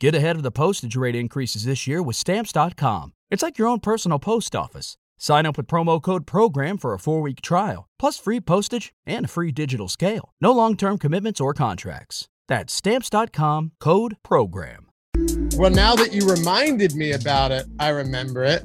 Get 0.00 0.14
ahead 0.14 0.36
of 0.36 0.42
the 0.42 0.50
postage 0.50 0.96
rate 0.96 1.14
increases 1.14 1.66
this 1.66 1.86
year 1.86 2.02
with 2.02 2.16
Stamps.com. 2.16 3.12
It's 3.30 3.42
like 3.42 3.58
your 3.58 3.68
own 3.68 3.80
personal 3.80 4.18
post 4.18 4.56
office. 4.56 4.96
Sign 5.18 5.44
up 5.44 5.58
with 5.58 5.66
promo 5.66 6.00
code 6.00 6.26
PROGRAM 6.26 6.78
for 6.78 6.94
a 6.94 6.98
four 6.98 7.20
week 7.20 7.42
trial, 7.42 7.86
plus 7.98 8.18
free 8.18 8.40
postage 8.40 8.94
and 9.04 9.26
a 9.26 9.28
free 9.28 9.52
digital 9.52 9.88
scale. 9.88 10.32
No 10.40 10.52
long 10.52 10.74
term 10.74 10.96
commitments 10.96 11.38
or 11.38 11.52
contracts. 11.52 12.28
That's 12.48 12.72
Stamps.com 12.72 13.72
code 13.78 14.16
PROGRAM. 14.22 14.86
Well, 15.58 15.70
now 15.70 15.94
that 15.96 16.14
you 16.14 16.26
reminded 16.26 16.94
me 16.94 17.12
about 17.12 17.52
it, 17.52 17.66
I 17.78 17.90
remember 17.90 18.42
it. 18.42 18.62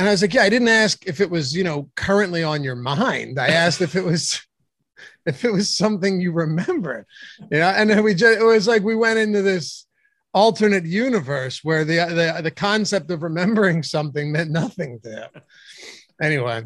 And 0.00 0.08
I 0.08 0.10
was 0.10 0.20
like, 0.20 0.34
yeah, 0.34 0.42
I 0.42 0.48
didn't 0.48 0.66
ask 0.66 1.06
if 1.06 1.20
it 1.20 1.30
was, 1.30 1.54
you 1.54 1.62
know, 1.62 1.88
currently 1.94 2.42
on 2.42 2.64
your 2.64 2.74
mind. 2.74 3.38
I 3.38 3.50
asked 3.50 3.82
if 3.82 3.94
it 3.94 4.04
was 4.04 4.44
if 5.26 5.44
it 5.44 5.52
was 5.52 5.72
something 5.72 6.20
you 6.20 6.32
remember. 6.32 7.06
You 7.52 7.60
know, 7.60 7.68
and 7.68 7.88
then 7.88 8.02
we 8.02 8.14
just 8.14 8.40
it 8.40 8.44
was 8.44 8.66
like 8.66 8.82
we 8.82 8.96
went 8.96 9.20
into 9.20 9.42
this 9.42 9.86
alternate 10.34 10.84
universe 10.84 11.60
where 11.62 11.84
the 11.84 11.96
the, 11.96 12.42
the 12.42 12.50
concept 12.50 13.10
of 13.10 13.22
remembering 13.22 13.82
something 13.82 14.32
meant 14.32 14.50
nothing 14.50 14.98
to 15.02 15.10
him. 15.10 15.42
Anyway, 16.20 16.64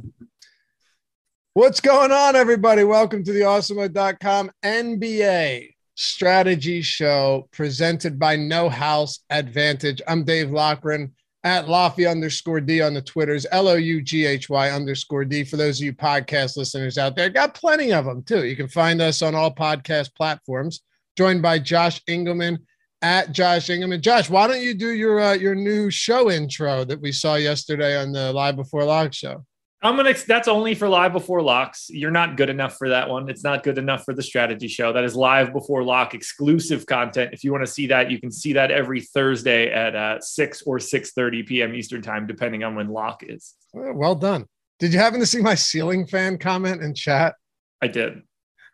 what's 1.54 1.80
going 1.80 2.12
on, 2.12 2.36
everybody? 2.36 2.84
Welcome 2.84 3.24
to 3.24 3.32
the 3.32 3.40
awesemo.com 3.40 4.50
NBA 4.64 5.70
strategy 5.96 6.82
show 6.82 7.48
presented 7.52 8.18
by 8.18 8.36
No 8.36 8.68
House 8.68 9.20
Advantage. 9.30 10.00
I'm 10.06 10.24
Dave 10.24 10.50
Loughran 10.50 11.12
at 11.42 11.68
Lofty 11.68 12.06
underscore 12.06 12.60
D 12.60 12.82
on 12.82 12.92
the 12.92 13.00
Twitters, 13.00 13.46
L 13.50 13.68
O 13.68 13.74
U 13.74 14.02
G 14.02 14.26
H 14.26 14.48
Y 14.48 14.70
underscore 14.70 15.24
D. 15.24 15.42
For 15.42 15.56
those 15.56 15.80
of 15.80 15.86
you 15.86 15.92
podcast 15.92 16.56
listeners 16.56 16.98
out 16.98 17.16
there, 17.16 17.30
got 17.30 17.54
plenty 17.54 17.92
of 17.92 18.04
them 18.04 18.22
too. 18.22 18.44
You 18.44 18.56
can 18.56 18.68
find 18.68 19.00
us 19.00 19.22
on 19.22 19.34
all 19.34 19.54
podcast 19.54 20.14
platforms, 20.14 20.82
joined 21.16 21.42
by 21.42 21.58
Josh 21.58 22.02
Engleman 22.08 22.58
at 23.02 23.32
Josh 23.32 23.70
Ingham. 23.70 23.92
And 23.92 24.02
Josh, 24.02 24.30
why 24.30 24.46
don't 24.46 24.62
you 24.62 24.74
do 24.74 24.90
your 24.90 25.20
uh, 25.20 25.34
your 25.34 25.54
new 25.54 25.90
show 25.90 26.30
intro 26.30 26.84
that 26.84 27.00
we 27.00 27.12
saw 27.12 27.34
yesterday 27.34 28.00
on 28.00 28.12
the 28.12 28.32
Live 28.32 28.56
Before 28.56 28.84
Lock 28.84 29.12
show? 29.12 29.44
I'm 29.82 29.94
gonna. 29.96 30.14
That's 30.26 30.48
only 30.48 30.74
for 30.74 30.88
live 30.88 31.12
before 31.12 31.42
locks. 31.42 31.86
You're 31.90 32.10
not 32.10 32.36
good 32.36 32.48
enough 32.48 32.76
for 32.76 32.88
that 32.88 33.08
one. 33.08 33.28
It's 33.28 33.44
not 33.44 33.62
good 33.62 33.76
enough 33.76 34.04
for 34.04 34.14
the 34.14 34.22
strategy 34.22 34.68
show. 34.68 34.92
That 34.92 35.04
is 35.04 35.14
live 35.14 35.52
before 35.52 35.84
lock 35.84 36.14
exclusive 36.14 36.86
content. 36.86 37.34
If 37.34 37.44
you 37.44 37.52
want 37.52 37.64
to 37.64 37.70
see 37.70 37.86
that, 37.88 38.10
you 38.10 38.18
can 38.18 38.32
see 38.32 38.54
that 38.54 38.70
every 38.70 39.02
Thursday 39.02 39.70
at 39.70 39.94
uh, 39.94 40.20
six 40.20 40.62
or 40.62 40.80
six 40.80 41.12
thirty 41.12 41.42
p.m. 41.42 41.74
Eastern 41.74 42.00
time, 42.00 42.26
depending 42.26 42.64
on 42.64 42.74
when 42.74 42.88
lock 42.88 43.22
is. 43.22 43.54
Well 43.74 44.14
done. 44.14 44.46
Did 44.78 44.92
you 44.92 44.98
happen 44.98 45.20
to 45.20 45.26
see 45.26 45.42
my 45.42 45.54
ceiling 45.54 46.06
fan 46.06 46.38
comment 46.38 46.82
in 46.82 46.94
chat? 46.94 47.34
I 47.82 47.88
did. 47.88 48.22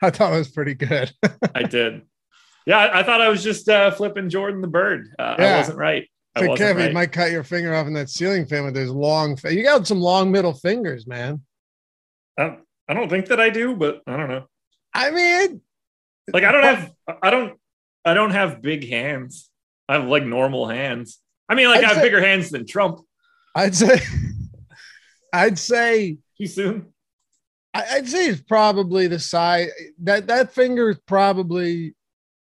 I 0.00 0.10
thought 0.10 0.32
it 0.32 0.38
was 0.38 0.50
pretty 0.50 0.75
good. 0.75 1.12
I 1.54 1.64
did. 1.64 2.02
Yeah, 2.66 2.91
I 2.92 3.02
thought 3.02 3.20
I 3.20 3.28
was 3.28 3.42
just 3.42 3.68
uh, 3.68 3.91
flipping 3.91 4.28
Jordan 4.28 4.60
the 4.60 4.68
bird. 4.68 5.08
Uh, 5.18 5.36
yeah. 5.38 5.55
I 5.55 5.58
wasn't 5.58 5.78
right. 5.78 6.08
Kevin, 6.34 6.77
right. 6.77 6.88
you 6.88 6.94
might 6.94 7.12
cut 7.12 7.30
your 7.30 7.44
finger 7.44 7.74
off 7.74 7.86
in 7.86 7.92
that 7.94 8.08
ceiling 8.08 8.46
fan 8.46 8.64
with 8.64 8.74
those 8.74 8.91
long. 8.91 9.36
You 9.44 9.62
got 9.62 9.86
some 9.86 10.00
long 10.00 10.30
middle 10.30 10.54
fingers, 10.54 11.06
man. 11.06 11.42
I, 12.38 12.56
I 12.88 12.94
don't 12.94 13.10
think 13.10 13.27
that 13.27 13.41
I 13.41 13.50
do, 13.50 13.77
but 13.77 14.00
I 14.06 14.16
don't 14.16 14.28
know. 14.28 14.46
I 14.94 15.10
mean, 15.10 15.60
like 16.32 16.44
I 16.44 16.52
don't 16.52 16.62
have, 16.62 16.92
I 17.22 17.30
don't, 17.30 17.58
I 18.04 18.14
don't 18.14 18.30
have 18.30 18.62
big 18.62 18.88
hands. 18.88 19.50
I 19.88 19.94
have 19.94 20.06
like 20.06 20.24
normal 20.24 20.66
hands. 20.66 21.19
I 21.48 21.54
mean, 21.54 21.69
like 21.69 21.78
I'd 21.78 21.84
I 21.84 21.88
have 21.88 21.97
say, 21.98 22.02
bigger 22.02 22.20
hands 22.22 22.50
than 22.50 22.66
Trump. 22.66 23.00
I'd 23.54 23.74
say, 23.74 24.00
I'd 25.32 25.58
say 25.58 26.19
too 26.38 26.47
soon. 26.47 26.86
I'd 27.74 28.08
say 28.08 28.28
it's 28.28 28.42
probably 28.42 29.06
the 29.06 29.19
size 29.19 29.70
that 30.02 30.26
that 30.26 30.52
finger 30.52 30.91
is 30.91 30.98
probably, 31.06 31.94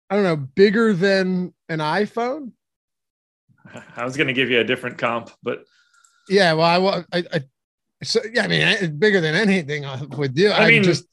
I 0.09 0.15
don't 0.15 0.23
know, 0.23 0.35
bigger 0.35 0.93
than 0.93 1.53
an 1.69 1.79
iPhone. 1.79 2.51
I 3.95 4.03
was 4.03 4.17
going 4.17 4.27
to 4.27 4.33
give 4.33 4.49
you 4.49 4.59
a 4.59 4.63
different 4.63 4.97
comp, 4.97 5.31
but 5.41 5.65
yeah, 6.29 6.53
well, 6.53 7.05
I, 7.11 7.17
I, 7.17 7.23
I 7.33 7.41
so 8.03 8.19
yeah, 8.31 8.43
I 8.43 8.47
mean, 8.47 8.61
it's 8.61 8.87
bigger 8.87 9.21
than 9.21 9.35
anything 9.35 9.85
uh, 9.85 10.05
with 10.17 10.37
you. 10.37 10.49
I, 10.49 10.65
I 10.65 10.67
mean, 10.67 10.83
just 10.83 11.05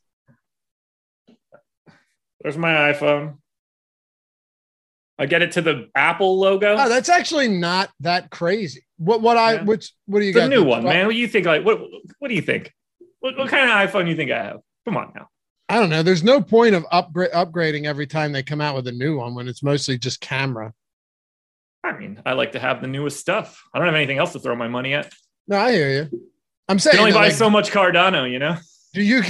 there's 2.41 2.57
my 2.57 2.93
iPhone. 2.93 3.37
I 5.19 5.27
get 5.27 5.43
it 5.43 5.53
to 5.53 5.63
the 5.63 5.91
Apple 5.95 6.39
logo. 6.39 6.77
Oh, 6.79 6.89
that's 6.89 7.11
actually 7.11 7.49
not 7.49 7.91
that 8.01 8.31
crazy. 8.31 8.85
What 8.97 9.21
what 9.21 9.37
I 9.37 9.63
which 9.63 9.93
what 10.07 10.21
do 10.21 10.27
you 10.27 10.33
the 10.33 10.41
got? 10.41 10.51
new 10.51 10.65
one, 10.65 10.85
man. 10.85 11.07
What 11.07 11.13
do 11.13 11.19
you 11.19 11.29
think? 11.29 11.47
Like 11.47 11.65
what 11.65 11.81
what 12.19 12.29
do 12.29 12.35
you 12.35 12.43
think? 12.43 12.73
What, 13.21 13.37
what 13.37 13.49
kind 13.49 13.71
of 13.71 13.91
iPhone 13.91 14.05
do 14.05 14.11
you 14.11 14.17
think 14.17 14.31
I 14.31 14.43
have? 14.43 14.61
Come 14.87 14.97
on 14.97 15.13
now. 15.15 15.29
I 15.71 15.79
don't 15.79 15.89
know. 15.89 16.03
There's 16.03 16.25
no 16.25 16.43
point 16.43 16.75
of 16.75 16.85
upgrade 16.91 17.31
upgrading 17.31 17.85
every 17.85 18.09
time 18.09 18.33
they 18.33 18.43
come 18.43 18.61
out 18.61 18.75
with 18.75 18.89
a 18.89 18.93
new 18.93 19.19
one 19.19 19.37
when 19.37 19.47
it's 19.47 19.63
mostly 19.63 19.99
just 19.99 20.21
camera. 20.21 20.75
I 21.85 21.93
mean, 21.93 22.21
I 22.27 22.33
like 22.33 22.53
to 22.53 22.59
have 22.59 22.81
the 22.81 22.89
newest 22.89 23.21
stuff. 23.21 23.63
I 23.73 23.79
don't 23.79 23.87
have 23.87 23.95
anything 23.95 24.19
else 24.19 24.33
to 24.33 24.41
throw 24.41 24.57
my 24.57 24.67
money 24.67 24.95
at. 24.95 25.13
No, 25.47 25.59
I 25.59 25.71
hear 25.71 25.91
you. 25.91 26.29
I'm 26.69 26.81
saying 26.81 26.97
you 26.97 27.01
only 27.01 27.13
buy 27.13 27.27
like, 27.27 27.35
so 27.35 27.49
much 27.49 27.71
Cardano, 27.71 28.29
you 28.29 28.41
know. 28.41 28.57
Do 28.95 29.03
you 29.03 29.23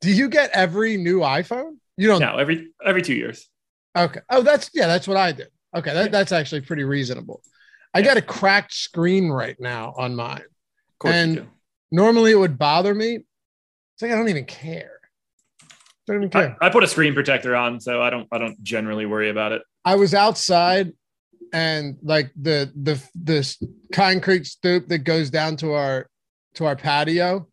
do 0.00 0.12
you 0.12 0.28
get 0.28 0.50
every 0.52 0.96
new 0.96 1.20
iPhone? 1.20 1.78
You 1.96 2.06
don't. 2.06 2.20
No, 2.20 2.36
every 2.36 2.68
every 2.84 3.02
two 3.02 3.14
years. 3.14 3.48
Okay. 3.96 4.20
Oh, 4.30 4.42
that's 4.42 4.70
yeah, 4.74 4.86
that's 4.86 5.08
what 5.08 5.16
I 5.16 5.32
did. 5.32 5.48
Okay, 5.76 5.92
that, 5.92 6.12
that's 6.12 6.30
actually 6.30 6.60
pretty 6.60 6.84
reasonable. 6.84 7.42
I 7.92 7.98
yeah. 7.98 8.06
got 8.06 8.16
a 8.16 8.22
cracked 8.22 8.72
screen 8.72 9.28
right 9.28 9.56
now 9.58 9.92
on 9.96 10.14
mine, 10.14 10.44
and 11.04 11.48
normally 11.90 12.30
it 12.30 12.38
would 12.38 12.58
bother 12.58 12.94
me. 12.94 13.16
It's 13.16 14.02
like 14.02 14.12
I 14.12 14.14
don't 14.14 14.28
even 14.28 14.44
care. 14.44 14.97
Don't 16.08 16.16
even 16.16 16.30
care. 16.30 16.56
I, 16.60 16.66
I 16.66 16.70
put 16.70 16.82
a 16.82 16.88
screen 16.88 17.14
protector 17.14 17.54
on, 17.54 17.78
so 17.78 18.02
I 18.02 18.10
don't. 18.10 18.26
I 18.32 18.38
don't 18.38 18.60
generally 18.64 19.06
worry 19.06 19.30
about 19.30 19.52
it. 19.52 19.62
I 19.84 19.94
was 19.94 20.14
outside 20.14 20.92
and 21.52 21.96
like 22.02 22.30
the 22.40 22.70
the 22.82 23.02
this 23.14 23.62
concrete 23.92 24.46
stoop 24.46 24.86
that 24.88 24.98
goes 24.98 25.30
down 25.30 25.56
to 25.56 25.72
our 25.72 26.06
to 26.54 26.64
our 26.64 26.76
patio 26.76 27.46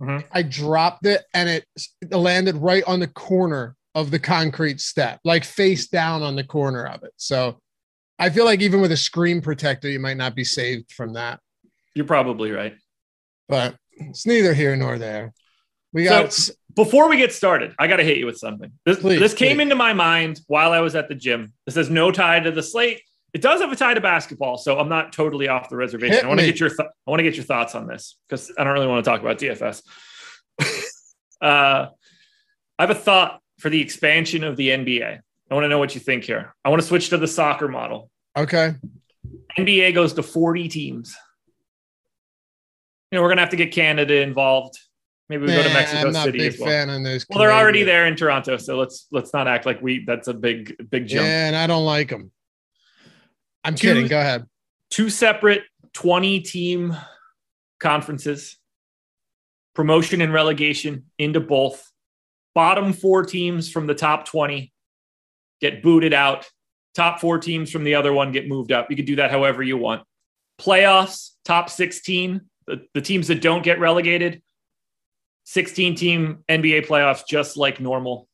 mm-hmm. 0.00 0.26
i 0.32 0.42
dropped 0.42 1.06
it 1.06 1.22
and 1.32 1.48
it 1.48 1.64
landed 2.10 2.56
right 2.56 2.84
on 2.86 3.00
the 3.00 3.08
corner 3.08 3.76
of 3.94 4.10
the 4.10 4.18
concrete 4.18 4.80
step 4.80 5.20
like 5.24 5.44
face 5.44 5.88
down 5.88 6.22
on 6.22 6.36
the 6.36 6.44
corner 6.44 6.86
of 6.86 7.02
it 7.02 7.12
so 7.16 7.58
i 8.18 8.28
feel 8.28 8.44
like 8.44 8.60
even 8.60 8.80
with 8.80 8.92
a 8.92 8.96
screen 8.96 9.40
protector 9.40 9.88
you 9.88 10.00
might 10.00 10.16
not 10.16 10.34
be 10.34 10.44
saved 10.44 10.90
from 10.92 11.14
that 11.14 11.40
you're 11.94 12.04
probably 12.04 12.50
right 12.50 12.74
but 13.48 13.76
it's 13.92 14.26
neither 14.26 14.54
here 14.54 14.76
nor 14.76 14.98
there 14.98 15.32
we 15.92 16.04
got 16.04 16.32
so, 16.32 16.52
before 16.74 17.08
we 17.08 17.16
get 17.16 17.32
started, 17.32 17.74
I 17.78 17.86
got 17.86 17.96
to 17.96 18.04
hit 18.04 18.18
you 18.18 18.26
with 18.26 18.38
something. 18.38 18.72
This, 18.84 18.98
please, 18.98 19.20
this 19.20 19.34
came 19.34 19.56
please. 19.56 19.62
into 19.62 19.74
my 19.74 19.92
mind 19.92 20.40
while 20.46 20.72
I 20.72 20.80
was 20.80 20.94
at 20.94 21.08
the 21.08 21.14
gym. 21.14 21.52
This 21.66 21.74
has 21.76 21.90
no 21.90 22.10
tie 22.10 22.40
to 22.40 22.50
the 22.50 22.62
slate, 22.62 23.00
it 23.34 23.42
does 23.42 23.60
have 23.60 23.72
a 23.72 23.76
tie 23.76 23.94
to 23.94 24.00
basketball, 24.00 24.56
so 24.56 24.78
I'm 24.78 24.88
not 24.88 25.12
totally 25.12 25.48
off 25.48 25.68
the 25.68 25.74
reservation. 25.76 26.14
Hit 26.14 26.24
I 26.24 26.28
want 26.28 26.38
to 26.38 26.46
get 26.46 26.60
your 26.60 26.68
th- 26.68 26.88
I 26.88 27.10
want 27.10 27.18
to 27.18 27.24
get 27.24 27.34
your 27.34 27.44
thoughts 27.44 27.74
on 27.74 27.88
this 27.88 28.16
because 28.28 28.52
I 28.56 28.62
don't 28.62 28.72
really 28.72 28.86
want 28.86 29.04
to 29.04 29.10
talk 29.10 29.20
about 29.20 29.38
DFS. 29.38 29.82
uh, 31.42 31.88
I 32.78 32.82
have 32.82 32.90
a 32.90 32.94
thought 32.94 33.40
for 33.58 33.70
the 33.70 33.80
expansion 33.80 34.44
of 34.44 34.56
the 34.56 34.68
NBA. 34.68 35.18
I 35.50 35.54
want 35.54 35.64
to 35.64 35.68
know 35.68 35.80
what 35.80 35.96
you 35.96 36.00
think 36.00 36.22
here. 36.22 36.54
I 36.64 36.68
want 36.68 36.80
to 36.80 36.86
switch 36.86 37.08
to 37.08 37.18
the 37.18 37.26
soccer 37.26 37.66
model. 37.66 38.08
Okay. 38.36 38.76
NBA 39.58 39.94
goes 39.94 40.12
to 40.12 40.22
40 40.22 40.68
teams. 40.68 41.16
You 43.10 43.18
know, 43.18 43.22
we're 43.22 43.30
gonna 43.30 43.42
have 43.42 43.50
to 43.50 43.56
get 43.56 43.72
Canada 43.72 44.20
involved. 44.20 44.78
Maybe 45.28 45.46
we 45.46 45.52
go 45.52 45.62
to 45.62 45.72
Mexico 45.72 46.12
City 46.12 46.46
as 46.46 46.58
well. 46.58 46.86
well, 47.30 47.38
they're 47.38 47.52
already 47.52 47.82
there 47.82 48.06
in 48.06 48.14
Toronto, 48.14 48.58
so 48.58 48.78
let's 48.78 49.06
let's 49.10 49.32
not 49.32 49.48
act 49.48 49.64
like 49.64 49.80
we 49.80 50.04
that's 50.04 50.28
a 50.28 50.34
big 50.34 50.76
big 50.90 51.06
jump. 51.06 51.26
Yeah, 51.26 51.46
and 51.46 51.56
I 51.56 51.66
don't 51.66 51.86
like 51.86 52.10
them. 52.10 52.30
I'm 53.64 53.74
two, 53.74 53.88
kidding. 53.88 54.06
Go 54.06 54.20
ahead. 54.20 54.46
Two 54.90 55.08
separate 55.08 55.62
20 55.94 56.40
team 56.40 56.94
conferences, 57.80 58.58
promotion 59.74 60.20
and 60.20 60.32
relegation 60.32 61.04
into 61.18 61.40
both. 61.40 61.90
Bottom 62.54 62.92
four 62.92 63.24
teams 63.24 63.70
from 63.70 63.86
the 63.86 63.94
top 63.94 64.26
20 64.26 64.72
get 65.60 65.82
booted 65.82 66.12
out. 66.12 66.46
Top 66.94 67.18
four 67.18 67.38
teams 67.38 67.70
from 67.70 67.82
the 67.82 67.94
other 67.94 68.12
one 68.12 68.30
get 68.30 68.46
moved 68.46 68.70
up. 68.70 68.90
You 68.90 68.96
could 68.96 69.06
do 69.06 69.16
that 69.16 69.30
however 69.30 69.62
you 69.62 69.76
want. 69.76 70.02
Playoffs, 70.60 71.30
top 71.44 71.68
16, 71.68 72.42
the, 72.66 72.82
the 72.94 73.00
teams 73.00 73.26
that 73.28 73.40
don't 73.40 73.64
get 73.64 73.80
relegated, 73.80 74.42
16 75.44 75.94
team 75.94 76.44
NBA 76.48 76.86
playoffs, 76.86 77.22
just 77.28 77.56
like 77.56 77.80
normal. 77.80 78.28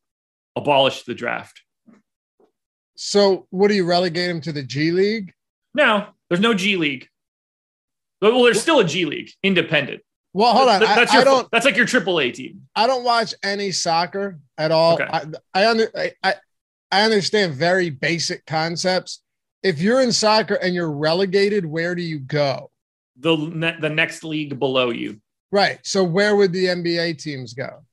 Abolish 0.56 1.04
the 1.04 1.14
draft. 1.14 1.62
So, 2.96 3.46
what 3.50 3.68
do 3.68 3.74
you 3.74 3.86
relegate 3.86 4.28
him 4.28 4.40
to 4.42 4.52
the 4.52 4.62
G 4.62 4.90
League? 4.90 5.32
No, 5.74 6.08
there's 6.28 6.40
no 6.40 6.54
G 6.54 6.76
League. 6.76 7.08
Well, 8.20 8.42
there's 8.42 8.60
still 8.60 8.80
a 8.80 8.84
G 8.84 9.04
League, 9.04 9.30
independent. 9.42 10.02
Well, 10.32 10.52
hold 10.52 10.68
on. 10.68 10.80
That's 10.80 11.12
your, 11.12 11.22
I 11.22 11.24
don't. 11.24 11.48
That's 11.50 11.64
like 11.64 11.76
your 11.76 11.86
AAA 11.86 12.34
team. 12.34 12.68
I 12.76 12.86
don't 12.86 13.04
watch 13.04 13.34
any 13.42 13.72
soccer 13.72 14.38
at 14.58 14.70
all. 14.70 14.94
Okay. 14.94 15.08
I, 15.10 15.24
I 15.54 15.66
under 15.68 15.90
I, 16.22 16.34
I 16.92 17.02
understand 17.02 17.54
very 17.54 17.90
basic 17.90 18.46
concepts. 18.46 19.22
If 19.62 19.80
you're 19.80 20.00
in 20.00 20.12
soccer 20.12 20.54
and 20.54 20.74
you're 20.74 20.90
relegated, 20.90 21.66
where 21.66 21.94
do 21.94 22.02
you 22.02 22.20
go? 22.20 22.70
The 23.18 23.36
the 23.80 23.90
next 23.90 24.24
league 24.24 24.58
below 24.58 24.90
you. 24.90 25.20
Right. 25.52 25.78
So 25.82 26.04
where 26.04 26.36
would 26.36 26.52
the 26.52 26.66
NBA 26.66 27.18
teams 27.18 27.54
go? 27.54 27.84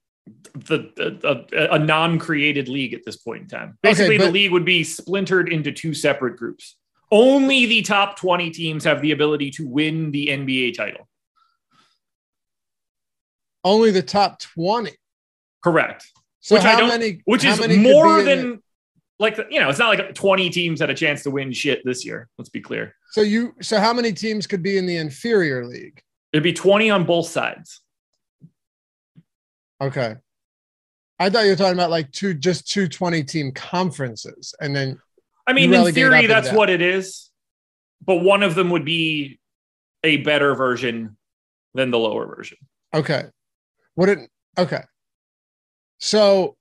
the, 0.66 1.48
a, 1.54 1.76
a 1.76 1.80
non-created 1.80 2.68
league 2.68 2.94
at 2.94 3.06
this 3.06 3.18
point 3.18 3.44
in 3.44 3.48
time. 3.48 3.78
Basically, 3.82 4.16
okay, 4.16 4.18
but, 4.18 4.26
the 4.26 4.32
league 4.32 4.52
would 4.52 4.66
be 4.66 4.84
splintered 4.84 5.50
into 5.50 5.72
two 5.72 5.94
separate 5.94 6.38
groups. 6.38 6.76
Only 7.12 7.66
the 7.66 7.82
top 7.84 8.18
20 8.18 8.52
teams 8.52 8.84
have 8.84 9.02
the 9.02 9.12
ability 9.12 9.52
to 9.52 9.68
win 9.68 10.12
the 10.12 10.28
NBA 10.28 10.76
title. 10.76 11.08
Only 13.64 13.92
the 13.92 14.02
top 14.02 14.40
20. 14.40 14.92
Correct. 15.64 16.06
So 16.40 16.56
which 16.56 16.66
I 16.66 16.80
don't- 16.80 16.90
many? 16.90 17.22
Which 17.26 17.44
is 17.44 17.60
more 17.78 18.24
than 18.24 18.62
like 19.20 19.38
you 19.50 19.60
know, 19.60 19.70
it's 19.70 19.80
not 19.80 19.98
like 19.98 20.14
20 20.14 20.50
teams 20.52 20.80
had 20.80 20.90
a 20.90 20.94
chance 20.94 21.24
to 21.24 21.32
win 21.32 21.52
shit 21.52 21.82
this 21.84 22.06
year. 22.06 22.30
Let's 22.38 22.50
be 22.50 22.62
clear. 22.62 22.96
so 23.12 23.22
you. 23.22 23.56
So 23.62 23.80
how 23.80 23.92
many 23.92 24.14
teams 24.14 24.46
could 24.48 24.62
be 24.62 24.78
in 24.78 24.86
the 24.86 24.98
inferior 24.98 25.66
league? 25.66 26.02
It'd 26.38 26.44
be 26.44 26.54
20 26.54 26.92
on 26.92 27.04
both 27.04 27.28
sides. 27.28 27.82
Okay. 29.82 30.18
I 31.18 31.32
thought 31.32 31.46
you 31.46 31.50
were 31.50 31.56
talking 31.56 31.74
about 31.74 31.90
like 31.90 32.12
two, 32.12 32.36
just 32.36 32.72
two 32.72 32.88
20 32.88 33.24
team 33.24 33.52
conferences. 33.54 34.54
And 34.62 34.76
then, 34.76 35.00
I 35.48 35.54
mean, 35.54 35.74
in 35.74 35.94
theory, 35.96 36.28
that's 36.28 36.52
what 36.52 36.70
it 36.70 36.80
is. 36.80 37.32
But 38.06 38.18
one 38.18 38.44
of 38.44 38.54
them 38.54 38.70
would 38.70 38.86
be 38.86 39.40
a 40.04 40.18
better 40.18 40.54
version 40.54 41.18
than 41.74 41.90
the 41.90 41.98
lower 41.98 42.28
version. 42.28 42.60
okay. 42.94 43.24
Would 43.96 44.10
it, 44.10 44.20
okay. 44.60 44.84
So 45.98 46.56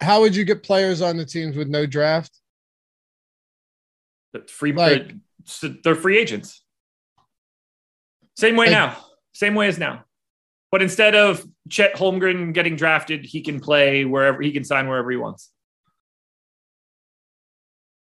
how 0.00 0.22
would 0.22 0.34
you 0.34 0.46
get 0.46 0.62
players 0.62 1.02
on 1.02 1.18
the 1.18 1.26
teams 1.26 1.58
with 1.58 1.68
no 1.68 1.84
draft? 1.84 2.32
Free, 4.48 4.72
Like- 4.72 5.10
uh, 5.10 5.12
they're, 5.60 5.76
they're 5.84 5.94
free 5.94 6.16
agents. 6.16 6.62
Same 8.36 8.56
way 8.56 8.66
Like- 8.66 8.72
now. 8.72 9.04
Same 9.32 9.54
way 9.54 9.68
as 9.68 9.78
now. 9.78 10.04
But 10.70 10.82
instead 10.82 11.14
of 11.14 11.44
Chet 11.70 11.94
Holmgren 11.94 12.52
getting 12.52 12.76
drafted, 12.76 13.24
he 13.24 13.40
can 13.42 13.60
play 13.60 14.04
wherever 14.04 14.42
he 14.42 14.50
can 14.52 14.64
sign 14.64 14.88
wherever 14.88 15.10
he 15.10 15.16
wants. 15.16 15.52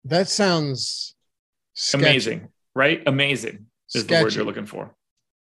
That 0.05 0.27
sounds 0.29 1.15
sketchy. 1.73 2.03
Amazing, 2.05 2.49
right? 2.75 3.01
Amazing 3.05 3.67
is 3.93 4.05
the 4.07 4.21
word 4.21 4.33
you're 4.33 4.45
looking 4.45 4.65
for. 4.65 4.95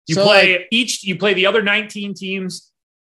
You 0.07 0.15
So, 0.15 0.23
play 0.23 0.57
like- 0.57 0.67
each, 0.71 1.03
you 1.03 1.17
play 1.17 1.33
the 1.33 1.45
other 1.45 1.61
19 1.61 2.13
teams 2.13 2.71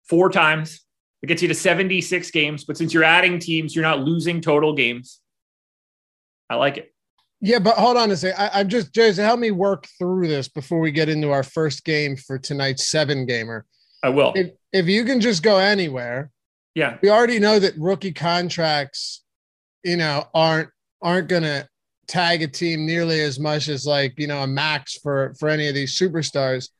four 0.08 0.30
times. 0.30 0.80
It 1.22 1.26
gets 1.26 1.42
you 1.42 1.48
to 1.48 1.54
76 1.54 2.30
games. 2.30 2.64
But 2.64 2.76
since 2.76 2.94
you're 2.94 3.02
adding 3.04 3.38
teams, 3.38 3.74
you're 3.74 3.82
not 3.82 4.00
losing 4.00 4.40
total 4.40 4.74
games. 4.74 5.20
I 6.48 6.54
like 6.56 6.76
it. 6.76 6.94
Yeah, 7.40 7.58
but 7.58 7.76
hold 7.76 7.96
on 7.96 8.10
a 8.10 8.16
second. 8.16 8.40
I, 8.40 8.60
I'm 8.60 8.68
just, 8.68 8.94
Jason, 8.94 9.24
help 9.24 9.38
me 9.38 9.50
work 9.50 9.86
through 9.98 10.28
this 10.28 10.48
before 10.48 10.80
we 10.80 10.90
get 10.90 11.08
into 11.08 11.30
our 11.30 11.42
first 11.42 11.84
game 11.84 12.16
for 12.16 12.38
tonight's 12.38 12.86
seven 12.86 13.26
gamer. 13.26 13.66
I 14.02 14.08
will. 14.08 14.32
If, 14.34 14.52
if 14.72 14.86
you 14.86 15.04
can 15.04 15.20
just 15.20 15.42
go 15.42 15.58
anywhere, 15.58 16.30
yeah. 16.74 16.98
we 17.02 17.10
already 17.10 17.38
know 17.38 17.58
that 17.58 17.76
rookie 17.76 18.12
contracts, 18.12 19.22
you 19.82 19.96
know, 19.96 20.24
aren't 20.34 20.70
aren't 21.02 21.28
gonna 21.28 21.68
tag 22.06 22.42
a 22.42 22.48
team 22.48 22.86
nearly 22.86 23.20
as 23.20 23.38
much 23.38 23.68
as 23.68 23.84
like 23.84 24.18
you 24.18 24.26
know 24.26 24.42
a 24.42 24.46
max 24.46 24.96
for 24.98 25.34
for 25.38 25.48
any 25.48 25.68
of 25.68 25.74
these 25.74 25.98
superstars. 25.98 26.70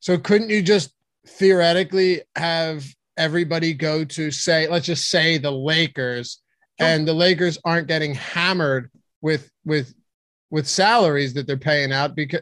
So 0.00 0.16
couldn't 0.18 0.50
you 0.50 0.62
just 0.62 0.92
theoretically 1.26 2.22
have 2.36 2.84
everybody 3.16 3.74
go 3.74 4.04
to 4.04 4.30
say, 4.30 4.68
let's 4.68 4.86
just 4.86 5.08
say 5.08 5.38
the 5.38 5.50
Lakers, 5.50 6.40
Sure. 6.80 6.88
and 6.88 7.08
the 7.08 7.12
Lakers 7.12 7.58
aren't 7.64 7.88
getting 7.88 8.14
hammered 8.14 8.90
with 9.20 9.50
with 9.64 9.94
with 10.50 10.66
salaries 10.66 11.34
that 11.34 11.46
they're 11.46 11.56
paying 11.56 11.92
out 11.92 12.14
because 12.14 12.40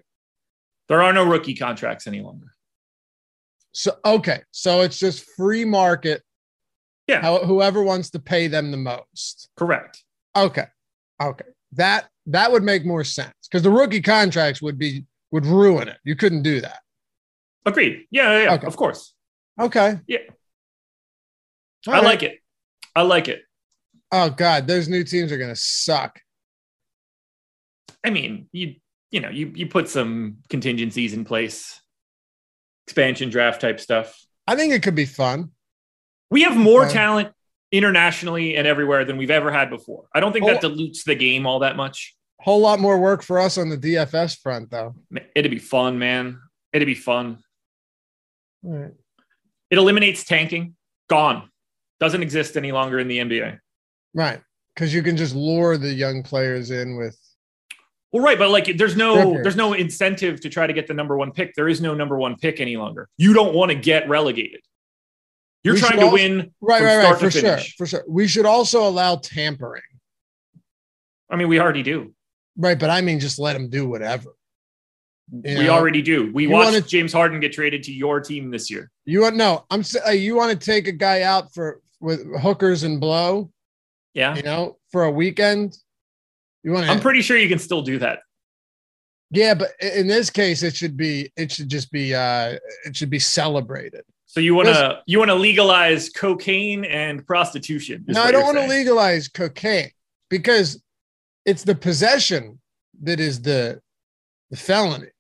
There 0.88 1.02
are 1.02 1.12
no 1.12 1.24
rookie 1.24 1.54
contracts 1.54 2.06
any 2.06 2.20
longer. 2.20 2.46
so 3.72 3.92
okay, 4.04 4.40
so 4.50 4.82
it's 4.82 4.98
just 4.98 5.24
free 5.36 5.64
market. 5.64 6.22
Yeah. 7.06 7.20
How, 7.22 7.38
whoever 7.44 7.82
wants 7.82 8.10
to 8.10 8.18
pay 8.18 8.48
them 8.48 8.70
the 8.72 8.76
most. 8.76 9.48
Correct. 9.56 10.02
Okay. 10.36 10.66
Okay. 11.22 11.44
That 11.72 12.08
that 12.26 12.50
would 12.50 12.62
make 12.64 12.84
more 12.84 13.04
sense 13.04 13.34
because 13.48 13.62
the 13.62 13.70
rookie 13.70 14.02
contracts 14.02 14.60
would 14.62 14.78
be 14.78 15.04
would 15.30 15.46
ruin 15.46 15.88
it. 15.88 15.98
You 16.04 16.16
couldn't 16.16 16.42
do 16.42 16.60
that. 16.60 16.80
Agreed. 17.64 18.06
Yeah, 18.10 18.42
yeah, 18.44 18.54
Okay. 18.54 18.66
of 18.66 18.76
course. 18.76 19.14
Okay. 19.60 19.98
Yeah. 20.06 20.18
All 21.86 21.94
I 21.94 21.96
right. 21.98 22.04
like 22.04 22.22
it. 22.22 22.38
I 22.94 23.02
like 23.02 23.28
it. 23.28 23.42
Oh 24.12 24.30
God, 24.30 24.66
those 24.66 24.88
new 24.88 25.04
teams 25.04 25.30
are 25.32 25.38
gonna 25.38 25.56
suck. 25.56 26.20
I 28.06 28.10
mean, 28.10 28.48
you 28.52 28.76
you 29.10 29.20
know, 29.20 29.28
you 29.30 29.50
you 29.54 29.66
put 29.66 29.88
some 29.88 30.38
contingencies 30.48 31.12
in 31.12 31.24
place, 31.24 31.80
expansion 32.86 33.30
draft 33.30 33.60
type 33.60 33.80
stuff. 33.80 34.16
I 34.46 34.54
think 34.54 34.72
it 34.72 34.82
could 34.82 34.94
be 34.94 35.06
fun. 35.06 35.50
We 36.30 36.42
have 36.42 36.56
more 36.56 36.88
talent 36.88 37.32
internationally 37.72 38.56
and 38.56 38.66
everywhere 38.66 39.04
than 39.04 39.16
we've 39.16 39.30
ever 39.30 39.50
had 39.50 39.70
before. 39.70 40.04
I 40.14 40.20
don't 40.20 40.32
think 40.32 40.46
that 40.46 40.58
Oh. 40.64 40.68
dilutes 40.68 41.02
the 41.02 41.16
game 41.16 41.46
all 41.46 41.58
that 41.60 41.76
much. 41.76 42.14
Whole 42.40 42.60
lot 42.60 42.78
more 42.78 42.98
work 43.00 43.22
for 43.22 43.40
us 43.40 43.58
on 43.58 43.70
the 43.70 43.76
DFS 43.76 44.36
front, 44.40 44.70
though. 44.70 44.94
It'd 45.34 45.50
be 45.50 45.58
fun, 45.58 45.98
man. 45.98 46.40
It'd 46.72 46.86
be 46.86 46.94
fun. 46.94 47.38
All 48.64 48.72
right. 48.72 48.92
It 49.70 49.78
eliminates 49.78 50.24
tanking. 50.24 50.76
Gone. 51.08 51.50
Doesn't 51.98 52.22
exist 52.22 52.56
any 52.56 52.70
longer 52.70 53.00
in 53.00 53.08
the 53.08 53.18
NBA. 53.18 53.58
Right. 54.14 54.40
Because 54.74 54.94
you 54.94 55.02
can 55.02 55.16
just 55.16 55.34
lure 55.34 55.76
the 55.76 55.92
young 55.92 56.22
players 56.22 56.70
in 56.70 56.96
with 56.96 57.18
Well, 58.12 58.22
right, 58.22 58.38
but 58.38 58.50
like 58.50 58.76
there's 58.76 58.96
no 58.96 59.42
there's 59.42 59.56
no 59.56 59.72
incentive 59.72 60.40
to 60.42 60.48
try 60.48 60.66
to 60.66 60.72
get 60.72 60.86
the 60.86 60.94
number 60.94 61.16
one 61.16 61.32
pick. 61.32 61.54
There 61.54 61.68
is 61.68 61.80
no 61.80 61.94
number 61.94 62.16
one 62.16 62.36
pick 62.36 62.60
any 62.60 62.76
longer. 62.76 63.08
You 63.18 63.32
don't 63.34 63.54
want 63.54 63.70
to 63.72 63.74
get 63.76 64.08
relegated. 64.08 64.60
You're 65.64 65.74
We 65.74 65.80
trying 65.80 65.98
to 65.98 66.02
also- 66.04 66.14
win. 66.14 66.54
right, 66.60 66.82
right, 66.82 67.04
right, 67.04 67.18
for 67.18 67.30
sure, 67.30 67.58
for 67.76 67.86
sure. 67.86 68.04
We 68.08 68.28
should 68.28 68.46
also 68.46 68.86
allow 68.86 69.16
tampering. 69.16 69.82
I 71.28 71.36
mean, 71.36 71.48
we 71.48 71.58
already 71.60 71.82
do. 71.82 72.14
Right, 72.56 72.78
but 72.78 72.88
I 72.88 73.00
mean, 73.00 73.18
just 73.18 73.38
let 73.38 73.54
them 73.54 73.68
do 73.68 73.88
whatever. 73.88 74.30
You 75.32 75.40
we 75.58 75.64
know, 75.64 75.70
already 75.70 76.02
do. 76.02 76.30
We 76.32 76.44
you 76.44 76.50
watched 76.50 76.66
wanna- 76.72 76.80
James 76.82 77.12
Harden 77.12 77.40
get 77.40 77.52
traded 77.52 77.82
to 77.82 77.92
your 77.92 78.20
team 78.20 78.50
this 78.52 78.70
year. 78.70 78.90
You 79.04 79.22
want 79.22 79.34
no? 79.36 79.66
I'm 79.70 79.82
uh, 80.06 80.10
you 80.12 80.36
want 80.36 80.58
to 80.58 80.64
take 80.64 80.86
a 80.86 80.92
guy 80.92 81.22
out 81.22 81.52
for 81.52 81.80
with 82.00 82.24
hookers 82.40 82.84
and 82.84 83.00
blow, 83.00 83.50
Yeah. 84.14 84.36
you 84.36 84.42
know, 84.42 84.78
for 84.92 85.02
a 85.04 85.10
weekend. 85.10 85.76
You 86.66 86.72
want 86.72 86.90
I'm 86.90 86.98
pretty 86.98 87.22
sure 87.22 87.36
you 87.36 87.48
can 87.48 87.60
still 87.60 87.80
do 87.80 88.00
that. 88.00 88.18
yeah, 89.30 89.54
but 89.54 89.68
in 89.80 90.08
this 90.08 90.30
case, 90.30 90.64
it 90.64 90.74
should 90.74 90.96
be. 90.96 91.30
It 91.36 91.52
should 91.52 91.68
just 91.68 91.92
be. 91.92 92.12
uh 92.12 92.56
It 92.84 92.96
should 92.96 93.08
be 93.08 93.20
celebrated. 93.20 94.02
So 94.24 94.40
you 94.40 94.56
want 94.56 94.68
to 94.68 95.00
you 95.06 95.20
want 95.20 95.28
to 95.28 95.36
legalize 95.36 96.08
cocaine 96.08 96.84
and 96.84 97.24
prostitution? 97.24 98.04
No, 98.08 98.20
I 98.20 98.32
don't 98.32 98.42
want 98.42 98.58
to 98.58 98.66
legalize 98.66 99.28
cocaine 99.28 99.92
because 100.28 100.82
it's 101.44 101.62
the 101.62 101.76
possession 101.76 102.60
that 103.04 103.20
is 103.20 103.40
the 103.40 103.80
the 104.50 104.56
felony, 104.56 105.10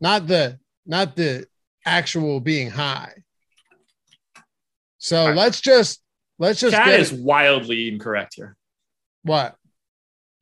not 0.00 0.26
the 0.26 0.58
not 0.86 1.16
the 1.16 1.46
actual 1.84 2.40
being 2.40 2.70
high. 2.70 3.12
So 4.96 5.26
right. 5.26 5.36
let's 5.36 5.60
just 5.60 6.00
let's 6.38 6.60
just 6.60 6.74
Chat 6.74 6.86
get 6.86 7.12
wildly 7.20 7.88
incorrect 7.88 8.36
here. 8.36 8.56
what. 9.22 9.54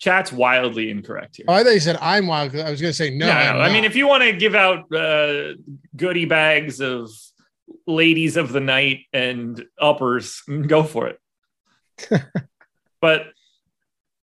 Chat's 0.01 0.33
wildly 0.33 0.91
incorrect 0.91 1.37
here. 1.37 1.45
Oh, 1.47 1.53
I 1.53 1.63
thought 1.63 1.75
you 1.75 1.81
said 1.81 1.99
I'm 2.01 2.27
wild. 2.27 2.57
I 2.57 2.71
was 2.71 2.81
going 2.81 2.91
to 2.91 2.97
say 2.97 3.11
no. 3.11 3.27
No, 3.27 3.33
no. 3.35 3.59
I 3.61 3.71
mean, 3.71 3.85
if 3.85 3.95
you 3.95 4.09
want 4.09 4.23
to 4.23 4.33
give 4.33 4.55
out 4.55 4.91
uh, 4.93 5.53
goodie 5.95 6.25
bags 6.25 6.81
of 6.81 7.11
ladies 7.87 8.39
of 8.39 8.51
the 8.51 8.61
night 8.61 9.01
and 9.13 9.63
uppers, 9.79 10.43
go 10.67 10.83
for 10.83 11.09
it. 11.09 11.21
but 13.03 13.27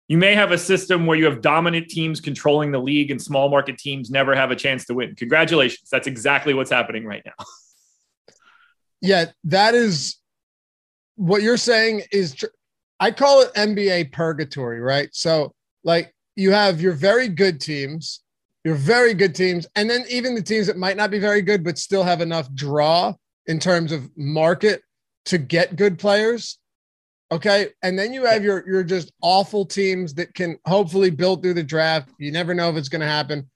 you 0.08 0.16
may 0.16 0.34
have 0.34 0.52
a 0.52 0.58
system 0.58 1.04
where 1.04 1.18
you 1.18 1.26
have 1.26 1.42
dominant 1.42 1.88
teams 1.88 2.22
controlling 2.22 2.72
the 2.72 2.78
league 2.78 3.10
and 3.10 3.20
small 3.20 3.50
market 3.50 3.76
teams 3.76 4.10
never 4.10 4.34
have 4.34 4.50
a 4.50 4.56
chance 4.56 4.86
to 4.86 4.94
win. 4.94 5.14
Congratulations. 5.16 5.90
That's 5.90 6.06
exactly 6.06 6.54
what's 6.54 6.70
happening 6.70 7.04
right 7.04 7.22
now. 7.26 7.44
yeah, 9.02 9.26
that 9.44 9.74
is 9.74 10.16
what 11.16 11.42
you're 11.42 11.58
saying 11.58 12.04
is. 12.10 12.34
Tr- 12.36 12.46
I 13.00 13.12
call 13.12 13.42
it 13.42 13.54
NBA 13.54 14.12
purgatory, 14.12 14.80
right? 14.80 15.08
So, 15.12 15.54
like, 15.88 16.14
you 16.36 16.52
have 16.52 16.80
your 16.80 16.92
very 16.92 17.28
good 17.28 17.60
teams, 17.60 18.20
your 18.62 18.76
very 18.76 19.14
good 19.14 19.34
teams, 19.34 19.66
and 19.74 19.88
then 19.88 20.04
even 20.08 20.34
the 20.34 20.42
teams 20.42 20.66
that 20.66 20.76
might 20.76 20.96
not 20.96 21.10
be 21.10 21.18
very 21.18 21.42
good 21.42 21.64
but 21.64 21.78
still 21.78 22.04
have 22.04 22.20
enough 22.20 22.52
draw 22.54 23.14
in 23.46 23.58
terms 23.58 23.90
of 23.90 24.08
market 24.16 24.82
to 25.24 25.38
get 25.38 25.76
good 25.76 25.98
players. 25.98 26.58
Okay, 27.32 27.68
and 27.82 27.98
then 27.98 28.12
you 28.12 28.24
have 28.24 28.44
your 28.44 28.68
your 28.68 28.84
just 28.84 29.12
awful 29.22 29.64
teams 29.64 30.14
that 30.14 30.32
can 30.34 30.58
hopefully 30.66 31.10
build 31.10 31.42
through 31.42 31.54
the 31.54 31.62
draft. 31.62 32.10
You 32.18 32.32
never 32.32 32.54
know 32.54 32.70
if 32.70 32.76
it's 32.76 32.88
going 32.88 33.00
to 33.00 33.06
happen. 33.06 33.50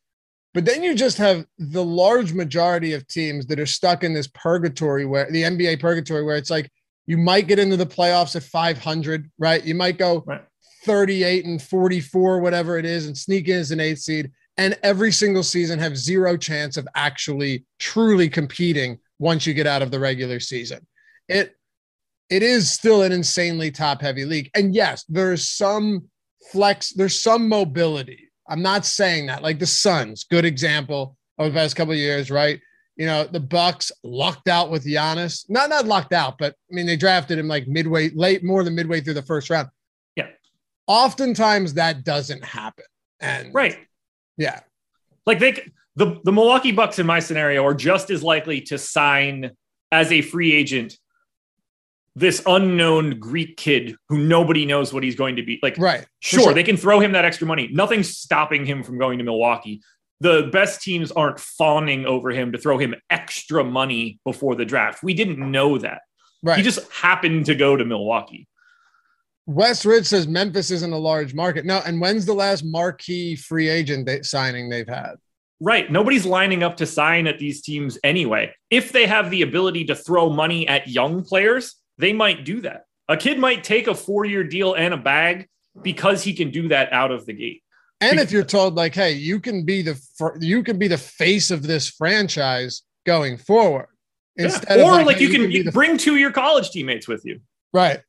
But 0.54 0.64
then 0.64 0.82
you 0.82 0.94
just 0.94 1.18
have 1.18 1.46
the 1.58 1.84
large 1.84 2.32
majority 2.32 2.92
of 2.94 3.06
teams 3.06 3.46
that 3.46 3.60
are 3.60 3.66
stuck 3.66 4.04
in 4.04 4.12
this 4.12 4.28
purgatory 4.28 5.06
where 5.06 5.30
the 5.30 5.42
NBA 5.42 5.80
purgatory, 5.80 6.22
where 6.22 6.36
it's 6.36 6.50
like 6.50 6.70
you 7.06 7.16
might 7.16 7.46
get 7.46 7.58
into 7.58 7.76
the 7.76 7.86
playoffs 7.86 8.36
at 8.36 8.42
500, 8.42 9.30
right? 9.38 9.64
You 9.64 9.74
might 9.74 9.98
go 9.98 10.24
Right. 10.26 10.44
38 10.84 11.44
and 11.44 11.62
44, 11.62 12.40
whatever 12.40 12.78
it 12.78 12.84
is, 12.84 13.06
and 13.06 13.16
sneak 13.16 13.48
in 13.48 13.58
as 13.58 13.70
an 13.70 13.80
eight 13.80 13.98
seed, 13.98 14.30
and 14.56 14.78
every 14.82 15.12
single 15.12 15.42
season 15.42 15.78
have 15.78 15.96
zero 15.96 16.36
chance 16.36 16.76
of 16.76 16.86
actually 16.94 17.64
truly 17.78 18.28
competing 18.28 18.98
once 19.18 19.46
you 19.46 19.54
get 19.54 19.66
out 19.66 19.82
of 19.82 19.90
the 19.90 20.00
regular 20.00 20.40
season. 20.40 20.86
It 21.28 21.56
it 22.30 22.42
is 22.42 22.72
still 22.72 23.02
an 23.02 23.12
insanely 23.12 23.70
top 23.70 24.00
heavy 24.00 24.24
league. 24.24 24.50
And 24.54 24.74
yes, 24.74 25.04
there's 25.06 25.48
some 25.50 26.08
flex, 26.50 26.90
there's 26.90 27.22
some 27.22 27.46
mobility 27.46 28.32
I'm 28.48 28.62
not 28.62 28.84
saying 28.84 29.26
that. 29.26 29.42
Like 29.42 29.58
the 29.58 29.66
Suns, 29.66 30.24
good 30.24 30.44
example 30.44 31.16
over 31.38 31.48
the 31.48 31.54
past 31.54 31.76
couple 31.76 31.94
years, 31.94 32.30
right? 32.30 32.60
You 32.96 33.06
know, 33.06 33.24
the 33.24 33.40
Bucks 33.40 33.90
lucked 34.04 34.48
out 34.48 34.70
with 34.70 34.84
Giannis. 34.84 35.48
Not 35.48 35.70
not 35.70 35.86
lucked 35.86 36.12
out, 36.12 36.36
but 36.38 36.54
I 36.70 36.74
mean 36.74 36.86
they 36.86 36.96
drafted 36.96 37.38
him 37.38 37.48
like 37.48 37.66
midway, 37.66 38.10
late, 38.10 38.44
more 38.44 38.62
than 38.64 38.74
midway 38.74 39.00
through 39.00 39.14
the 39.14 39.22
first 39.22 39.48
round. 39.48 39.68
Oftentimes 40.86 41.74
that 41.74 42.04
doesn't 42.04 42.44
happen. 42.44 42.84
And 43.20 43.54
Right. 43.54 43.78
yeah. 44.36 44.60
Like 45.26 45.38
they 45.38 45.70
the 45.96 46.20
the 46.24 46.32
Milwaukee 46.32 46.72
Bucks 46.72 46.98
in 46.98 47.06
my 47.06 47.20
scenario 47.20 47.64
are 47.64 47.74
just 47.74 48.10
as 48.10 48.22
likely 48.22 48.60
to 48.62 48.78
sign 48.78 49.52
as 49.92 50.10
a 50.10 50.22
free 50.22 50.52
agent 50.52 50.96
this 52.14 52.42
unknown 52.46 53.18
Greek 53.18 53.56
kid 53.56 53.96
who 54.08 54.18
nobody 54.18 54.66
knows 54.66 54.92
what 54.92 55.02
he's 55.02 55.14
going 55.16 55.36
to 55.36 55.42
be. 55.42 55.58
Like 55.62 55.78
Right. 55.78 56.06
Sure, 56.20 56.42
sure. 56.44 56.54
they 56.54 56.62
can 56.62 56.76
throw 56.76 57.00
him 57.00 57.12
that 57.12 57.24
extra 57.24 57.46
money. 57.46 57.68
Nothing's 57.72 58.16
stopping 58.16 58.66
him 58.66 58.82
from 58.82 58.98
going 58.98 59.18
to 59.18 59.24
Milwaukee. 59.24 59.80
The 60.20 60.48
best 60.52 60.82
teams 60.82 61.10
aren't 61.10 61.40
fawning 61.40 62.06
over 62.06 62.30
him 62.30 62.52
to 62.52 62.58
throw 62.58 62.78
him 62.78 62.94
extra 63.10 63.64
money 63.64 64.20
before 64.24 64.54
the 64.54 64.64
draft. 64.64 65.02
We 65.02 65.14
didn't 65.14 65.38
know 65.38 65.78
that. 65.78 66.02
Right. 66.42 66.58
He 66.58 66.62
just 66.62 66.90
happened 66.92 67.46
to 67.46 67.54
go 67.54 67.76
to 67.76 67.84
Milwaukee. 67.84 68.46
West 69.46 69.84
Ridge 69.84 70.06
says 70.06 70.28
Memphis 70.28 70.70
isn't 70.70 70.92
a 70.92 70.98
large 70.98 71.34
market. 71.34 71.64
No, 71.64 71.80
and 71.84 72.00
when's 72.00 72.26
the 72.26 72.34
last 72.34 72.64
marquee 72.64 73.34
free 73.34 73.68
agent 73.68 74.06
they, 74.06 74.22
signing 74.22 74.68
they've 74.68 74.88
had? 74.88 75.14
Right. 75.60 75.90
Nobody's 75.90 76.26
lining 76.26 76.62
up 76.62 76.76
to 76.78 76.86
sign 76.86 77.26
at 77.26 77.38
these 77.38 77.62
teams 77.62 77.98
anyway. 78.02 78.52
If 78.70 78.92
they 78.92 79.06
have 79.06 79.30
the 79.30 79.42
ability 79.42 79.84
to 79.86 79.94
throw 79.94 80.28
money 80.28 80.66
at 80.66 80.88
young 80.88 81.24
players, 81.24 81.76
they 81.98 82.12
might 82.12 82.44
do 82.44 82.60
that. 82.62 82.84
A 83.08 83.16
kid 83.16 83.38
might 83.38 83.62
take 83.62 83.86
a 83.86 83.94
four 83.94 84.24
year 84.24 84.42
deal 84.44 84.74
and 84.74 84.92
a 84.94 84.96
bag 84.96 85.48
because 85.82 86.22
he 86.22 86.34
can 86.34 86.50
do 86.50 86.68
that 86.68 86.92
out 86.92 87.10
of 87.10 87.26
the 87.26 87.32
gate. 87.32 87.62
And 88.00 88.18
if 88.18 88.32
you're 88.32 88.42
told 88.42 88.74
like, 88.74 88.94
hey, 88.94 89.12
you 89.12 89.38
can 89.38 89.64
be 89.64 89.82
the 89.82 89.94
fir- 90.18 90.36
you 90.40 90.64
can 90.64 90.78
be 90.78 90.88
the 90.88 90.98
face 90.98 91.52
of 91.52 91.62
this 91.62 91.88
franchise 91.88 92.82
going 93.06 93.36
forward, 93.36 93.86
Yeah. 94.36 94.58
Or 94.70 95.04
like, 95.04 95.18
hey, 95.18 95.22
you 95.22 95.28
can 95.30 95.48
be 95.48 95.62
the 95.62 95.70
bring 95.70 95.96
two 95.96 96.14
of 96.14 96.18
your 96.18 96.32
college 96.32 96.70
teammates 96.70 97.06
with 97.06 97.24
you. 97.24 97.40
right. 97.72 98.00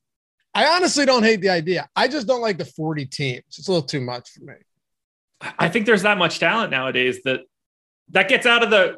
I 0.55 0.67
honestly 0.67 1.05
don't 1.05 1.23
hate 1.23 1.41
the 1.41 1.49
idea. 1.49 1.87
I 1.95 2.07
just 2.07 2.27
don't 2.27 2.41
like 2.41 2.57
the 2.57 2.65
40 2.65 3.05
teams. 3.07 3.43
It's 3.57 3.67
a 3.67 3.71
little 3.71 3.87
too 3.87 4.01
much 4.01 4.29
for 4.29 4.43
me. 4.43 4.53
I 5.59 5.67
think 5.67 5.85
there's 5.85 6.03
that 6.03 6.17
much 6.17 6.39
talent 6.39 6.71
nowadays 6.71 7.19
that 7.25 7.41
that 8.09 8.29
gets 8.29 8.45
out 8.45 8.63
of 8.63 8.69
the 8.69 8.97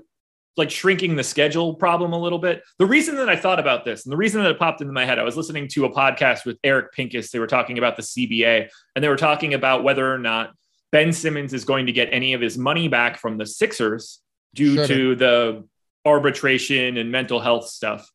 like 0.57 0.71
shrinking 0.71 1.15
the 1.15 1.23
schedule 1.23 1.75
problem 1.75 2.13
a 2.13 2.19
little 2.19 2.39
bit. 2.39 2.63
The 2.79 2.85
reason 2.85 3.15
that 3.17 3.29
I 3.29 3.35
thought 3.35 3.59
about 3.59 3.83
this 3.83 4.05
and 4.05 4.11
the 4.11 4.17
reason 4.17 4.41
that 4.41 4.51
it 4.51 4.59
popped 4.59 4.81
into 4.81 4.93
my 4.93 5.05
head, 5.05 5.19
I 5.19 5.23
was 5.23 5.35
listening 5.35 5.67
to 5.69 5.85
a 5.85 5.91
podcast 5.91 6.45
with 6.45 6.57
Eric 6.63 6.93
Pincus. 6.93 7.31
They 7.31 7.39
were 7.39 7.47
talking 7.47 7.77
about 7.77 7.97
the 7.97 8.03
CBA 8.03 8.69
and 8.95 9.03
they 9.03 9.09
were 9.09 9.17
talking 9.17 9.53
about 9.53 9.83
whether 9.83 10.11
or 10.11 10.17
not 10.17 10.53
Ben 10.91 11.11
Simmons 11.11 11.53
is 11.53 11.65
going 11.65 11.87
to 11.87 11.91
get 11.91 12.09
any 12.11 12.33
of 12.33 12.41
his 12.41 12.57
money 12.57 12.87
back 12.87 13.17
from 13.17 13.37
the 13.37 13.45
Sixers 13.45 14.21
due 14.53 14.75
Should've. 14.75 14.87
to 14.87 15.15
the 15.15 15.67
arbitration 16.05 16.97
and 16.97 17.11
mental 17.11 17.39
health 17.41 17.67
stuff. 17.67 18.09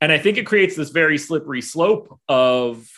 And 0.00 0.12
I 0.12 0.18
think 0.18 0.38
it 0.38 0.46
creates 0.46 0.76
this 0.76 0.90
very 0.90 1.18
slippery 1.18 1.62
slope 1.62 2.18
of 2.28 2.88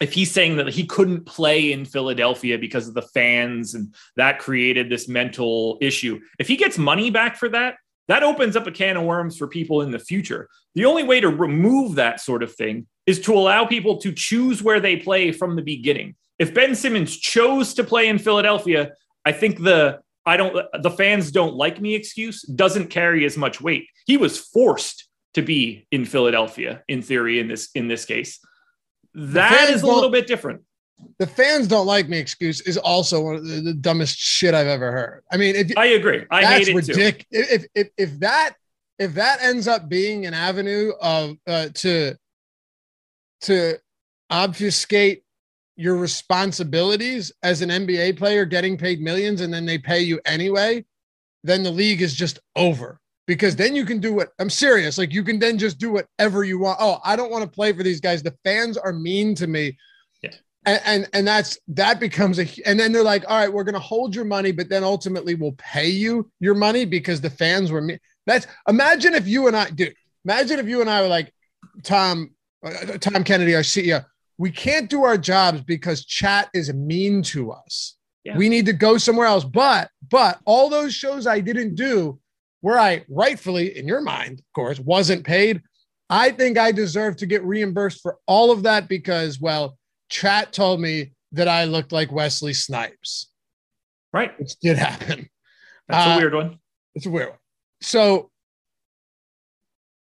if 0.00 0.12
he's 0.12 0.30
saying 0.30 0.56
that 0.56 0.68
he 0.68 0.86
couldn't 0.86 1.26
play 1.26 1.72
in 1.72 1.84
Philadelphia 1.84 2.58
because 2.58 2.88
of 2.88 2.94
the 2.94 3.02
fans 3.02 3.74
and 3.74 3.94
that 4.16 4.38
created 4.38 4.88
this 4.88 5.08
mental 5.08 5.78
issue. 5.80 6.20
If 6.38 6.48
he 6.48 6.56
gets 6.56 6.78
money 6.78 7.10
back 7.10 7.36
for 7.36 7.48
that, 7.50 7.76
that 8.06 8.22
opens 8.22 8.56
up 8.56 8.66
a 8.66 8.72
can 8.72 8.96
of 8.96 9.04
worms 9.04 9.36
for 9.36 9.46
people 9.46 9.82
in 9.82 9.90
the 9.90 9.98
future. 9.98 10.48
The 10.74 10.84
only 10.84 11.02
way 11.02 11.20
to 11.20 11.28
remove 11.28 11.96
that 11.96 12.20
sort 12.20 12.42
of 12.42 12.54
thing 12.54 12.86
is 13.06 13.20
to 13.22 13.34
allow 13.34 13.66
people 13.66 13.98
to 13.98 14.12
choose 14.12 14.62
where 14.62 14.80
they 14.80 14.96
play 14.96 15.32
from 15.32 15.56
the 15.56 15.62
beginning. 15.62 16.14
If 16.38 16.54
Ben 16.54 16.74
Simmons 16.74 17.16
chose 17.16 17.74
to 17.74 17.84
play 17.84 18.08
in 18.08 18.18
Philadelphia, 18.18 18.92
I 19.24 19.32
think 19.32 19.62
the 19.62 20.00
I 20.24 20.36
don't 20.36 20.54
the 20.82 20.90
fans 20.90 21.32
don't 21.32 21.54
like 21.54 21.80
me 21.80 21.94
excuse 21.94 22.42
doesn't 22.42 22.88
carry 22.88 23.24
as 23.24 23.36
much 23.36 23.60
weight. 23.60 23.88
He 24.06 24.16
was 24.16 24.38
forced 24.38 25.07
to 25.38 25.42
be 25.42 25.86
in 25.90 26.04
Philadelphia 26.04 26.82
in 26.88 27.02
theory 27.02 27.40
in 27.40 27.48
this 27.48 27.70
in 27.74 27.88
this 27.88 28.04
case. 28.04 28.40
That 29.14 29.70
is 29.70 29.82
a 29.82 29.86
little 29.86 30.10
bit 30.10 30.26
different. 30.26 30.62
The 31.18 31.26
fans 31.26 31.68
don't 31.68 31.86
like 31.86 32.08
me 32.08 32.18
excuse 32.18 32.60
is 32.60 32.76
also 32.76 33.20
one 33.22 33.36
of 33.36 33.46
the, 33.46 33.60
the 33.60 33.74
dumbest 33.74 34.18
shit 34.18 34.54
I've 34.54 34.66
ever 34.66 34.90
heard. 34.90 35.22
I 35.30 35.36
mean, 35.36 35.54
if 35.54 35.76
I 35.76 35.86
agree. 35.86 36.24
I 36.30 36.42
that's 36.42 36.52
hate 36.52 36.76
it 36.76 36.84
too. 36.86 36.92
ridiculous. 36.92 37.52
If, 37.52 37.66
if 37.74 37.88
if 37.96 38.20
that 38.20 38.54
if 38.98 39.14
that 39.14 39.42
ends 39.42 39.68
up 39.68 39.88
being 39.88 40.26
an 40.26 40.34
avenue 40.34 40.92
of 41.00 41.36
uh, 41.46 41.68
to 41.74 42.16
to 43.42 43.78
obfuscate 44.30 45.22
your 45.76 45.96
responsibilities 45.96 47.32
as 47.44 47.62
an 47.62 47.70
NBA 47.70 48.18
player, 48.18 48.44
getting 48.44 48.76
paid 48.76 49.00
millions, 49.00 49.40
and 49.40 49.54
then 49.54 49.64
they 49.64 49.78
pay 49.78 50.00
you 50.00 50.20
anyway, 50.24 50.84
then 51.44 51.62
the 51.62 51.70
league 51.70 52.02
is 52.02 52.14
just 52.14 52.40
over. 52.56 53.00
Because 53.28 53.54
then 53.54 53.76
you 53.76 53.84
can 53.84 54.00
do 54.00 54.14
what 54.14 54.30
I'm 54.40 54.48
serious. 54.48 54.96
Like 54.96 55.12
you 55.12 55.22
can 55.22 55.38
then 55.38 55.58
just 55.58 55.78
do 55.78 55.92
whatever 55.92 56.44
you 56.44 56.58
want. 56.58 56.78
Oh, 56.80 56.98
I 57.04 57.14
don't 57.14 57.30
want 57.30 57.44
to 57.44 57.50
play 57.50 57.74
for 57.74 57.82
these 57.82 58.00
guys. 58.00 58.22
The 58.22 58.34
fans 58.42 58.78
are 58.78 58.92
mean 58.92 59.34
to 59.36 59.46
me. 59.46 59.76
Yeah. 60.22 60.30
And, 60.64 60.80
and 60.86 61.08
and 61.12 61.28
that's 61.28 61.58
that 61.68 62.00
becomes 62.00 62.38
a 62.40 62.48
and 62.64 62.80
then 62.80 62.90
they're 62.90 63.02
like, 63.04 63.24
all 63.28 63.38
right, 63.38 63.52
we're 63.52 63.64
gonna 63.64 63.78
hold 63.78 64.16
your 64.16 64.24
money, 64.24 64.50
but 64.50 64.70
then 64.70 64.82
ultimately 64.82 65.34
we'll 65.34 65.52
pay 65.58 65.88
you 65.88 66.30
your 66.40 66.54
money 66.54 66.86
because 66.86 67.20
the 67.20 67.30
fans 67.30 67.70
were 67.70 67.82
mean. 67.82 68.00
That's 68.26 68.46
imagine 68.66 69.14
if 69.14 69.28
you 69.28 69.46
and 69.46 69.56
I, 69.56 69.70
dude. 69.70 69.94
Imagine 70.24 70.58
if 70.58 70.66
you 70.66 70.80
and 70.80 70.90
I 70.90 71.02
were 71.02 71.08
like 71.08 71.32
Tom, 71.82 72.30
uh, 72.64 72.70
Tom 72.98 73.24
Kennedy, 73.24 73.54
our 73.54 73.62
CEO. 73.62 74.04
We 74.38 74.50
can't 74.50 74.88
do 74.88 75.04
our 75.04 75.18
jobs 75.18 75.60
because 75.60 76.04
chat 76.04 76.48
is 76.54 76.72
mean 76.72 77.22
to 77.24 77.52
us. 77.52 77.96
Yeah. 78.24 78.36
We 78.36 78.48
need 78.48 78.66
to 78.66 78.72
go 78.72 78.98
somewhere 78.98 79.26
else. 79.26 79.44
But 79.44 79.90
but 80.10 80.38
all 80.46 80.70
those 80.70 80.94
shows 80.94 81.26
I 81.26 81.40
didn't 81.40 81.74
do, 81.74 82.18
where 82.60 82.78
I 82.78 83.04
rightfully, 83.08 83.76
in 83.78 83.86
your 83.86 84.00
mind, 84.00 84.40
of 84.40 84.52
course, 84.54 84.78
wasn't 84.80 85.24
paid. 85.24 85.62
I 86.10 86.30
think 86.30 86.58
I 86.58 86.72
deserve 86.72 87.16
to 87.18 87.26
get 87.26 87.44
reimbursed 87.44 88.00
for 88.02 88.18
all 88.26 88.50
of 88.50 88.62
that 88.64 88.88
because, 88.88 89.40
well, 89.40 89.76
chat 90.08 90.52
told 90.52 90.80
me 90.80 91.12
that 91.32 91.48
I 91.48 91.64
looked 91.64 91.92
like 91.92 92.10
Wesley 92.10 92.54
Snipes, 92.54 93.30
Right. 94.12 94.38
which 94.40 94.56
did 94.60 94.78
happen. 94.78 95.28
That's 95.86 96.06
Uh, 96.06 96.10
a 96.10 96.16
weird 96.16 96.34
one. 96.34 96.58
It's 96.94 97.06
a 97.06 97.10
weird 97.10 97.28
one. 97.30 97.38
So 97.82 98.30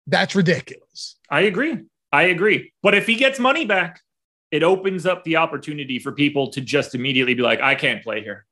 that's 0.07 0.35
ridiculous. 0.35 1.17
I 1.29 1.43
agree. 1.43 1.79
I 2.13 2.23
agree. 2.25 2.73
But 2.83 2.95
if 2.95 3.07
he 3.07 3.17
gets 3.17 3.39
money 3.39 3.65
back, 3.65 4.01
it 4.51 4.63
opens 4.63 5.07
up 5.07 5.23
the 5.25 5.37
opportunity 5.37 5.99
for 5.99 6.11
people 6.13 6.51
to 6.53 6.61
just 6.61 6.95
immediately 6.95 7.35
be 7.35 7.43
like, 7.43 7.61
I 7.61 7.75
can't 7.75 8.03
play 8.03 8.23
here. 8.23 8.47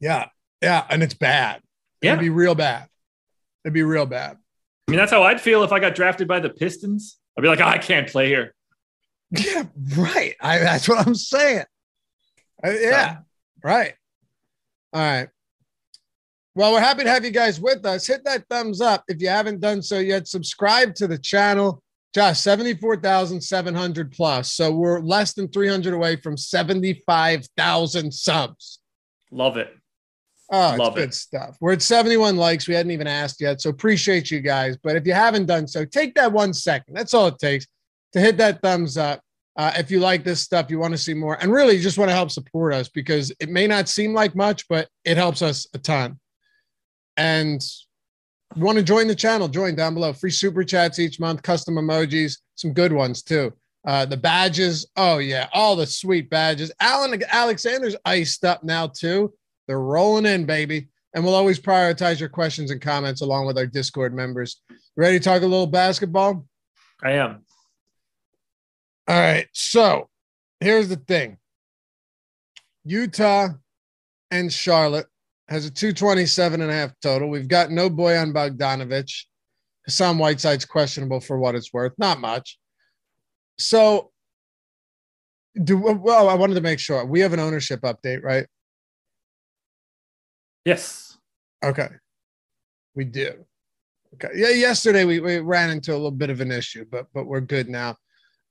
Yeah. 0.00 0.28
Yeah. 0.62 0.84
And 0.88 1.02
it's 1.02 1.14
bad. 1.14 1.60
Yeah. 2.02 2.12
It'd 2.12 2.20
be 2.20 2.30
real 2.30 2.54
bad. 2.54 2.88
It'd 3.64 3.74
be 3.74 3.82
real 3.82 4.06
bad. 4.06 4.36
I 4.86 4.90
mean, 4.90 4.98
that's 4.98 5.10
how 5.10 5.22
I'd 5.22 5.40
feel 5.40 5.64
if 5.64 5.72
I 5.72 5.80
got 5.80 5.94
drafted 5.94 6.28
by 6.28 6.40
the 6.40 6.50
Pistons. 6.50 7.18
I'd 7.36 7.42
be 7.42 7.48
like, 7.48 7.60
I 7.60 7.78
can't 7.78 8.08
play 8.08 8.28
here. 8.28 8.54
Yeah. 9.30 9.64
Right. 9.96 10.36
I, 10.40 10.58
that's 10.58 10.88
what 10.88 11.06
I'm 11.06 11.14
saying. 11.14 11.64
Uh, 12.64 12.70
yeah. 12.70 13.18
Right. 13.62 13.94
All 14.92 15.00
right. 15.00 15.28
Well, 16.54 16.72
we're 16.72 16.80
happy 16.80 17.02
to 17.04 17.10
have 17.10 17.24
you 17.24 17.32
guys 17.32 17.60
with 17.60 17.84
us. 17.84 18.06
Hit 18.06 18.24
that 18.24 18.46
thumbs 18.48 18.80
up 18.80 19.04
if 19.08 19.20
you 19.20 19.28
haven't 19.28 19.60
done 19.60 19.82
so 19.82 19.98
yet. 19.98 20.26
Subscribe 20.26 20.94
to 20.94 21.06
the 21.06 21.18
channel. 21.18 21.82
Josh, 22.14 22.40
74,700 22.40 24.12
plus. 24.12 24.52
So 24.52 24.72
we're 24.72 25.00
less 25.00 25.34
than 25.34 25.48
300 25.48 25.92
away 25.92 26.16
from 26.16 26.38
75,000 26.38 28.10
subs. 28.10 28.80
Love 29.30 29.58
it. 29.58 29.75
Oh, 30.50 30.74
it's 30.74 30.94
good 30.94 31.08
it. 31.08 31.14
stuff. 31.14 31.56
We're 31.60 31.72
at 31.72 31.82
71 31.82 32.36
likes. 32.36 32.68
We 32.68 32.74
hadn't 32.74 32.92
even 32.92 33.06
asked 33.06 33.40
yet. 33.40 33.60
So 33.60 33.70
appreciate 33.70 34.30
you 34.30 34.40
guys. 34.40 34.76
But 34.80 34.96
if 34.96 35.06
you 35.06 35.12
haven't 35.12 35.46
done 35.46 35.66
so, 35.66 35.84
take 35.84 36.14
that 36.14 36.32
one 36.32 36.52
second. 36.54 36.94
That's 36.94 37.14
all 37.14 37.26
it 37.26 37.38
takes 37.38 37.66
to 38.12 38.20
hit 38.20 38.36
that 38.38 38.62
thumbs 38.62 38.96
up. 38.96 39.20
Uh, 39.56 39.72
if 39.76 39.90
you 39.90 40.00
like 40.00 40.22
this 40.22 40.40
stuff, 40.40 40.70
you 40.70 40.78
want 40.78 40.92
to 40.92 40.98
see 40.98 41.14
more, 41.14 41.38
and 41.40 41.50
really 41.50 41.74
you 41.74 41.82
just 41.82 41.96
want 41.96 42.10
to 42.10 42.14
help 42.14 42.30
support 42.30 42.74
us 42.74 42.90
because 42.90 43.32
it 43.40 43.48
may 43.48 43.66
not 43.66 43.88
seem 43.88 44.12
like 44.12 44.36
much, 44.36 44.68
but 44.68 44.86
it 45.04 45.16
helps 45.16 45.40
us 45.40 45.66
a 45.72 45.78
ton. 45.78 46.18
And 47.16 47.64
you 48.54 48.62
want 48.62 48.76
to 48.76 48.84
join 48.84 49.06
the 49.06 49.14
channel, 49.14 49.48
join 49.48 49.74
down 49.74 49.94
below. 49.94 50.12
Free 50.12 50.30
super 50.30 50.62
chats 50.62 50.98
each 50.98 51.18
month, 51.18 51.42
custom 51.42 51.76
emojis, 51.76 52.38
some 52.54 52.74
good 52.74 52.92
ones 52.92 53.22
too. 53.22 53.50
Uh, 53.86 54.04
the 54.04 54.16
badges, 54.16 54.86
oh 54.96 55.18
yeah, 55.18 55.48
all 55.54 55.74
the 55.74 55.86
sweet 55.86 56.28
badges. 56.28 56.70
Alan 56.78 57.22
Alexander's 57.30 57.96
iced 58.04 58.44
up 58.44 58.62
now 58.62 58.88
too. 58.88 59.32
They're 59.66 59.80
rolling 59.80 60.26
in, 60.26 60.44
baby. 60.44 60.88
And 61.14 61.24
we'll 61.24 61.34
always 61.34 61.58
prioritize 61.58 62.20
your 62.20 62.28
questions 62.28 62.70
and 62.70 62.80
comments 62.80 63.22
along 63.22 63.46
with 63.46 63.56
our 63.56 63.66
Discord 63.66 64.14
members. 64.14 64.60
Ready 64.96 65.18
to 65.18 65.24
talk 65.24 65.42
a 65.42 65.46
little 65.46 65.66
basketball? 65.66 66.46
I 67.02 67.12
am. 67.12 67.44
All 69.08 69.18
right. 69.18 69.48
So 69.52 70.08
here's 70.60 70.88
the 70.88 70.96
thing 70.96 71.38
Utah 72.84 73.48
and 74.30 74.52
Charlotte 74.52 75.06
has 75.48 75.64
a 75.64 75.70
227 75.70 76.60
and 76.60 76.70
a 76.70 76.74
half 76.74 76.92
total. 77.00 77.28
We've 77.28 77.48
got 77.48 77.70
no 77.70 77.88
boy 77.88 78.12
Bojan 78.12 78.32
Bogdanovic. 78.32 79.10
Hassan 79.86 80.18
Whiteside's 80.18 80.64
questionable 80.64 81.20
for 81.20 81.38
what 81.38 81.54
it's 81.54 81.72
worth. 81.72 81.92
Not 81.96 82.20
much. 82.20 82.58
So 83.58 84.10
do 85.62 85.78
well. 85.78 86.28
I 86.28 86.34
wanted 86.34 86.54
to 86.54 86.60
make 86.60 86.80
sure 86.80 87.04
we 87.04 87.20
have 87.20 87.32
an 87.32 87.40
ownership 87.40 87.80
update, 87.82 88.22
right? 88.22 88.46
Yes. 90.66 91.16
Okay, 91.64 91.88
we 92.96 93.04
do. 93.04 93.32
Okay, 94.14 94.34
yeah. 94.34 94.50
Yesterday 94.50 95.04
we, 95.04 95.20
we 95.20 95.38
ran 95.38 95.70
into 95.70 95.92
a 95.92 95.94
little 95.94 96.10
bit 96.10 96.28
of 96.28 96.40
an 96.40 96.50
issue, 96.50 96.84
but 96.90 97.06
but 97.14 97.26
we're 97.26 97.40
good 97.40 97.68
now. 97.68 97.96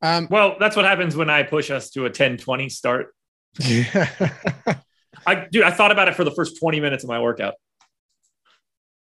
Um, 0.01 0.27
well, 0.31 0.55
that's 0.60 0.77
what 0.77 0.86
happens 0.86 1.15
when 1.15 1.29
I 1.29 1.43
push 1.43 1.69
us 1.72 1.89
to 1.91 2.05
a 2.05 2.10
10-20 2.10 2.72
start. 2.72 3.13
Yeah. 3.60 4.10
I 5.25 5.48
dude, 5.51 5.63
I 5.63 5.72
thought 5.72 5.91
about 5.91 6.07
it 6.07 6.15
for 6.15 6.24
the 6.24 6.31
first 6.31 6.60
20 6.60 6.79
minutes 6.79 7.03
of 7.03 7.10
my 7.10 7.19
workout. 7.19 7.55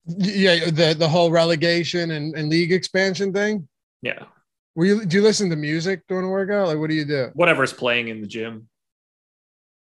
Yeah, 0.07 0.71
the 0.71 0.95
the 0.99 1.09
whole 1.09 1.31
relegation 1.31 2.11
and, 2.11 2.35
and 2.35 2.49
league 2.49 2.73
expansion 2.73 3.33
thing. 3.33 3.69
Yeah. 4.03 4.25
Were 4.75 4.87
you 4.87 5.05
do 5.07 5.19
you 5.19 5.23
listen 5.23 5.51
to 5.51 5.57
music 5.57 6.03
during 6.09 6.27
a 6.27 6.29
workout? 6.29 6.67
Like 6.67 6.79
what 6.79 6.91
do 6.91 6.97
you 6.97 7.05
do? 7.05 7.31
Whatever's 7.35 7.73
playing 7.73 8.09
in 8.09 8.21
the 8.21 8.27
gym. 8.27 8.69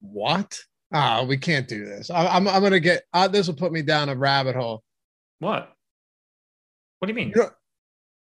What? 0.02 0.60
Ah, 0.94 1.24
we 1.24 1.38
can't 1.38 1.68
do 1.68 1.86
this. 1.86 2.12
I, 2.12 2.38
am 2.38 2.48
I'm, 2.48 2.56
I'm 2.56 2.62
gonna 2.62 2.80
get 2.80 3.04
uh, 3.14 3.28
this 3.28 3.48
will 3.48 3.56
put 3.56 3.72
me 3.72 3.82
down 3.82 4.10
a 4.10 4.16
rabbit 4.16 4.56
hole. 4.56 4.84
What? 5.40 5.74
What 7.00 7.08
do 7.08 7.12
you 7.12 7.16
mean? 7.16 7.30
You 7.30 7.36
don't, 7.36 7.54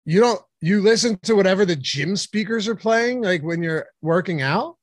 you 0.05 0.20
don't 0.22 0.41
you 0.62 0.82
listen 0.82 1.20
to 1.24 1.36
whatever 1.36 1.65
the 1.65 1.75
gym 1.75 2.15
speakers 2.15 2.67
are 2.67 2.75
playing 2.75 3.22
like 3.22 3.43
when 3.43 3.62
you're 3.62 3.88
working 4.01 4.41
out? 4.41 4.77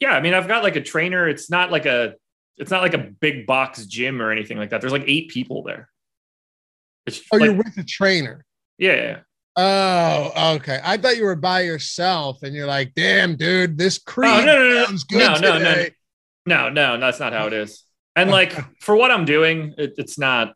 Yeah, 0.00 0.12
I 0.12 0.20
mean 0.20 0.34
I've 0.34 0.48
got 0.48 0.62
like 0.62 0.76
a 0.76 0.80
trainer. 0.80 1.28
It's 1.28 1.50
not 1.50 1.72
like 1.72 1.84
a 1.84 2.14
it's 2.56 2.70
not 2.70 2.82
like 2.82 2.94
a 2.94 2.98
big 2.98 3.46
box 3.46 3.84
gym 3.86 4.22
or 4.22 4.30
anything 4.30 4.56
like 4.56 4.70
that. 4.70 4.80
There's 4.80 4.92
like 4.92 5.04
eight 5.06 5.28
people 5.28 5.62
there. 5.64 5.88
It's 7.06 7.22
oh, 7.32 7.36
like, 7.36 7.44
you're 7.44 7.54
with 7.54 7.76
a 7.76 7.84
trainer. 7.84 8.44
Yeah, 8.78 8.94
yeah. 8.94 9.18
Oh, 9.58 10.54
okay. 10.56 10.80
I 10.84 10.96
thought 10.96 11.16
you 11.16 11.24
were 11.24 11.36
by 11.36 11.62
yourself, 11.62 12.42
and 12.42 12.54
you're 12.54 12.66
like, 12.66 12.92
"Damn, 12.94 13.36
dude, 13.36 13.78
this 13.78 13.98
cream 13.98 14.30
oh, 14.30 14.44
no, 14.44 14.58
no, 14.58 14.74
no, 14.74 14.84
sounds 14.84 15.04
good 15.04 15.18
no, 15.18 15.34
no, 15.34 15.58
today." 15.58 15.82
No, 15.84 15.88
no, 16.46 16.68
no, 16.68 16.98
that's 16.98 17.20
not 17.20 17.32
how 17.32 17.46
it 17.46 17.52
is. 17.52 17.84
And 18.14 18.30
like 18.30 18.54
for 18.80 18.96
what 18.96 19.10
I'm 19.10 19.24
doing, 19.24 19.74
it, 19.76 19.94
it's 19.98 20.18
not. 20.18 20.54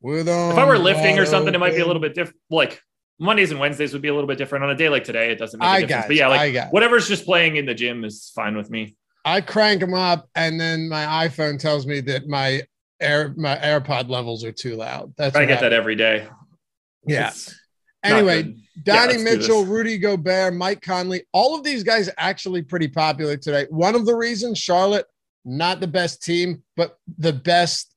With 0.00 0.28
if 0.28 0.58
I 0.58 0.64
were 0.64 0.78
lifting 0.78 1.18
or 1.18 1.26
something, 1.26 1.54
it 1.54 1.58
might 1.58 1.74
be 1.74 1.80
a 1.80 1.86
little 1.86 2.02
bit 2.02 2.14
different. 2.14 2.38
Like 2.50 2.80
Mondays 3.18 3.50
and 3.50 3.58
Wednesdays 3.58 3.92
would 3.92 4.02
be 4.02 4.08
a 4.08 4.14
little 4.14 4.28
bit 4.28 4.38
different. 4.38 4.64
On 4.64 4.70
a 4.70 4.74
day 4.74 4.88
like 4.88 5.04
today, 5.04 5.30
it 5.30 5.38
doesn't 5.38 5.58
make 5.58 5.66
a 5.66 5.70
I 5.70 5.80
difference. 5.80 6.06
But 6.08 6.16
yeah, 6.16 6.28
like 6.28 6.72
whatever's 6.72 7.08
just 7.08 7.24
playing 7.24 7.56
in 7.56 7.66
the 7.66 7.74
gym 7.74 8.04
is 8.04 8.30
fine 8.34 8.56
with 8.56 8.70
me. 8.70 8.96
I 9.24 9.40
crank 9.40 9.80
them 9.80 9.94
up, 9.94 10.28
and 10.34 10.60
then 10.60 10.88
my 10.88 11.26
iPhone 11.26 11.58
tells 11.58 11.86
me 11.86 12.00
that 12.02 12.28
my 12.28 12.62
air 13.00 13.34
my 13.36 13.56
AirPod 13.56 14.08
levels 14.08 14.44
are 14.44 14.52
too 14.52 14.76
loud. 14.76 15.14
That's 15.16 15.36
I 15.36 15.44
get 15.46 15.60
that 15.60 15.72
every 15.72 15.96
day. 15.96 16.28
Yeah. 17.06 17.28
It's 17.28 17.58
anyway, 18.04 18.54
Donnie 18.82 19.14
yeah, 19.14 19.24
Mitchell, 19.24 19.64
Rudy 19.64 19.98
Gobert, 19.98 20.54
Mike 20.54 20.82
Conley, 20.82 21.24
all 21.32 21.56
of 21.56 21.64
these 21.64 21.82
guys 21.82 22.10
actually 22.18 22.62
pretty 22.62 22.88
popular 22.88 23.36
today. 23.36 23.66
One 23.70 23.94
of 23.94 24.06
the 24.06 24.14
reasons 24.14 24.58
Charlotte, 24.58 25.06
not 25.46 25.80
the 25.80 25.86
best 25.86 26.22
team, 26.22 26.62
but 26.76 26.98
the 27.18 27.32
best. 27.32 27.94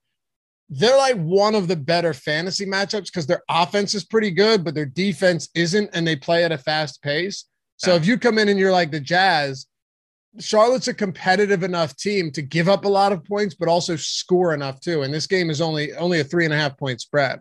They're 0.69 0.95
like 0.95 1.17
one 1.17 1.55
of 1.55 1.67
the 1.67 1.75
better 1.75 2.13
fantasy 2.13 2.65
matchups 2.65 3.05
because 3.05 3.25
their 3.25 3.41
offense 3.49 3.95
is 3.95 4.05
pretty 4.05 4.29
good, 4.29 4.63
but 4.63 4.75
their 4.75 4.85
defense 4.85 5.49
isn't, 5.55 5.89
and 5.93 6.07
they 6.07 6.15
play 6.15 6.43
at 6.43 6.51
a 6.51 6.59
fast 6.59 7.01
pace. 7.01 7.45
So 7.77 7.95
if 7.95 8.05
you 8.05 8.19
come 8.19 8.37
in 8.37 8.49
and 8.49 8.59
you're 8.59 8.73
like 8.73 8.91
the 8.91 8.99
Jazz, 8.99 9.65
Charlotte's 10.37 10.89
a 10.89 10.93
competitive 10.93 11.63
enough 11.63 11.95
team 11.95 12.29
to 12.31 12.41
give 12.41 12.69
up 12.69 12.85
a 12.85 12.89
lot 12.89 13.11
of 13.11 13.23
points, 13.23 13.55
but 13.55 13.67
also 13.67 13.95
score 13.95 14.53
enough 14.53 14.79
too. 14.79 15.01
And 15.01 15.13
this 15.13 15.25
game 15.25 15.49
is 15.49 15.61
only 15.61 15.93
only 15.93 16.19
a 16.19 16.23
three 16.23 16.45
and 16.45 16.53
a 16.53 16.57
half 16.57 16.77
point 16.77 17.01
spread. 17.01 17.39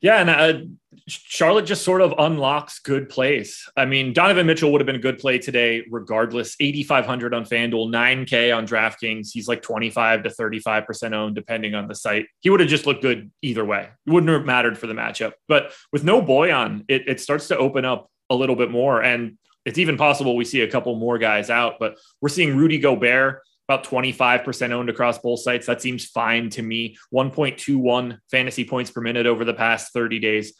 Yeah, 0.00 0.20
and 0.20 0.30
uh, 0.30 0.60
Charlotte 1.10 1.66
just 1.66 1.82
sort 1.84 2.00
of 2.00 2.14
unlocks 2.18 2.78
good 2.78 3.08
plays. 3.08 3.68
I 3.76 3.84
mean, 3.84 4.12
Donovan 4.12 4.46
Mitchell 4.46 4.70
would 4.72 4.80
have 4.80 4.86
been 4.86 4.96
a 4.96 5.00
good 5.00 5.18
play 5.18 5.38
today, 5.38 5.84
regardless. 5.90 6.56
8,500 6.60 7.34
on 7.34 7.44
FanDuel, 7.44 7.90
9K 7.90 8.56
on 8.56 8.66
DraftKings. 8.66 9.30
He's 9.32 9.48
like 9.48 9.62
25 9.62 10.22
to 10.22 10.30
35% 10.30 11.12
owned, 11.12 11.34
depending 11.34 11.74
on 11.74 11.88
the 11.88 11.94
site. 11.94 12.26
He 12.40 12.50
would 12.50 12.60
have 12.60 12.68
just 12.68 12.86
looked 12.86 13.02
good 13.02 13.30
either 13.42 13.64
way. 13.64 13.88
It 14.06 14.10
wouldn't 14.10 14.30
have 14.30 14.44
mattered 14.44 14.78
for 14.78 14.86
the 14.86 14.94
matchup. 14.94 15.32
But 15.48 15.72
with 15.92 16.04
no 16.04 16.22
Bojan, 16.22 16.84
it, 16.88 17.08
it 17.08 17.20
starts 17.20 17.48
to 17.48 17.58
open 17.58 17.84
up 17.84 18.10
a 18.30 18.34
little 18.34 18.56
bit 18.56 18.70
more. 18.70 19.02
And 19.02 19.36
it's 19.64 19.78
even 19.78 19.96
possible 19.96 20.36
we 20.36 20.44
see 20.44 20.62
a 20.62 20.70
couple 20.70 20.94
more 20.94 21.18
guys 21.18 21.50
out, 21.50 21.74
but 21.78 21.98
we're 22.20 22.28
seeing 22.28 22.56
Rudy 22.56 22.78
Gobert 22.78 23.42
about 23.70 23.84
25% 23.84 24.72
owned 24.72 24.90
across 24.90 25.18
both 25.18 25.38
sites. 25.38 25.66
That 25.66 25.80
seems 25.80 26.04
fine 26.04 26.50
to 26.50 26.62
me. 26.62 26.96
1.21 27.14 28.18
fantasy 28.28 28.64
points 28.64 28.90
per 28.90 29.00
minute 29.00 29.26
over 29.26 29.44
the 29.44 29.54
past 29.54 29.92
30 29.92 30.18
days. 30.18 30.54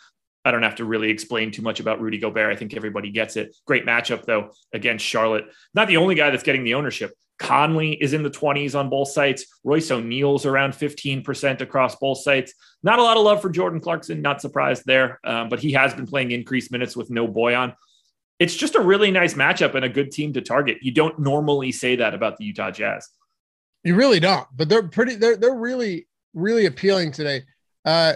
I 0.44 0.50
don't 0.50 0.62
have 0.62 0.76
to 0.76 0.85
really 0.85 1.11
explain 1.11 1.50
too 1.50 1.62
much 1.62 1.81
about 1.81 2.00
Rudy 2.00 2.18
Gobert. 2.18 2.53
I 2.53 2.57
think 2.57 2.74
everybody 2.74 3.11
gets 3.11 3.37
it. 3.37 3.55
Great 3.66 3.85
matchup, 3.85 4.24
though, 4.24 4.50
against 4.72 5.05
Charlotte. 5.05 5.46
Not 5.74 5.88
the 5.88 5.98
only 5.98 6.14
guy 6.14 6.31
that's 6.31 6.42
getting 6.42 6.64
the 6.64 6.74
ownership. 6.74 7.12
Conley 7.38 7.92
is 7.92 8.12
in 8.12 8.22
the 8.22 8.31
20s 8.31 8.79
on 8.79 8.90
both 8.90 9.09
sites. 9.09 9.46
Royce 9.64 9.90
O'Neal's 9.90 10.44
around 10.46 10.72
15% 10.72 11.61
across 11.61 11.96
both 11.96 12.18
sites. 12.18 12.55
Not 12.83 12.98
a 12.98 13.03
lot 13.03 13.16
of 13.16 13.22
love 13.22 13.40
for 13.40 13.50
Jordan 13.50 13.81
Clarkson. 13.81 14.20
Not 14.20 14.40
surprised 14.40 14.85
there, 14.87 15.18
um, 15.24 15.48
but 15.48 15.61
he 15.61 15.72
has 15.72 15.94
been 15.94 16.07
playing 16.07 16.33
increased 16.33 16.70
minutes 16.70 16.96
with 16.96 17.11
no 17.11 17.26
Bojan 17.26 17.74
it's 18.40 18.57
just 18.57 18.74
a 18.74 18.81
really 18.81 19.11
nice 19.11 19.35
matchup 19.35 19.74
and 19.74 19.85
a 19.85 19.88
good 19.88 20.11
team 20.11 20.33
to 20.33 20.40
target. 20.40 20.79
You 20.81 20.92
don't 20.92 21.18
normally 21.18 21.70
say 21.70 21.96
that 21.96 22.14
about 22.14 22.38
the 22.38 22.46
Utah 22.46 22.70
Jazz. 22.70 23.09
You 23.85 23.94
really 23.94 24.18
don't, 24.18 24.48
but 24.57 24.68
they're 24.68 24.88
pretty. 24.88 25.14
They're 25.14 25.37
they're 25.37 25.55
really 25.55 26.09
really 26.35 26.66
appealing 26.66 27.12
today. 27.12 27.42
Uh, 27.85 28.14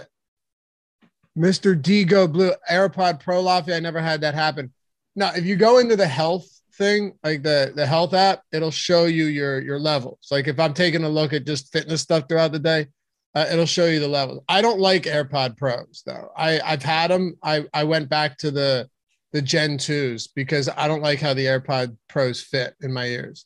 Mr. 1.37 1.79
Digo 1.79 2.31
Blue 2.31 2.51
AirPod 2.69 3.19
Pro 3.19 3.41
Lafayette. 3.41 3.77
I 3.77 3.79
never 3.81 4.01
had 4.01 4.21
that 4.21 4.33
happen. 4.33 4.73
Now, 5.15 5.31
if 5.33 5.45
you 5.45 5.55
go 5.55 5.79
into 5.79 5.95
the 5.95 6.07
health 6.07 6.47
thing, 6.73 7.13
like 7.23 7.43
the 7.43 7.73
the 7.75 7.85
health 7.85 8.13
app, 8.13 8.43
it'll 8.51 8.71
show 8.71 9.05
you 9.05 9.25
your 9.25 9.61
your 9.61 9.79
levels. 9.79 10.27
Like 10.31 10.47
if 10.47 10.59
I'm 10.59 10.73
taking 10.73 11.03
a 11.03 11.09
look 11.09 11.33
at 11.33 11.45
just 11.45 11.71
fitness 11.71 12.01
stuff 12.01 12.27
throughout 12.27 12.51
the 12.51 12.59
day, 12.59 12.87
uh, 13.33 13.45
it'll 13.51 13.65
show 13.65 13.85
you 13.85 13.99
the 13.99 14.07
levels. 14.07 14.41
I 14.47 14.61
don't 14.61 14.79
like 14.79 15.03
AirPod 15.03 15.57
Pros 15.57 16.03
though. 16.05 16.29
I 16.35 16.59
I've 16.61 16.83
had 16.83 17.11
them. 17.11 17.35
I 17.43 17.65
I 17.73 17.83
went 17.83 18.09
back 18.09 18.37
to 18.39 18.51
the 18.51 18.89
the 19.31 19.41
Gen 19.41 19.77
2s 19.77 20.29
because 20.33 20.69
I 20.69 20.87
don't 20.87 21.01
like 21.01 21.19
how 21.19 21.33
the 21.33 21.45
AirPod 21.45 21.97
Pros 22.07 22.41
fit 22.41 22.73
in 22.81 22.93
my 22.93 23.05
ears. 23.05 23.45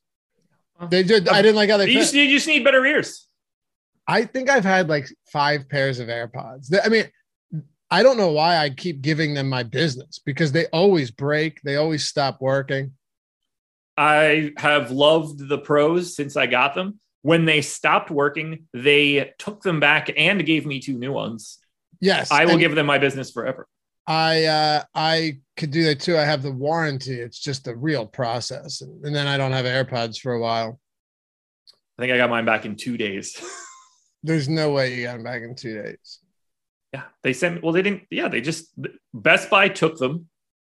They 0.89 1.02
did. 1.02 1.28
I 1.28 1.41
didn't 1.41 1.56
like 1.56 1.69
how 1.69 1.78
they. 1.78 1.88
You 1.88 1.99
just, 1.99 2.13
you 2.13 2.30
just 2.30 2.47
need 2.47 2.63
better 2.63 2.86
ears. 2.86 3.28
I 4.08 4.23
think 4.23 4.49
I've 4.49 4.63
had 4.63 4.88
like 4.88 5.08
five 5.32 5.67
pairs 5.67 5.99
of 5.99 6.08
AirPods. 6.08 6.73
I 6.84 6.89
mean, 6.89 7.06
I 7.91 8.04
don't 8.04 8.17
know 8.17 8.32
why 8.32 8.58
I 8.58 8.69
keep 8.69 9.02
giving 9.02 9.34
them 9.34 9.49
my 9.49 9.63
business 9.63 10.19
because 10.19 10.52
they 10.52 10.67
always 10.67 11.10
break. 11.10 11.62
They 11.62 11.75
always 11.75 12.06
stop 12.06 12.39
working. 12.39 12.93
I 13.97 14.54
have 14.58 14.91
loved 14.91 15.47
the 15.49 15.58
pros 15.58 16.15
since 16.15 16.38
I 16.38 16.45
got 16.45 16.75
them. 16.75 16.99
When 17.21 17.45
they 17.45 17.62
stopped 17.62 18.12
working, 18.12 18.67
they 18.73 19.34
took 19.39 19.62
them 19.62 19.80
back 19.80 20.10
and 20.15 20.45
gave 20.45 20.65
me 20.65 20.80
two 20.80 20.97
new 20.97 21.12
ones. 21.12 21.58
Yes. 21.99 22.32
I 22.32 22.45
will 22.45 22.58
give 22.58 22.75
them 22.75 22.86
my 22.86 22.97
business 22.97 23.32
forever. 23.32 23.67
I 24.08 24.45
uh, 24.45 24.84
I 24.95 25.39
could 25.56 25.69
do 25.69 25.84
that 25.84 25.99
too. 25.99 26.17
I 26.17 26.23
have 26.23 26.41
the 26.41 26.52
warranty. 26.52 27.19
It's 27.19 27.38
just 27.38 27.67
a 27.67 27.75
real 27.75 28.08
process, 28.08 28.82
and, 28.82 29.06
and 29.06 29.15
then 29.15 29.28
I 29.28 29.38
don't 29.38 29.52
have 29.52 29.65
AirPods 29.65 30.19
for 30.19 30.34
a 30.34 30.39
while. 30.39 30.80
I 31.97 32.02
think 32.02 32.13
I 32.13 32.17
got 32.17 32.32
mine 32.32 32.45
back 32.45 32.65
in 32.65 32.75
two 32.75 32.97
days. 32.97 33.39
There's 34.23 34.49
no 34.49 34.71
way 34.71 34.95
you 34.95 35.04
got 35.04 35.13
them 35.13 35.23
back 35.23 35.43
in 35.43 35.54
two 35.54 35.84
days. 35.84 36.21
Yeah, 36.93 37.04
they 37.23 37.34
sent. 37.34 37.63
Well, 37.63 37.73
they 37.73 37.82
didn't. 37.82 38.04
Yeah, 38.10 38.28
they 38.28 38.41
just 38.41 38.73
Best 39.13 39.49
Buy 39.49 39.69
took 39.69 39.97
them, 39.97 40.28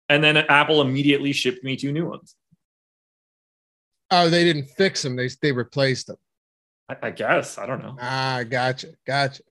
and 0.07 0.23
then 0.23 0.37
Apple 0.37 0.81
immediately 0.81 1.33
shipped 1.33 1.63
me 1.63 1.75
two 1.75 1.91
new 1.91 2.07
ones. 2.09 2.35
Oh, 4.11 4.29
they 4.29 4.43
didn't 4.43 4.69
fix 4.77 5.01
them. 5.01 5.15
They 5.15 5.29
they 5.41 5.51
replaced 5.51 6.07
them. 6.07 6.17
I, 6.87 6.95
I 7.03 7.11
guess 7.11 7.57
I 7.57 7.65
don't 7.65 7.81
know. 7.81 7.97
Ah, 7.99 8.43
gotcha, 8.47 8.89
gotcha. 9.05 9.43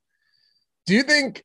Do 0.86 0.94
you 0.94 1.02
think 1.02 1.44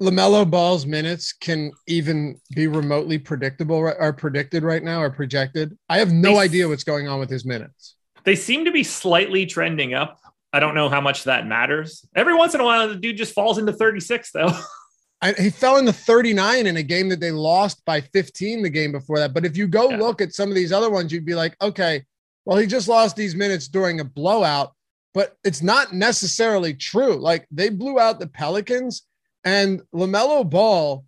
LaMelo 0.00 0.50
Ball's 0.50 0.86
minutes 0.86 1.32
can 1.32 1.72
even 1.86 2.40
be 2.54 2.66
remotely 2.66 3.18
predictable 3.18 3.76
or 3.76 4.12
predicted 4.14 4.62
right 4.62 4.82
now 4.82 5.02
or 5.02 5.10
projected. 5.10 5.76
I 5.90 5.98
have 5.98 6.10
no 6.10 6.34
they, 6.34 6.38
idea 6.38 6.68
what's 6.68 6.84
going 6.84 7.06
on 7.06 7.20
with 7.20 7.28
his 7.28 7.44
minutes. 7.44 7.96
They 8.24 8.34
seem 8.34 8.64
to 8.64 8.72
be 8.72 8.82
slightly 8.82 9.44
trending 9.44 9.92
up. 9.92 10.18
I 10.52 10.60
don't 10.60 10.74
know 10.74 10.88
how 10.88 11.00
much 11.00 11.24
that 11.24 11.46
matters. 11.46 12.04
Every 12.14 12.34
once 12.34 12.54
in 12.54 12.60
a 12.60 12.64
while, 12.64 12.88
the 12.88 12.96
dude 12.96 13.16
just 13.16 13.34
falls 13.34 13.58
into 13.58 13.72
36, 13.72 14.32
though. 14.32 14.50
I, 15.22 15.32
he 15.32 15.50
fell 15.50 15.76
into 15.76 15.92
39 15.92 16.66
in 16.66 16.76
a 16.76 16.82
game 16.82 17.08
that 17.10 17.20
they 17.20 17.30
lost 17.30 17.84
by 17.84 18.00
15 18.00 18.62
the 18.62 18.70
game 18.70 18.92
before 18.92 19.18
that. 19.18 19.34
But 19.34 19.44
if 19.44 19.56
you 19.56 19.68
go 19.68 19.90
yeah. 19.90 19.98
look 19.98 20.20
at 20.20 20.32
some 20.32 20.48
of 20.48 20.54
these 20.54 20.72
other 20.72 20.90
ones, 20.90 21.12
you'd 21.12 21.26
be 21.26 21.34
like, 21.34 21.54
okay, 21.60 22.04
well, 22.46 22.56
he 22.56 22.66
just 22.66 22.88
lost 22.88 23.16
these 23.16 23.34
minutes 23.34 23.68
during 23.68 24.00
a 24.00 24.04
blowout, 24.04 24.72
but 25.12 25.36
it's 25.44 25.62
not 25.62 25.92
necessarily 25.92 26.72
true. 26.72 27.16
Like 27.16 27.46
they 27.50 27.68
blew 27.68 28.00
out 28.00 28.18
the 28.18 28.26
Pelicans 28.26 29.02
and 29.44 29.82
LaMelo 29.94 30.48
Ball 30.48 31.04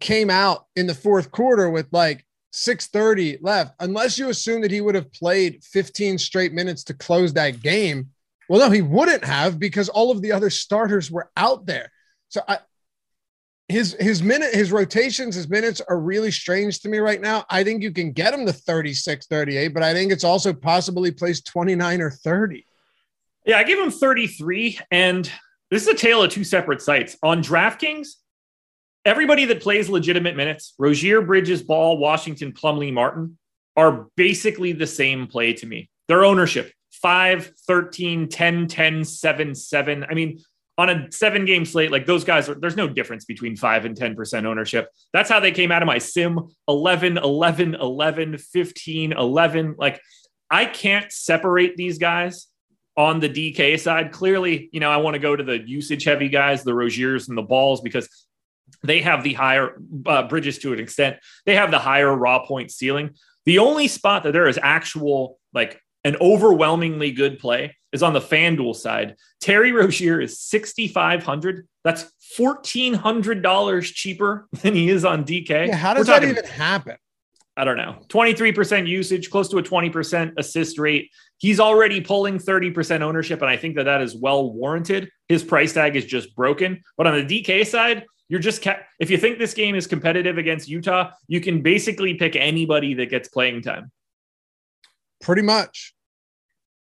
came 0.00 0.30
out 0.30 0.66
in 0.76 0.86
the 0.86 0.94
fourth 0.94 1.30
quarter 1.30 1.70
with 1.70 1.88
like 1.92 2.24
6:30 2.52 3.38
left. 3.40 3.74
Unless 3.80 4.18
you 4.18 4.28
assume 4.28 4.62
that 4.62 4.70
he 4.70 4.80
would 4.80 4.94
have 4.94 5.12
played 5.12 5.62
15 5.64 6.18
straight 6.18 6.52
minutes 6.52 6.84
to 6.84 6.94
close 6.94 7.32
that 7.34 7.62
game. 7.62 8.08
Well, 8.48 8.60
no, 8.60 8.70
he 8.70 8.82
wouldn't 8.82 9.24
have 9.24 9.58
because 9.58 9.88
all 9.88 10.10
of 10.10 10.22
the 10.22 10.32
other 10.32 10.50
starters 10.50 11.10
were 11.10 11.30
out 11.36 11.66
there. 11.66 11.90
So 12.28 12.40
I 12.48 12.58
his 13.68 13.94
his 14.00 14.22
minute 14.22 14.54
his 14.54 14.72
rotations 14.72 15.34
his 15.34 15.48
minutes 15.48 15.82
are 15.88 16.00
really 16.00 16.30
strange 16.30 16.80
to 16.80 16.88
me 16.88 16.98
right 16.98 17.20
now. 17.20 17.44
I 17.50 17.62
think 17.62 17.82
you 17.82 17.92
can 17.92 18.12
get 18.12 18.32
him 18.32 18.46
to 18.46 18.52
36 18.52 19.26
38 19.26 19.68
but 19.68 19.82
i 19.82 19.92
think 19.92 20.10
it's 20.10 20.24
also 20.24 20.52
possible 20.52 21.02
he 21.02 21.10
plays 21.10 21.42
29 21.42 22.00
or 22.00 22.10
30 22.10 22.64
yeah 23.44 23.58
i 23.58 23.64
give 23.64 23.78
him 23.78 23.90
33 23.90 24.78
and 24.90 25.30
this 25.70 25.82
is 25.82 25.88
a 25.88 25.94
tale 25.94 26.22
of 26.22 26.30
two 26.30 26.44
separate 26.44 26.80
sites. 26.80 27.18
On 27.22 27.42
draftkings 27.42 28.08
everybody 29.04 29.44
that 29.44 29.60
plays 29.60 29.90
legitimate 29.90 30.34
minutes 30.34 30.74
rozier 30.78 31.20
bridges 31.20 31.62
ball 31.62 31.98
washington 31.98 32.52
plumlee 32.52 32.92
martin 32.92 33.36
are 33.76 34.08
basically 34.16 34.72
the 34.72 34.86
same 34.86 35.26
play 35.26 35.52
to 35.52 35.66
me. 35.66 35.88
Their 36.08 36.24
ownership 36.24 36.72
5 37.02 37.52
13 37.66 38.28
10 38.28 38.66
10 38.66 39.04
7 39.04 39.54
7 39.54 40.04
i 40.04 40.14
mean 40.14 40.38
on 40.78 40.88
a 40.88 41.10
seven 41.10 41.44
game 41.44 41.64
slate, 41.64 41.90
like 41.90 42.06
those 42.06 42.22
guys, 42.22 42.48
are, 42.48 42.54
there's 42.54 42.76
no 42.76 42.88
difference 42.88 43.24
between 43.24 43.56
five 43.56 43.84
and 43.84 43.96
10% 43.96 44.44
ownership. 44.44 44.88
That's 45.12 45.28
how 45.28 45.40
they 45.40 45.50
came 45.50 45.72
out 45.72 45.82
of 45.82 45.86
my 45.86 45.98
sim 45.98 46.38
11, 46.68 47.18
11, 47.18 47.74
11, 47.74 48.38
15, 48.38 49.12
11. 49.12 49.74
Like 49.76 50.00
I 50.48 50.64
can't 50.64 51.10
separate 51.12 51.76
these 51.76 51.98
guys 51.98 52.46
on 52.96 53.18
the 53.18 53.28
DK 53.28 53.78
side. 53.78 54.12
Clearly, 54.12 54.70
you 54.72 54.78
know, 54.78 54.90
I 54.90 54.98
want 54.98 55.14
to 55.14 55.20
go 55.20 55.34
to 55.34 55.42
the 55.42 55.58
usage 55.58 56.04
heavy 56.04 56.28
guys, 56.28 56.62
the 56.62 56.74
Roziers 56.74 57.28
and 57.28 57.36
the 57.36 57.42
balls, 57.42 57.80
because 57.80 58.08
they 58.84 59.00
have 59.00 59.24
the 59.24 59.34
higher 59.34 59.80
uh, 60.06 60.28
bridges 60.28 60.58
to 60.58 60.72
an 60.72 60.78
extent. 60.78 61.16
They 61.44 61.56
have 61.56 61.72
the 61.72 61.78
higher 61.80 62.14
raw 62.14 62.46
point 62.46 62.70
ceiling. 62.70 63.16
The 63.46 63.58
only 63.58 63.88
spot 63.88 64.22
that 64.22 64.32
there 64.32 64.46
is 64.46 64.60
actual 64.62 65.38
like 65.52 65.80
an 66.04 66.16
overwhelmingly 66.20 67.12
good 67.12 67.38
play 67.38 67.76
is 67.92 68.02
on 68.02 68.12
the 68.12 68.20
FanDuel 68.20 68.76
side. 68.76 69.16
Terry 69.40 69.72
Rozier 69.72 70.20
is 70.20 70.40
6,500. 70.40 71.66
That's 71.84 72.10
$1,400 72.38 73.82
cheaper 73.82 74.48
than 74.62 74.74
he 74.74 74.88
is 74.88 75.04
on 75.04 75.24
DK. 75.24 75.68
Yeah, 75.68 75.76
how 75.76 75.94
does 75.94 76.06
talking, 76.06 76.34
that 76.34 76.38
even 76.38 76.50
happen? 76.50 76.96
I 77.56 77.64
don't 77.64 77.76
know. 77.76 77.96
23% 78.08 78.86
usage, 78.86 79.30
close 79.30 79.48
to 79.48 79.58
a 79.58 79.62
20% 79.62 80.34
assist 80.36 80.78
rate. 80.78 81.10
He's 81.38 81.58
already 81.58 82.00
pulling 82.00 82.38
30% 82.38 83.00
ownership, 83.00 83.40
and 83.42 83.50
I 83.50 83.56
think 83.56 83.74
that 83.76 83.84
that 83.84 84.00
is 84.00 84.14
well 84.14 84.52
warranted. 84.52 85.10
His 85.28 85.42
price 85.42 85.72
tag 85.72 85.96
is 85.96 86.04
just 86.04 86.36
broken. 86.36 86.82
But 86.96 87.08
on 87.08 87.26
the 87.26 87.42
DK 87.42 87.66
side, 87.66 88.04
you're 88.28 88.40
just 88.40 88.62
ca- 88.62 88.80
if 89.00 89.10
you 89.10 89.16
think 89.16 89.38
this 89.38 89.54
game 89.54 89.74
is 89.74 89.86
competitive 89.86 90.38
against 90.38 90.68
Utah, 90.68 91.10
you 91.26 91.40
can 91.40 91.62
basically 91.62 92.14
pick 92.14 92.36
anybody 92.36 92.94
that 92.94 93.06
gets 93.06 93.28
playing 93.28 93.62
time. 93.62 93.90
Pretty 95.20 95.42
much. 95.42 95.94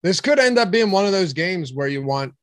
This 0.04 0.22
could 0.22 0.40
end 0.40 0.58
up 0.58 0.72
being 0.72 0.92
one 0.92 1.06
of 1.06 1.12
those 1.12 1.34
games 1.34 1.74
where 1.74 1.88
you 1.88 2.04
want 2.04 2.34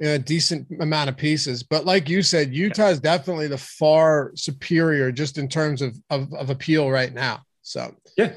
a 0.00 0.18
decent 0.18 0.66
amount 0.80 1.08
of 1.08 1.16
pieces. 1.16 1.62
But 1.62 1.84
like 1.84 2.08
you 2.08 2.22
said, 2.22 2.54
Utah 2.54 2.88
is 2.88 3.00
definitely 3.00 3.48
the 3.48 3.58
far 3.58 4.32
superior 4.34 5.12
just 5.12 5.38
in 5.38 5.48
terms 5.48 5.82
of, 5.82 5.96
of, 6.10 6.32
of 6.34 6.50
appeal 6.50 6.90
right 6.90 7.12
now. 7.12 7.42
So 7.62 7.94
yeah. 8.16 8.32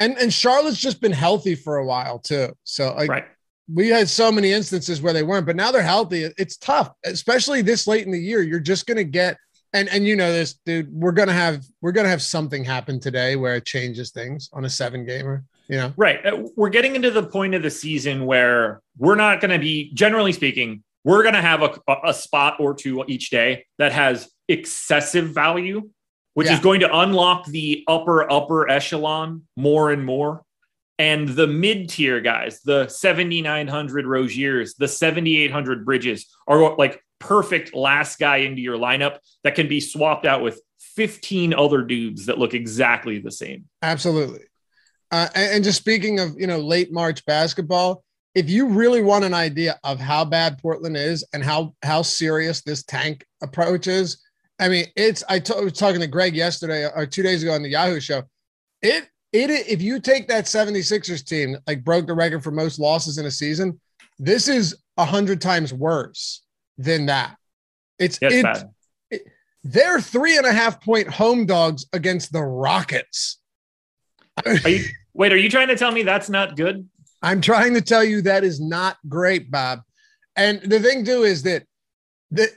And 0.00 0.18
and 0.18 0.32
Charlotte's 0.32 0.80
just 0.80 1.00
been 1.00 1.12
healthy 1.12 1.54
for 1.54 1.76
a 1.76 1.86
while 1.86 2.18
too. 2.18 2.52
So 2.64 2.92
like 2.94 3.08
right. 3.08 3.24
we 3.72 3.88
had 3.88 4.08
so 4.08 4.32
many 4.32 4.52
instances 4.52 5.00
where 5.00 5.12
they 5.12 5.22
weren't, 5.22 5.46
but 5.46 5.56
now 5.56 5.70
they're 5.70 5.82
healthy. 5.82 6.28
It's 6.36 6.56
tough, 6.56 6.90
especially 7.04 7.62
this 7.62 7.86
late 7.86 8.04
in 8.04 8.12
the 8.12 8.18
year. 8.18 8.42
You're 8.42 8.58
just 8.58 8.86
gonna 8.86 9.04
get 9.04 9.36
and 9.72 9.88
and 9.88 10.06
you 10.06 10.16
know 10.16 10.32
this, 10.32 10.54
dude. 10.66 10.92
We're 10.92 11.12
gonna 11.12 11.32
have 11.32 11.64
we're 11.80 11.92
gonna 11.92 12.08
have 12.08 12.22
something 12.22 12.64
happen 12.64 13.00
today 13.00 13.36
where 13.36 13.56
it 13.56 13.64
changes 13.64 14.10
things 14.10 14.50
on 14.52 14.64
a 14.64 14.70
seven 14.70 15.06
gamer. 15.06 15.44
you 15.68 15.76
know 15.76 15.92
Right. 15.96 16.24
Uh, 16.24 16.48
we're 16.56 16.68
getting 16.68 16.94
into 16.94 17.10
the 17.10 17.22
point 17.22 17.54
of 17.54 17.62
the 17.62 17.70
season 17.70 18.26
where 18.26 18.82
we're 18.98 19.14
not 19.14 19.40
going 19.40 19.50
to 19.50 19.58
be, 19.58 19.92
generally 19.94 20.32
speaking, 20.32 20.82
we're 21.04 21.22
going 21.22 21.34
to 21.34 21.42
have 21.42 21.62
a, 21.62 21.78
a 22.04 22.14
spot 22.14 22.56
or 22.60 22.74
two 22.74 23.04
each 23.08 23.30
day 23.30 23.66
that 23.78 23.92
has 23.92 24.30
excessive 24.48 25.30
value, 25.30 25.90
which 26.34 26.48
yeah. 26.48 26.54
is 26.54 26.60
going 26.60 26.80
to 26.80 26.98
unlock 26.98 27.46
the 27.46 27.84
upper, 27.88 28.30
upper 28.30 28.68
echelon 28.70 29.42
more 29.56 29.90
and 29.90 30.04
more. 30.04 30.42
And 30.98 31.28
the 31.28 31.46
mid 31.46 31.88
tier 31.88 32.20
guys, 32.20 32.60
the 32.60 32.86
7,900 32.86 34.06
Roziers, 34.06 34.74
the 34.74 34.86
7,800 34.86 35.84
Bridges 35.84 36.26
are 36.46 36.76
like 36.76 37.02
perfect 37.22 37.74
last 37.74 38.18
guy 38.18 38.38
into 38.38 38.60
your 38.60 38.76
lineup 38.76 39.18
that 39.44 39.54
can 39.54 39.68
be 39.68 39.80
swapped 39.80 40.26
out 40.26 40.42
with 40.42 40.60
15 40.96 41.54
other 41.54 41.82
dudes 41.82 42.26
that 42.26 42.38
look 42.38 42.52
exactly 42.52 43.18
the 43.18 43.30
same. 43.30 43.64
Absolutely. 43.80 44.42
Uh, 45.12 45.28
and, 45.34 45.54
and 45.54 45.64
just 45.64 45.78
speaking 45.78 46.18
of, 46.18 46.34
you 46.36 46.46
know, 46.46 46.58
late 46.58 46.92
March 46.92 47.24
basketball, 47.24 48.02
if 48.34 48.50
you 48.50 48.66
really 48.66 49.02
want 49.02 49.24
an 49.24 49.34
idea 49.34 49.78
of 49.84 50.00
how 50.00 50.24
bad 50.24 50.58
Portland 50.58 50.96
is 50.96 51.24
and 51.32 51.44
how 51.44 51.74
how 51.82 52.02
serious 52.02 52.62
this 52.62 52.82
tank 52.82 53.24
approach 53.42 53.86
is, 53.86 54.22
I 54.58 54.68
mean, 54.68 54.86
it's 54.96 55.22
I, 55.28 55.38
t- 55.38 55.54
I 55.54 55.60
was 55.60 55.74
talking 55.74 56.00
to 56.00 56.06
Greg 56.06 56.34
yesterday 56.34 56.88
or 56.94 57.06
two 57.06 57.22
days 57.22 57.42
ago 57.42 57.52
on 57.52 57.62
the 57.62 57.68
Yahoo 57.68 58.00
show. 58.00 58.22
It 58.80 59.06
it 59.32 59.50
if 59.50 59.82
you 59.82 60.00
take 60.00 60.28
that 60.28 60.46
76ers 60.46 61.24
team, 61.24 61.58
like 61.66 61.84
broke 61.84 62.06
the 62.06 62.14
record 62.14 62.42
for 62.42 62.50
most 62.50 62.78
losses 62.78 63.18
in 63.18 63.26
a 63.26 63.30
season, 63.30 63.78
this 64.18 64.48
is 64.48 64.76
a 64.96 65.04
hundred 65.04 65.40
times 65.40 65.74
worse 65.74 66.41
than 66.78 67.06
that. 67.06 67.36
It's 67.98 68.18
it, 68.20 68.44
it, 69.10 69.22
they're 69.64 70.00
three 70.00 70.36
and 70.36 70.46
a 70.46 70.52
half 70.52 70.82
point 70.82 71.08
home 71.08 71.46
dogs 71.46 71.86
against 71.92 72.32
the 72.32 72.42
Rockets. 72.42 73.38
Are 74.44 74.68
you 74.68 74.84
Wait, 75.14 75.32
are 75.32 75.36
you 75.36 75.50
trying 75.50 75.68
to 75.68 75.76
tell 75.76 75.92
me 75.92 76.02
that's 76.02 76.30
not 76.30 76.56
good? 76.56 76.88
I'm 77.22 77.40
trying 77.40 77.74
to 77.74 77.80
tell 77.80 78.02
you 78.02 78.22
that 78.22 78.44
is 78.44 78.60
not 78.60 78.96
great, 79.08 79.50
Bob. 79.50 79.80
And 80.36 80.60
the 80.62 80.80
thing 80.80 81.04
too 81.04 81.22
is 81.22 81.42
that 81.42 81.64
the 82.30 82.48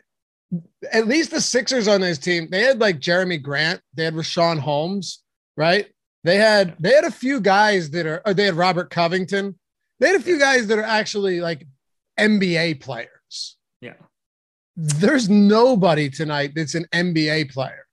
at 0.91 1.07
least 1.07 1.31
the 1.31 1.41
Sixers 1.41 1.87
on 1.87 2.01
this 2.01 2.17
team, 2.17 2.47
they 2.49 2.61
had 2.61 2.79
like 2.79 2.99
Jerami 2.99 3.41
Grant, 3.41 3.81
they 3.93 4.05
had 4.05 4.13
Richaun 4.13 4.59
Holmes, 4.59 5.21
right? 5.57 5.87
They 6.23 6.37
had 6.37 6.75
they 6.79 6.91
had 6.91 7.03
a 7.03 7.11
few 7.11 7.41
guys 7.41 7.91
that 7.91 8.05
are 8.05 8.33
they 8.33 8.45
had 8.45 8.55
Robert 8.55 8.89
Covington. 8.89 9.59
They 9.99 10.07
had 10.07 10.15
a 10.15 10.23
few 10.23 10.39
guys 10.39 10.67
that 10.67 10.79
are 10.79 10.83
actually 10.83 11.41
like 11.41 11.67
NBA 12.19 12.81
players. 12.81 13.09
There's 14.75 15.29
nobody 15.29 16.09
tonight 16.09 16.51
that's 16.55 16.75
an 16.75 16.85
NBA 16.93 17.51
player. 17.51 17.85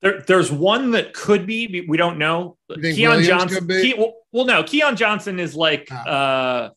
There, 0.00 0.20
there's 0.20 0.50
one 0.52 0.92
that 0.92 1.14
could 1.14 1.46
be. 1.46 1.84
We 1.88 1.96
don't 1.96 2.18
know. 2.18 2.56
Keon 2.70 3.22
Johnson. 3.22 3.66
Ke, 3.66 3.96
well, 3.96 4.14
well, 4.32 4.44
no. 4.44 4.62
Keon 4.62 4.96
Johnson 4.96 5.40
is 5.40 5.54
like. 5.54 5.88
Ah. 5.90 6.06
Uh, 6.06 6.70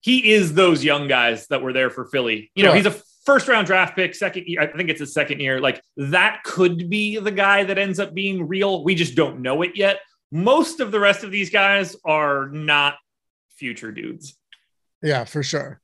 he 0.00 0.32
is 0.32 0.54
those 0.54 0.84
young 0.84 1.08
guys 1.08 1.48
that 1.48 1.62
were 1.62 1.72
there 1.72 1.90
for 1.90 2.04
Philly. 2.04 2.52
You 2.54 2.62
know, 2.62 2.72
he's 2.72 2.86
a 2.86 2.94
first 3.24 3.48
round 3.48 3.66
draft 3.66 3.96
pick, 3.96 4.14
second 4.14 4.46
year. 4.46 4.60
I 4.60 4.68
think 4.68 4.88
it's 4.88 5.00
his 5.00 5.12
second 5.12 5.40
year. 5.40 5.60
Like 5.60 5.82
that 5.96 6.44
could 6.44 6.88
be 6.88 7.18
the 7.18 7.32
guy 7.32 7.64
that 7.64 7.76
ends 7.76 7.98
up 7.98 8.14
being 8.14 8.46
real. 8.46 8.84
We 8.84 8.94
just 8.94 9.16
don't 9.16 9.40
know 9.40 9.62
it 9.62 9.72
yet. 9.74 9.98
Most 10.30 10.78
of 10.78 10.92
the 10.92 11.00
rest 11.00 11.24
of 11.24 11.32
these 11.32 11.50
guys 11.50 11.96
are 12.04 12.48
not 12.48 12.94
future 13.56 13.90
dudes. 13.90 14.38
Yeah, 15.02 15.24
for 15.24 15.42
sure. 15.42 15.80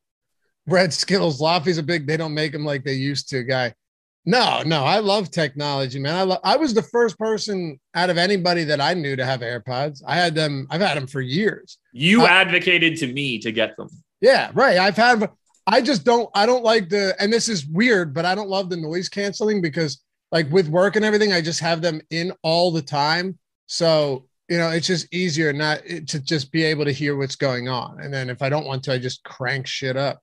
Red 0.67 0.93
Skittles, 0.93 1.41
Laffy's 1.41 1.79
a 1.79 1.83
big, 1.83 2.07
they 2.07 2.17
don't 2.17 2.35
make 2.35 2.53
them 2.53 2.65
like 2.65 2.85
they 2.85 2.95
used 2.95 3.29
to 3.31 3.43
guy. 3.43 3.75
No, 4.25 4.63
no, 4.65 4.85
I 4.85 4.99
love 4.99 5.33
technology, 5.33 5.99
man. 5.99 6.15
I 6.15 6.23
lo- 6.23 6.41
I 6.45 6.57
was 6.57 6.75
the 6.75 6.83
first 6.83 7.19
person 7.19 7.81
out 7.95 8.09
of 8.09 8.19
anybody 8.19 8.63
that 8.65 8.81
I 8.81 8.95
knew 8.95 9.17
to 9.17 9.25
have 9.25 9.41
AirPods. 9.41 10.01
I 10.07 10.15
had 10.15 10.35
them. 10.37 10.69
I've 10.71 10.81
had 10.81 10.97
them 10.97 11.09
for 11.09 11.21
years. 11.21 11.79
You 11.93 12.23
I, 12.23 12.29
advocated 12.29 12.97
to 12.99 13.13
me 13.13 13.41
to 13.41 13.51
get 13.51 13.77
them. 13.77 13.89
Yeah, 14.21 14.53
right. 14.55 14.79
I've 14.79 14.97
had. 14.97 15.29
I 15.67 15.81
just 15.81 16.05
don't. 16.05 16.31
I 16.37 16.47
don't 16.47 16.63
like 16.63 16.89
the. 16.89 17.17
And 17.19 17.33
this 17.33 17.49
is 17.49 17.67
weird, 17.67 18.15
but 18.15 18.25
I 18.25 18.37
don't 18.37 18.49
love 18.49 18.71
the 18.71 18.77
noise 18.77 19.09
canceling 19.09 19.61
because, 19.61 20.01
like, 20.31 20.49
with 20.53 20.69
work 20.69 20.95
and 20.95 21.05
everything, 21.05 21.33
I 21.33 21.41
just 21.41 21.59
have 21.59 21.83
them 21.83 22.01
in 22.11 22.33
all 22.45 22.71
the 22.71 22.83
time. 22.83 23.37
So 23.67 24.29
you 24.49 24.59
know, 24.59 24.71
it's 24.71 24.87
just 24.87 25.13
easier 25.15 25.53
not 25.53 25.81
to 25.87 26.21
just 26.21 26.53
be 26.53 26.63
able 26.63 26.85
to 26.85 26.93
hear 26.93 27.17
what's 27.17 27.37
going 27.37 27.69
on. 27.69 28.01
And 28.01 28.13
then 28.13 28.29
if 28.29 28.43
I 28.43 28.51
don't 28.51 28.67
want 28.67 28.85
to, 28.85 28.93
I 28.93 28.99
just 28.99 29.25
crank 29.25 29.67
shit 29.67 29.97
up. 29.97 30.21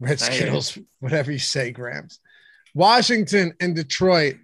Red 0.00 0.18
Skittles, 0.18 0.78
whatever 1.00 1.30
you 1.30 1.38
say, 1.38 1.70
Grams. 1.70 2.18
Washington 2.74 3.54
and 3.60 3.76
Detroit. 3.76 4.36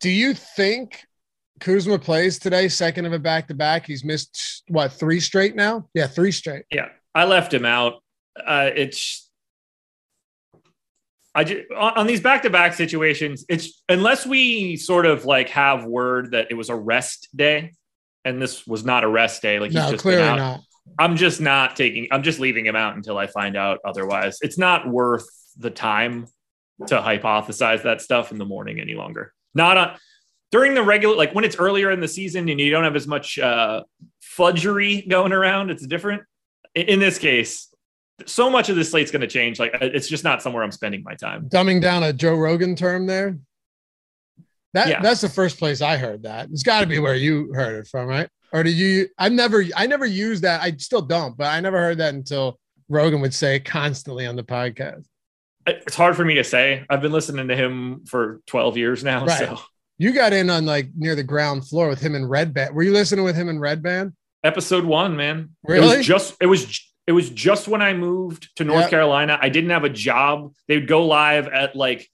Do 0.00 0.10
you 0.10 0.34
think 0.34 1.04
Kuzma 1.60 1.98
plays 1.98 2.38
today, 2.38 2.68
second 2.68 3.06
of 3.06 3.12
a 3.12 3.18
back 3.18 3.48
to 3.48 3.54
back? 3.54 3.86
He's 3.86 4.04
missed 4.04 4.62
what 4.68 4.92
three 4.92 5.20
straight 5.20 5.56
now? 5.56 5.88
Yeah, 5.94 6.06
three 6.06 6.32
straight. 6.32 6.64
Yeah, 6.70 6.88
I 7.14 7.24
left 7.24 7.52
him 7.52 7.64
out. 7.64 8.02
Uh, 8.36 8.70
it's 8.74 9.28
I 11.34 11.44
just, 11.44 11.70
on 11.72 12.06
these 12.06 12.20
back 12.20 12.42
to 12.42 12.50
back 12.50 12.74
situations. 12.74 13.44
It's 13.48 13.82
unless 13.88 14.26
we 14.26 14.76
sort 14.76 15.06
of 15.06 15.24
like 15.24 15.48
have 15.50 15.84
word 15.84 16.32
that 16.32 16.48
it 16.50 16.54
was 16.54 16.68
a 16.68 16.76
rest 16.76 17.28
day, 17.34 17.72
and 18.24 18.40
this 18.40 18.66
was 18.66 18.84
not 18.84 19.02
a 19.02 19.08
rest 19.08 19.40
day. 19.40 19.58
Like 19.58 19.70
he's 19.70 19.80
no, 19.80 19.90
just 19.92 20.02
clearly 20.02 20.36
not. 20.36 20.60
I'm 20.98 21.16
just 21.16 21.40
not 21.40 21.76
taking. 21.76 22.08
I'm 22.10 22.22
just 22.22 22.40
leaving 22.40 22.66
him 22.66 22.76
out 22.76 22.96
until 22.96 23.18
I 23.18 23.26
find 23.26 23.56
out 23.56 23.78
otherwise. 23.84 24.38
It's 24.42 24.58
not 24.58 24.88
worth 24.88 25.26
the 25.58 25.70
time 25.70 26.26
to 26.86 26.96
hypothesize 26.96 27.82
that 27.84 28.00
stuff 28.00 28.32
in 28.32 28.38
the 28.38 28.44
morning 28.44 28.80
any 28.80 28.94
longer. 28.94 29.32
Not 29.54 29.76
on 29.76 29.98
during 30.50 30.74
the 30.74 30.82
regular, 30.82 31.16
like 31.16 31.34
when 31.34 31.44
it's 31.44 31.56
earlier 31.56 31.90
in 31.90 32.00
the 32.00 32.08
season 32.08 32.48
and 32.48 32.60
you 32.60 32.70
don't 32.70 32.84
have 32.84 32.96
as 32.96 33.06
much 33.06 33.38
uh, 33.38 33.82
fudgery 34.20 35.02
going 35.08 35.32
around, 35.32 35.70
it's 35.70 35.86
different. 35.86 36.22
In, 36.74 36.86
in 36.88 37.00
this 37.00 37.18
case, 37.18 37.68
so 38.26 38.50
much 38.50 38.68
of 38.68 38.76
this 38.76 38.90
slate's 38.90 39.10
going 39.10 39.22
to 39.22 39.26
change. 39.26 39.58
Like 39.58 39.72
it's 39.80 40.08
just 40.08 40.24
not 40.24 40.42
somewhere 40.42 40.62
I'm 40.62 40.72
spending 40.72 41.02
my 41.04 41.14
time. 41.14 41.48
Dumbing 41.48 41.80
down 41.80 42.02
a 42.02 42.12
Joe 42.12 42.34
Rogan 42.34 42.76
term 42.76 43.06
there. 43.06 43.38
That 44.74 44.88
Yeah. 44.88 45.00
that's 45.02 45.20
the 45.20 45.28
first 45.28 45.58
place 45.58 45.80
I 45.80 45.96
heard 45.96 46.24
that. 46.24 46.48
It's 46.50 46.62
got 46.62 46.80
to 46.80 46.86
be 46.86 46.98
where 46.98 47.14
you 47.14 47.52
heard 47.54 47.78
it 47.78 47.88
from, 47.88 48.06
right? 48.08 48.28
Or 48.52 48.62
did 48.62 48.74
you? 48.74 49.08
I've 49.18 49.32
never, 49.32 49.64
I 49.76 49.86
never 49.86 50.06
used 50.06 50.42
that. 50.44 50.60
I 50.62 50.72
still 50.76 51.02
don't, 51.02 51.36
but 51.36 51.46
I 51.46 51.60
never 51.60 51.78
heard 51.78 51.98
that 51.98 52.14
until 52.14 52.58
Rogan 52.88 53.20
would 53.20 53.34
say 53.34 53.60
constantly 53.60 54.26
on 54.26 54.36
the 54.36 54.42
podcast. 54.42 55.04
It's 55.66 55.94
hard 55.96 56.16
for 56.16 56.24
me 56.24 56.34
to 56.34 56.44
say. 56.44 56.84
I've 56.90 57.00
been 57.00 57.12
listening 57.12 57.48
to 57.48 57.56
him 57.56 58.04
for 58.04 58.40
12 58.46 58.76
years 58.76 59.04
now. 59.04 59.24
Right. 59.24 59.38
So 59.38 59.60
You 59.98 60.12
got 60.12 60.32
in 60.32 60.50
on 60.50 60.66
like 60.66 60.88
near 60.96 61.14
the 61.14 61.22
ground 61.22 61.66
floor 61.68 61.88
with 61.88 62.00
him 62.00 62.14
and 62.14 62.26
Redban. 62.28 62.72
Were 62.74 62.82
you 62.82 62.92
listening 62.92 63.24
with 63.24 63.36
him 63.36 63.48
and 63.48 63.58
Redban? 63.60 64.12
episode 64.44 64.84
one, 64.84 65.14
man. 65.16 65.50
It 65.68 65.72
Really? 65.72 65.98
was 65.98 66.06
just 66.06 66.34
it 66.40 66.46
was 66.46 66.80
it 67.06 67.12
was 67.12 67.30
just 67.30 67.68
when 67.68 67.80
I 67.80 67.92
moved 67.94 68.50
to 68.56 68.64
North 68.64 68.82
Yep. 68.82 68.90
Carolina. 68.90 69.38
I 69.40 69.48
didn't 69.48 69.70
have 69.70 69.84
a 69.84 69.88
job. 69.88 70.52
They 70.66 70.78
would 70.78 70.88
go 70.88 71.06
live 71.06 71.46
at 71.46 71.76
like 71.76 72.08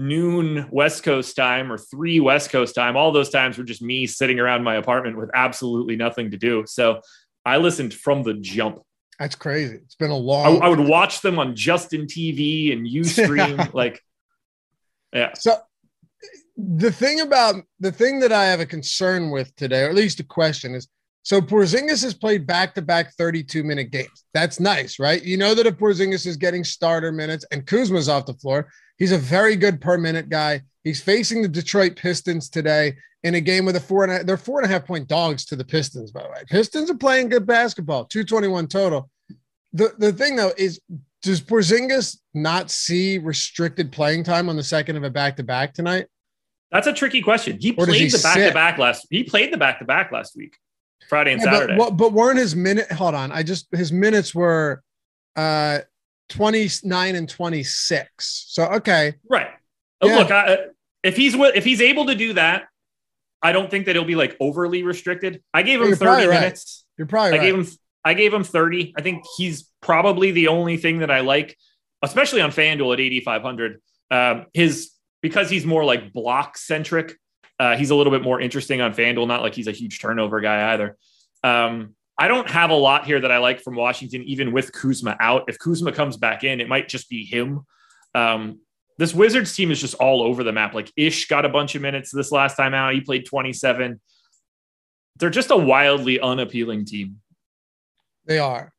noon 0.00 0.66
West 0.70 1.02
Coast 1.02 1.36
time 1.36 1.70
or 1.70 1.78
three 1.78 2.20
West 2.20 2.50
Coast 2.50 2.74
time. 2.74 2.96
All 2.96 3.12
those 3.12 3.30
times 3.30 3.58
were 3.58 3.64
just 3.64 3.82
me 3.82 4.06
sitting 4.06 4.40
around 4.40 4.64
my 4.64 4.76
apartment 4.76 5.18
with 5.18 5.30
absolutely 5.34 5.96
nothing 5.96 6.30
to 6.30 6.36
do. 6.36 6.64
So 6.66 7.00
I 7.44 7.58
listened 7.58 7.94
from 7.94 8.22
the 8.22 8.34
jump. 8.34 8.80
That's 9.18 9.34
crazy. 9.34 9.76
It's 9.76 9.96
been 9.96 10.10
a 10.10 10.16
long. 10.16 10.62
I 10.62 10.68
would 10.68 10.80
watch 10.80 11.20
them 11.20 11.38
on 11.38 11.54
Justin 11.54 12.06
TV 12.06 12.72
and 12.72 12.86
Ustream. 12.86 13.72
like, 13.74 14.00
yeah, 15.12 15.34
So 15.34 15.58
the 16.56 16.90
thing 16.90 17.20
about 17.20 17.56
the 17.80 17.92
thing 17.92 18.20
that 18.20 18.32
I 18.32 18.46
have 18.46 18.60
a 18.60 18.66
concern 18.66 19.30
with 19.30 19.54
today, 19.56 19.82
or 19.82 19.90
at 19.90 19.94
least 19.94 20.20
a 20.20 20.24
question, 20.24 20.74
is 20.74 20.88
so 21.22 21.40
Porzingis 21.40 22.02
has 22.02 22.14
played 22.14 22.46
back-to-back 22.46 23.12
32 23.14 23.62
minute 23.62 23.90
games. 23.90 24.24
That's 24.32 24.58
nice, 24.58 24.98
right? 24.98 25.22
You 25.22 25.36
know 25.36 25.54
that 25.54 25.66
if 25.66 25.76
Porzingis 25.76 26.26
is 26.26 26.36
getting 26.36 26.64
starter 26.64 27.12
minutes 27.12 27.44
and 27.52 27.66
Kuzma's 27.66 28.08
off 28.08 28.26
the 28.26 28.34
floor, 28.34 28.70
he's 28.98 29.12
a 29.12 29.18
very 29.18 29.56
good 29.56 29.80
per 29.80 29.98
minute 29.98 30.28
guy. 30.28 30.62
He's 30.82 31.02
facing 31.02 31.42
the 31.42 31.48
Detroit 31.48 31.96
Pistons 31.96 32.48
today 32.48 32.96
in 33.22 33.34
a 33.34 33.40
game 33.40 33.66
with 33.66 33.76
a 33.76 33.80
four 33.80 34.04
and 34.04 34.12
a 34.12 34.24
they're 34.24 34.38
four 34.38 34.60
and 34.60 34.70
a 34.70 34.72
half 34.72 34.86
point 34.86 35.08
dogs 35.08 35.44
to 35.46 35.56
the 35.56 35.64
Pistons, 35.64 36.10
by 36.10 36.22
the 36.22 36.30
way. 36.30 36.42
Pistons 36.48 36.90
are 36.90 36.96
playing 36.96 37.28
good 37.28 37.46
basketball, 37.46 38.06
221 38.06 38.66
total. 38.66 39.10
The 39.74 39.94
the 39.98 40.12
thing 40.12 40.36
though 40.36 40.52
is 40.56 40.80
does 41.22 41.42
Porzingis 41.42 42.18
not 42.32 42.70
see 42.70 43.18
restricted 43.18 43.92
playing 43.92 44.24
time 44.24 44.48
on 44.48 44.56
the 44.56 44.62
second 44.62 44.96
of 44.96 45.04
a 45.04 45.10
back 45.10 45.36
to 45.36 45.42
back 45.42 45.74
tonight? 45.74 46.06
that's 46.70 46.86
a 46.86 46.92
tricky 46.92 47.20
question. 47.20 47.58
He 47.60 47.72
played 47.72 48.00
he 48.00 48.08
the 48.08 48.20
back 48.22 48.36
to 48.36 48.54
back 48.54 48.78
last. 48.78 49.06
He 49.10 49.24
played 49.24 49.52
the 49.52 49.58
back 49.58 49.80
to 49.80 49.84
back 49.84 50.12
last 50.12 50.36
week, 50.36 50.56
Friday 51.08 51.32
and 51.32 51.42
Yeah, 51.42 51.52
Saturday. 51.52 51.76
but, 51.76 51.90
but 51.96 52.12
weren't 52.12 52.38
his 52.38 52.54
minute? 52.54 52.90
Hold 52.92 53.14
on, 53.14 53.32
I 53.32 53.42
just 53.42 53.66
his 53.72 53.92
minutes 53.92 54.34
were 54.34 54.82
uh 55.36 55.80
29 56.28 57.16
and 57.16 57.28
26. 57.28 58.44
So 58.48 58.64
okay, 58.64 59.14
Right. 59.28 59.48
Yeah. 60.02 60.16
Look, 60.16 60.30
I, 60.30 60.58
if 61.02 61.16
he's 61.16 61.34
if 61.34 61.64
he's 61.64 61.80
able 61.82 62.06
to 62.06 62.14
do 62.14 62.32
that, 62.34 62.64
I 63.42 63.52
don't 63.52 63.70
think 63.70 63.86
that 63.86 63.96
he'll 63.96 64.04
be 64.04 64.14
like 64.14 64.36
overly 64.40 64.82
restricted. 64.82 65.42
I 65.52 65.62
gave 65.62 65.80
him 65.80 65.88
You're 65.88 65.96
30 65.96 66.06
probably 66.08 66.26
right. 66.28 66.40
minutes. 66.40 66.84
you're 66.96 67.06
probably 67.06 67.32
I 67.32 67.36
right. 67.38 67.44
gave 67.46 67.54
him 67.54 67.66
I 68.04 68.14
gave 68.14 68.32
him 68.32 68.44
30. 68.44 68.94
I 68.96 69.02
think 69.02 69.24
he's 69.36 69.68
probably 69.82 70.30
the 70.30 70.48
only 70.48 70.76
thing 70.78 71.00
that 71.00 71.10
I 71.10 71.20
like, 71.20 71.56
especially 72.02 72.40
on 72.40 72.50
FanDuel 72.50 72.94
at 72.94 73.00
8500. 73.00 73.80
Um, 74.10 74.46
his 74.54 74.90
because 75.20 75.50
he's 75.50 75.66
more 75.66 75.84
like 75.84 76.12
block 76.14 76.56
centric. 76.56 77.18
Uh, 77.60 77.76
he's 77.76 77.90
a 77.90 77.94
little 77.94 78.10
bit 78.10 78.22
more 78.22 78.40
interesting 78.40 78.80
on 78.80 78.94
FanDuel. 78.94 79.28
Not 79.28 79.42
like 79.42 79.54
he's 79.54 79.68
a 79.68 79.72
huge 79.72 80.00
turnover 80.00 80.40
guy 80.40 80.72
either. 80.72 80.96
Um, 81.44 81.94
I 82.18 82.26
don't 82.26 82.48
have 82.48 82.70
a 82.70 82.74
lot 82.74 83.04
here 83.04 83.20
that 83.20 83.30
I 83.30 83.36
like 83.36 83.60
from 83.60 83.76
Washington, 83.76 84.22
even 84.24 84.52
with 84.52 84.72
Kuzma 84.72 85.14
out. 85.20 85.44
If 85.46 85.58
Kuzma 85.58 85.92
comes 85.92 86.16
back 86.16 86.42
in, 86.42 86.62
it 86.62 86.68
might 86.68 86.88
just 86.88 87.10
be 87.10 87.22
him. 87.22 87.60
Um, 88.14 88.60
this 88.96 89.14
Wizards 89.14 89.54
team 89.54 89.70
is 89.70 89.80
just 89.80 89.94
all 89.96 90.22
over 90.22 90.42
the 90.42 90.52
map. 90.52 90.72
Like 90.72 90.90
Ish 90.96 91.28
got 91.28 91.44
a 91.44 91.50
bunch 91.50 91.74
of 91.74 91.82
minutes 91.82 92.10
this 92.10 92.32
last 92.32 92.56
time 92.56 92.72
out. 92.72 92.94
He 92.94 93.02
played 93.02 93.26
27. 93.26 94.00
They're 95.18 95.28
just 95.28 95.50
a 95.50 95.56
wildly 95.56 96.18
unappealing 96.18 96.86
team. 96.86 97.20
they 98.24 98.38
are. 98.38 98.72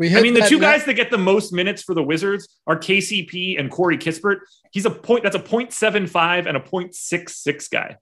We 0.00 0.16
I 0.16 0.22
mean, 0.22 0.32
the 0.32 0.40
two 0.40 0.58
net- 0.58 0.78
guys 0.78 0.84
that 0.86 0.94
get 0.94 1.10
the 1.10 1.18
most 1.18 1.52
minutes 1.52 1.82
for 1.82 1.94
the 1.94 2.02
Wizards 2.02 2.48
are 2.66 2.74
KCP 2.76 3.60
and 3.60 3.70
Corey 3.70 3.98
Kispert. 3.98 4.38
He's 4.72 4.86
a 4.86 4.90
point 4.90 5.22
that's 5.22 5.36
a 5.36 5.40
0.75 5.40 6.46
and 6.46 6.56
a 6.56 6.60
0.66 6.60 7.70
guy. 7.70 7.96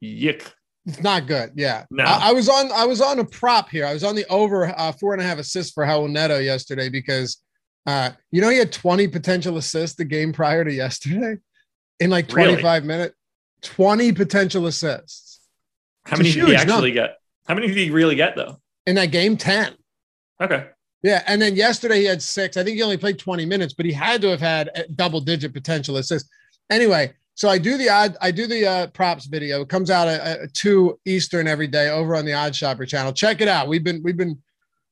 Yick. 0.00 0.52
It's 0.84 1.02
not 1.02 1.26
good. 1.26 1.52
Yeah. 1.54 1.86
No. 1.90 2.04
I, 2.04 2.28
I 2.28 2.32
was 2.32 2.50
on 2.50 2.70
I 2.72 2.84
was 2.84 3.00
on 3.00 3.18
a 3.20 3.24
prop 3.24 3.70
here. 3.70 3.86
I 3.86 3.94
was 3.94 4.04
on 4.04 4.14
the 4.14 4.26
over 4.28 4.66
uh, 4.66 4.92
four 4.92 5.14
and 5.14 5.22
a 5.22 5.24
half 5.24 5.38
assists 5.38 5.72
for 5.72 5.82
Raul 5.86 6.10
Neto 6.10 6.38
yesterday 6.40 6.90
because 6.90 7.38
uh 7.86 8.10
you 8.30 8.42
know 8.42 8.50
he 8.50 8.58
had 8.58 8.70
20 8.70 9.08
potential 9.08 9.56
assists 9.56 9.96
the 9.96 10.04
game 10.04 10.30
prior 10.32 10.62
to 10.62 10.70
yesterday 10.72 11.36
in 12.00 12.10
like 12.10 12.30
Really? 12.32 12.48
25 12.50 12.84
minutes. 12.84 13.14
20 13.62 14.12
potential 14.12 14.66
assists. 14.66 15.40
How 16.04 16.16
It's 16.16 16.18
many 16.18 16.32
did 16.32 16.48
he 16.48 16.54
actually 16.54 16.92
number. 16.92 17.08
get? 17.08 17.16
How 17.46 17.54
many 17.54 17.68
did 17.68 17.78
he 17.78 17.88
really 17.90 18.14
get 18.14 18.36
though? 18.36 18.58
In 18.86 18.96
that 18.96 19.06
game, 19.10 19.38
10. 19.38 19.74
Okay. 20.42 20.66
Yeah, 21.04 21.22
and 21.26 21.40
then 21.40 21.54
yesterday 21.54 21.98
he 22.00 22.04
had 22.06 22.22
six. 22.22 22.56
I 22.56 22.64
think 22.64 22.76
he 22.76 22.82
only 22.82 22.96
played 22.96 23.18
20 23.18 23.44
minutes, 23.44 23.74
but 23.74 23.84
he 23.84 23.92
had 23.92 24.22
to 24.22 24.28
have 24.30 24.40
had 24.40 24.70
a 24.74 24.88
double 24.88 25.20
digit 25.20 25.52
potential 25.52 25.98
assists. 25.98 26.30
Anyway, 26.70 27.12
so 27.34 27.48
I 27.50 27.58
do 27.58 27.76
the 27.76 27.90
odd, 27.90 28.16
I 28.22 28.30
do 28.30 28.46
the 28.46 28.66
uh, 28.66 28.86
props 28.88 29.26
video. 29.26 29.60
It 29.60 29.68
comes 29.68 29.90
out 29.90 30.08
at, 30.08 30.20
at 30.40 30.54
two 30.54 30.98
Eastern 31.04 31.46
every 31.46 31.66
day 31.66 31.90
over 31.90 32.16
on 32.16 32.24
the 32.24 32.30
OddsShopper 32.32 32.88
channel. 32.88 33.12
Check 33.12 33.42
it 33.42 33.48
out. 33.48 33.68
We've 33.68 33.84
been, 33.84 34.02
we've 34.02 34.16
been, 34.16 34.42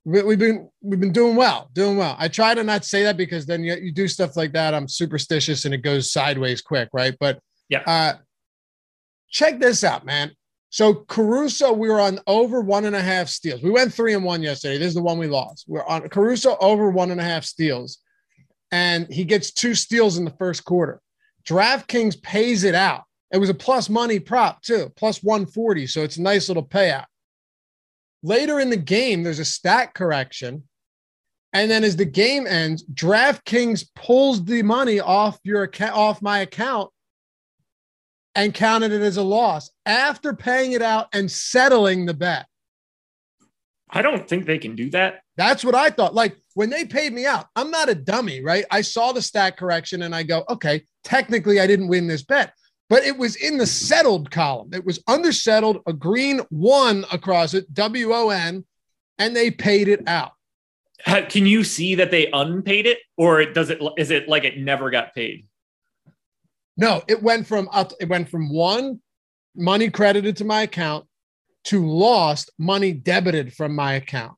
we- 0.05 0.22
we've 0.22 0.38
been, 0.38 0.68
we've 0.83 1.01
been 1.01 1.12
doing 1.12 1.35
well, 1.35 1.70
doing 1.72 1.96
well. 1.96 2.14
I 2.18 2.29
try 2.29 2.53
to 2.55 2.62
not 2.62 2.85
say 2.85 3.05
that 3.05 3.16
because 3.16 3.46
then 3.46 3.64
you, 3.64 3.75
you 3.77 3.90
do 3.90 4.07
stuff 4.07 4.37
like 4.37 4.53
that. 4.53 4.75
I'm 4.75 4.88
superstitious 4.88 5.64
and 5.64 5.72
it 5.72 5.79
goes 5.79 6.12
sideways 6.12 6.61
quick, 6.61 6.90
right? 6.92 7.16
But 7.18 7.38
Yeah. 7.70 7.85
uh, 7.87 8.14
check 9.31 9.61
this 9.61 9.83
out, 9.83 10.05
man. 10.05 10.33
So 10.72 10.94
Caruso, 10.94 11.70
we 11.70 11.90
were 11.90 12.00
on 12.00 12.18
over 12.26 12.62
one 12.62 12.87
and 12.87 12.96
a 12.96 13.02
half 13.02 13.28
steals. 13.28 13.62
We 13.62 13.68
went 13.68 13.92
three 13.92 14.14
and 14.14 14.24
one 14.24 14.42
yesterday. 14.42 14.78
This 14.78 14.88
is 14.88 14.94
the 14.94 15.02
one 15.02 15.18
we 15.18 15.26
lost. 15.26 15.66
We're 15.68 15.85
on 15.85 16.08
Caruso 16.08 16.56
over 16.62 16.90
one 16.90 17.11
and 17.11 17.20
a 17.20 17.24
half 17.24 17.44
steals, 17.44 17.98
and 18.70 19.06
he 19.12 19.24
gets 19.24 19.52
two 19.52 19.74
steals 19.74 20.16
in 20.16 20.24
the 20.24 20.35
first 20.38 20.64
quarter. 20.64 21.02
DraftKings 21.44 22.22
pays 22.22 22.64
it 22.64 22.74
out. 22.74 23.02
It 23.30 23.37
was 23.37 23.50
a 23.50 23.54
plus 23.54 23.90
money 23.90 24.18
prop 24.18 24.62
too, 24.62 24.90
plus 24.96 25.22
140. 25.22 25.87
So 25.88 26.04
it's 26.04 26.16
a 26.16 26.22
nice 26.22 26.48
little 26.48 26.64
payout. 26.64 27.04
Later 28.22 28.58
in 28.58 28.70
the 28.70 28.76
game, 28.78 29.22
there's 29.22 29.40
a 29.40 29.44
stat 29.44 29.92
correction. 29.92 30.62
And 31.52 31.70
then 31.70 31.85
as 31.85 31.96
the 31.96 32.06
game 32.06 32.46
ends, 32.46 32.82
DraftKings 32.94 33.90
pulls 33.94 34.42
the 34.42 34.62
money 34.62 35.00
off 35.00 35.38
your 35.44 35.64
account, 35.64 35.94
off 35.94 36.22
my 36.22 36.38
account 36.38 36.91
and 38.34 38.54
counted 38.54 38.92
it 38.92 39.02
as 39.02 39.16
a 39.16 39.22
loss 39.22 39.70
after 39.84 40.34
paying 40.34 40.72
it 40.72 40.82
out 40.82 41.08
and 41.12 41.30
settling 41.30 42.06
the 42.06 42.14
bet. 42.14 42.46
I 43.90 44.00
don't 44.00 44.26
think 44.26 44.46
they 44.46 44.58
can 44.58 44.74
do 44.74 44.88
that. 44.90 45.20
That's 45.36 45.64
what 45.64 45.74
I 45.74 45.90
thought. 45.90 46.14
Like 46.14 46.36
when 46.54 46.70
they 46.70 46.84
paid 46.84 47.12
me 47.12 47.26
out, 47.26 47.46
I'm 47.56 47.70
not 47.70 47.90
a 47.90 47.94
dummy, 47.94 48.42
right? 48.42 48.64
I 48.70 48.80
saw 48.80 49.12
the 49.12 49.20
stat 49.20 49.56
correction 49.56 50.02
and 50.02 50.14
I 50.14 50.22
go, 50.22 50.44
okay, 50.48 50.84
technically 51.04 51.60
I 51.60 51.66
didn't 51.66 51.88
win 51.88 52.06
this 52.06 52.22
bet, 52.22 52.54
but 52.88 53.04
it 53.04 53.18
was 53.18 53.36
in 53.36 53.58
the 53.58 53.66
settled 53.66 54.30
column. 54.30 54.70
It 54.72 54.84
was 54.84 54.98
undersettled, 55.00 55.82
a 55.86 55.92
green 55.92 56.40
one 56.48 57.04
across 57.12 57.52
it, 57.52 57.72
W 57.74 58.12
O 58.12 58.30
N, 58.30 58.64
and 59.18 59.36
they 59.36 59.50
paid 59.50 59.88
it 59.88 60.08
out. 60.08 60.32
Can 61.04 61.46
you 61.46 61.64
see 61.64 61.96
that 61.96 62.10
they 62.10 62.30
unpaid 62.32 62.86
it, 62.86 62.98
or 63.16 63.44
does 63.44 63.70
it? 63.70 63.80
Is 63.98 64.10
it 64.12 64.28
like 64.28 64.44
it 64.44 64.58
never 64.58 64.88
got 64.88 65.12
paid? 65.14 65.48
No, 66.76 67.02
it 67.08 67.22
went 67.22 67.46
from 67.46 67.68
up, 67.72 67.92
it 68.00 68.08
went 68.08 68.28
from 68.28 68.48
one 68.52 69.00
money 69.54 69.90
credited 69.90 70.37
to 70.38 70.44
my 70.44 70.62
account 70.62 71.06
to 71.64 71.87
lost 71.87 72.50
money 72.58 72.92
debited 72.92 73.52
from 73.52 73.74
my 73.74 73.94
account. 73.94 74.32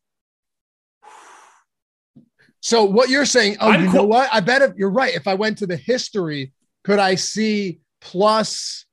So 2.61 2.85
what 2.85 3.11
you're 3.11 3.27
saying, 3.27 3.59
oh, 3.61 3.70
I'm 3.70 3.85
you 3.85 3.90
cool- 3.90 4.03
know 4.03 4.07
what? 4.07 4.29
I 4.33 4.40
bet 4.40 4.62
if 4.62 4.73
you're 4.77 4.90
right. 4.90 5.14
If 5.14 5.29
I 5.29 5.35
went 5.35 5.59
to 5.59 5.66
the 5.66 5.77
history, 5.77 6.53
could 6.83 6.99
I 6.99 7.14
see 7.14 7.81
plus 8.01 8.87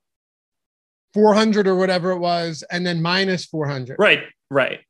400 1.13 1.67
or 1.67 1.75
whatever 1.75 2.11
it 2.11 2.19
was, 2.19 2.63
and 2.71 2.85
then 2.85 3.01
minus 3.01 3.45
400? 3.45 3.95
Right. 3.97 4.23
Right. 4.49 4.81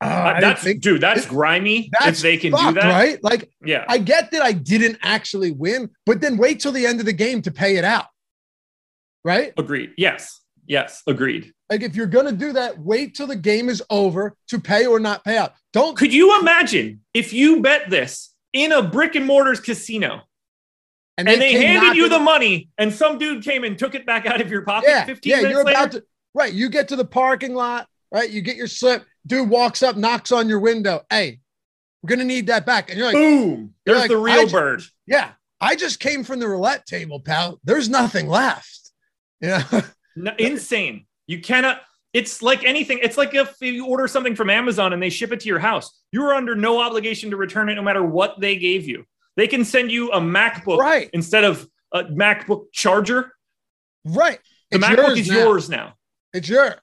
Uh, 0.00 0.40
that's 0.40 0.62
think- 0.62 0.82
dude. 0.82 1.00
That's 1.00 1.24
it- 1.24 1.28
grimy. 1.28 1.90
that's 1.98 2.18
if 2.18 2.22
they 2.22 2.36
can 2.36 2.52
do 2.52 2.72
that, 2.72 2.84
right? 2.84 3.22
Like 3.22 3.50
Yeah. 3.64 3.84
I 3.88 3.98
get 3.98 4.30
that 4.32 4.42
I 4.42 4.52
didn't 4.52 4.98
actually 5.02 5.52
win, 5.52 5.90
but 6.04 6.20
then 6.20 6.36
wait 6.36 6.60
till 6.60 6.72
the 6.72 6.86
end 6.86 7.00
of 7.00 7.06
the 7.06 7.12
game 7.12 7.42
to 7.42 7.50
pay 7.50 7.76
it 7.76 7.84
out. 7.84 8.06
Right? 9.24 9.52
Agreed. 9.56 9.92
Yes. 9.96 10.40
Yes. 10.66 11.02
Agreed. 11.06 11.52
Like 11.70 11.82
if 11.82 11.96
you're 11.96 12.06
gonna 12.06 12.32
do 12.32 12.52
that, 12.52 12.78
wait 12.78 13.14
till 13.16 13.26
the 13.26 13.36
game 13.36 13.68
is 13.68 13.82
over 13.90 14.36
to 14.48 14.60
pay 14.60 14.86
or 14.86 15.00
not 15.00 15.24
pay 15.24 15.36
out. 15.36 15.54
Don't 15.72 15.96
Could 15.96 16.12
you 16.12 16.38
imagine 16.40 17.00
if 17.14 17.32
you 17.32 17.60
bet 17.60 17.90
this 17.90 18.34
in 18.52 18.72
a 18.72 18.82
brick 18.82 19.14
and 19.14 19.26
mortars 19.26 19.60
casino 19.60 20.22
and 21.18 21.26
they 21.26 21.52
came 21.52 21.62
handed 21.62 21.96
you 21.96 22.08
the 22.08 22.18
money 22.18 22.68
and 22.78 22.92
some 22.92 23.18
dude 23.18 23.42
came 23.42 23.64
and 23.64 23.78
took 23.78 23.94
it 23.94 24.04
back 24.06 24.26
out 24.26 24.40
of 24.40 24.50
your 24.50 24.62
pocket 24.62 24.88
yeah, 24.88 25.04
15 25.06 25.30
yeah, 25.30 25.36
minutes 25.38 25.52
you're 25.52 25.64
later? 25.64 25.78
about 25.78 25.92
to 25.92 26.04
right. 26.34 26.52
You 26.52 26.68
get 26.68 26.88
to 26.88 26.96
the 26.96 27.04
parking 27.04 27.54
lot, 27.54 27.88
right? 28.12 28.28
You 28.28 28.42
get 28.42 28.56
your 28.56 28.66
slip, 28.68 29.04
dude 29.26 29.48
walks 29.50 29.82
up, 29.82 29.96
knocks 29.96 30.32
on 30.32 30.48
your 30.48 30.60
window. 30.60 31.02
Hey, 31.10 31.40
We're 32.02 32.08
going 32.08 32.18
to 32.20 32.24
need 32.24 32.46
that 32.48 32.64
back. 32.66 32.88
And 32.90 32.98
you're 32.98 33.06
like, 33.06 33.14
boom, 33.14 33.74
there's 33.84 33.98
like, 34.00 34.10
the 34.10 34.16
real 34.18 34.46
ju- 34.46 34.52
bird. 34.52 34.82
yeah, 35.06 35.32
I 35.60 35.74
just 35.76 36.00
came 36.00 36.24
from 36.24 36.38
the 36.40 36.48
roulette 36.48 36.86
table, 36.86 37.20
pal. 37.20 37.60
There's 37.64 37.88
nothing 37.88 38.28
left. 38.28 38.90
You 39.40 39.48
know, 39.48 39.62
No, 40.16 40.32
insane. 40.38 41.06
You 41.26 41.40
cannot. 41.40 41.82
It's 42.14 42.40
like 42.40 42.64
anything. 42.64 43.00
It's 43.02 43.18
like 43.18 43.34
if 43.34 43.54
you 43.60 43.86
order 43.86 44.08
something 44.08 44.34
from 44.34 44.48
Amazon 44.48 44.94
and 44.94 45.02
they 45.02 45.10
ship 45.10 45.32
it 45.32 45.40
to 45.40 45.48
your 45.48 45.58
house, 45.58 46.00
you 46.12 46.22
are 46.24 46.32
under 46.34 46.54
no 46.54 46.80
obligation 46.80 47.28
to 47.30 47.36
return 47.36 47.68
it, 47.68 47.74
no 47.74 47.82
matter 47.82 48.02
what 48.02 48.40
they 48.40 48.56
gave 48.56 48.86
you. 48.88 49.04
They 49.36 49.46
can 49.46 49.62
send 49.66 49.92
you 49.92 50.10
a 50.12 50.18
MacBook 50.20 50.78
right, 50.78 51.10
instead 51.12 51.44
of 51.44 51.68
a 51.92 52.04
MacBook 52.04 52.72
charger. 52.72 53.32
right. 54.06 54.38
The 54.70 54.78
It's 54.78 54.86
MacBook 54.86 55.16
is 55.18 55.28
now. 55.28 55.34
yours 55.38 55.68
now. 55.68 55.94
It's 56.32 56.48
yours. 56.48 56.76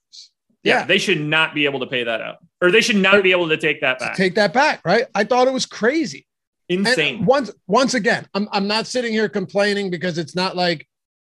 Yeah, 0.63 0.79
Yeah. 0.79 0.85
they 0.85 0.97
should 0.97 1.19
not 1.21 1.53
be 1.53 1.65
able 1.65 1.79
to 1.81 1.87
pay 1.87 2.03
that 2.03 2.21
out, 2.21 2.37
or 2.61 2.71
they 2.71 2.81
should 2.81 2.95
not 2.95 3.21
be 3.23 3.31
able 3.31 3.49
to 3.49 3.57
take 3.57 3.81
that 3.81 3.99
back. 3.99 4.15
Take 4.15 4.35
that 4.35 4.53
back, 4.53 4.81
right? 4.85 5.05
I 5.13 5.23
thought 5.23 5.47
it 5.47 5.53
was 5.53 5.65
crazy. 5.65 6.25
And 6.69 6.87
Insane. 6.87 7.25
once 7.25 7.51
once 7.67 7.93
again, 7.93 8.25
I'm 8.33 8.47
I'm 8.51 8.67
not 8.67 8.87
sitting 8.87 9.11
here 9.11 9.27
complaining 9.29 9.89
because 9.91 10.17
it's 10.17 10.35
not 10.35 10.55
like 10.55 10.87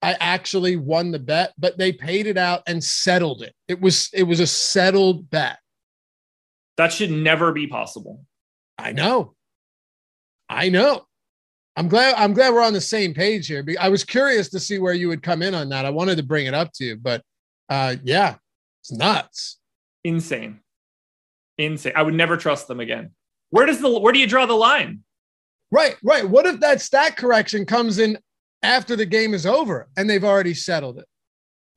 I 0.01 0.13
actually 0.19 0.77
won 0.77 1.11
the 1.11 1.19
bet, 1.19 1.53
but 1.57 1.77
they 1.77 1.91
paid 1.91 2.27
it 2.27 2.37
out 2.37 2.63
and 2.67 2.81
settled 2.83 3.41
it. 3.41 3.53
It 3.67 3.81
was 3.81 4.09
it 4.13 4.23
was 4.23 4.39
a 4.39 4.47
settled 4.47 5.29
bet. 5.29 5.57
That 6.77 6.93
should 6.93 7.11
never 7.11 7.51
be 7.51 7.67
possible. 7.67 8.23
I 8.77 8.93
know. 8.93 9.33
I 10.49 10.69
know. 10.69 11.05
I'm 11.75 11.89
glad 11.89 12.15
I'm 12.15 12.33
glad 12.33 12.53
we're 12.53 12.61
on 12.63 12.73
the 12.73 12.81
same 12.81 13.13
page 13.13 13.47
here. 13.47 13.65
I 13.79 13.89
was 13.89 14.03
curious 14.05 14.49
to 14.51 14.59
see 14.59 14.79
where 14.79 14.93
you 14.93 15.09
would 15.09 15.21
come 15.21 15.41
in 15.41 15.53
on 15.53 15.69
that. 15.69 15.85
I 15.85 15.89
wanted 15.89 16.17
to 16.17 16.23
bring 16.23 16.45
it 16.45 16.53
up 16.53 16.71
to 16.73 16.85
you, 16.85 16.95
but 16.95 17.21
uh 17.69 17.95
yeah, 18.03 18.35
it's 18.89 18.97
nuts. 18.97 19.58
Insane. 20.04 20.62
Insane. 21.58 21.93
I 21.95 22.04
would 22.04 22.13
never 22.13 22.38
trust 22.38 22.67
them 22.67 22.80
again. 22.80 23.12
Where 23.50 23.65
does 23.65 23.82
the 23.82 24.00
where 24.00 24.13
do 24.13 24.19
you 24.19 24.28
draw 24.28 24.45
the 24.45 24.54
line? 24.54 25.02
Right, 25.71 25.97
right. 26.04 26.28
What 26.28 26.45
if 26.45 26.62
that 26.62 26.82
stat 26.82 27.17
correction 27.17 27.65
comes 27.65 28.00
in 28.00 28.17
after 28.63 28.95
the 28.95 29.06
game 29.06 29.34
is 29.34 29.45
over 29.45 29.89
and 29.97 30.10
they've 30.10 30.23
already 30.23 30.54
settled 30.54 31.00
it? 31.00 31.06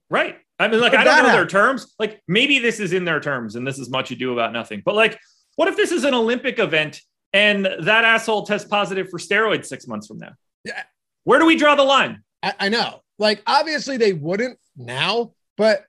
Right. 0.09 0.37
I 0.61 0.69
mean, 0.69 0.81
like, 0.81 0.93
If 0.93 1.01
I 1.01 1.05
don't 1.05 1.17
that 1.17 1.27
know 1.29 1.33
their 1.33 1.47
terms. 1.47 1.95
Like, 1.99 2.23
maybe 2.29 2.59
this 2.59 2.79
is 2.79 2.93
in 2.93 3.05
their 3.05 3.19
terms 3.19 3.57
and 3.57 3.67
this 3.67 3.79
is 3.79 3.89
much 3.91 4.11
ado 4.11 4.33
about 4.33 4.53
nothing. 4.53 4.83
But, 4.85 4.95
like, 4.95 5.19
what 5.57 5.69
if 5.69 5.77
this 5.77 5.91
is 5.91 6.05
an 6.05 6.15
Olympic 6.15 6.59
event 6.59 7.01
and 7.33 7.65
that 7.65 8.05
asshole 8.05 8.45
tests 8.47 8.69
positive 8.69 9.09
for 9.09 9.19
steroids 9.19 9.67
six 9.67 9.89
months 9.89 10.07
from 10.07 10.19
now? 10.19 10.33
Yeah. 10.65 10.83
Where 11.25 11.39
do 11.39 11.47
we 11.47 11.57
draw 11.57 11.75
the 11.75 11.83
line? 11.83 12.23
I, 12.43 12.55
I 12.61 12.69
know. 12.69 13.01
Like, 13.19 13.43
obviously 13.47 13.97
they 13.97 14.13
wouldn't 14.13 14.59
now, 14.77 15.33
but 15.57 15.85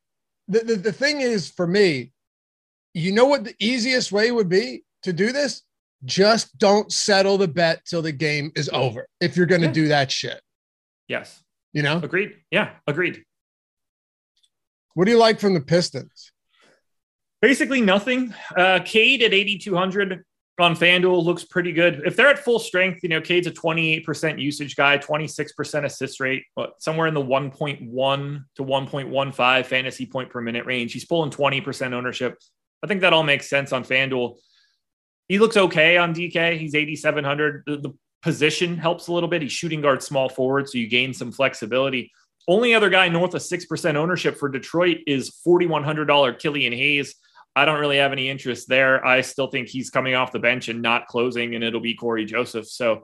the, 0.47 0.59
the, 0.59 0.75
the 0.75 0.91
thing 0.93 1.21
is 1.21 1.49
for 1.49 1.65
me, 1.67 2.11
you 2.93 3.11
know 3.11 3.25
what 3.25 3.43
the 3.43 3.55
easiest 3.59 4.11
way 4.11 4.31
would 4.31 4.49
be 4.49 4.83
to 5.03 5.13
do 5.13 5.31
this? 5.31 5.61
Just 6.03 6.57
don't 6.57 6.91
settle 6.91 7.37
the 7.37 7.47
bet 7.47 7.85
till 7.85 8.01
the 8.01 8.11
game 8.11 8.51
is 8.55 8.69
over 8.73 9.07
if 9.19 9.37
you're 9.37 9.45
going 9.45 9.61
to 9.61 9.67
Yeah. 9.67 9.73
do 9.73 9.87
that 9.89 10.11
shit. 10.11 10.41
Yes. 11.07 11.43
You 11.73 11.83
know, 11.83 11.97
Agreed. 12.03 12.33
Yeah. 12.51 12.71
Agreed. 12.87 13.23
what 14.95 15.05
do 15.05 15.11
you 15.11 15.17
like 15.17 15.39
from 15.39 15.53
the 15.53 15.61
Pistons? 15.61 16.31
Basically 17.41 17.81
nothing. 17.81 18.33
Uh, 18.55 18.79
Cade 18.83 19.21
at 19.23 19.33
8,200 19.33 20.23
on 20.59 20.75
FanDuel 20.75 21.23
looks 21.23 21.43
pretty 21.43 21.71
good. 21.71 22.01
If 22.05 22.15
they're 22.15 22.29
at 22.29 22.39
full 22.39 22.59
strength, 22.59 22.99
you 23.03 23.09
know, 23.09 23.21
Cade's 23.21 23.47
a 23.47 23.51
28% 23.51 24.39
usage 24.39 24.75
guy, 24.75 24.97
26% 24.97 25.85
assist 25.85 26.19
rate, 26.19 26.43
but 26.55 26.81
somewhere 26.81 27.07
in 27.07 27.13
the 27.13 27.23
1.1 27.23 28.43
to 28.55 28.63
1.15 28.63 29.65
fantasy 29.65 30.05
point 30.05 30.29
per 30.29 30.41
minute 30.41 30.65
range. 30.65 30.93
He's 30.93 31.05
pulling 31.05 31.31
20% 31.31 31.93
ownership. 31.93 32.37
I 32.83 32.87
think 32.87 33.01
that 33.01 33.13
all 33.13 33.23
makes 33.23 33.49
sense 33.49 33.71
on 33.71 33.83
FanDuel. 33.83 34.37
He 35.27 35.39
looks 35.39 35.57
okay 35.57 35.97
on 35.97 36.13
DK. 36.13 36.57
He's 36.57 36.75
8,700. 36.75 37.63
The, 37.65 37.77
the 37.77 37.93
position 38.21 38.77
helps 38.77 39.07
a 39.07 39.13
little 39.13 39.29
bit. 39.29 39.41
He's 39.41 39.51
shooting 39.51 39.81
guard 39.81 40.03
small 40.03 40.29
forward, 40.29 40.69
so 40.69 40.77
you 40.77 40.87
gain 40.87 41.13
some 41.13 41.31
flexibility. 41.31 42.11
Only 42.47 42.73
other 42.73 42.89
guy 42.89 43.07
north 43.07 43.33
of 43.33 43.41
6% 43.41 43.95
ownership 43.95 44.37
for 44.37 44.49
Detroit 44.49 44.97
is 45.07 45.31
$4,100 45.47 46.39
Killian 46.39 46.73
Hayes. 46.73 47.15
I 47.55 47.65
don't 47.65 47.79
really 47.79 47.97
have 47.97 48.11
any 48.11 48.29
interest 48.29 48.69
there. 48.69 49.05
I 49.05 49.21
still 49.21 49.47
think 49.47 49.67
he's 49.67 49.89
coming 49.89 50.15
off 50.15 50.31
the 50.31 50.39
bench 50.39 50.69
and 50.69 50.81
not 50.81 51.07
closing, 51.07 51.55
and 51.55 51.63
it'll 51.63 51.81
be 51.81 51.93
Cory 51.93 52.25
Joseph. 52.25 52.67
So 52.67 53.03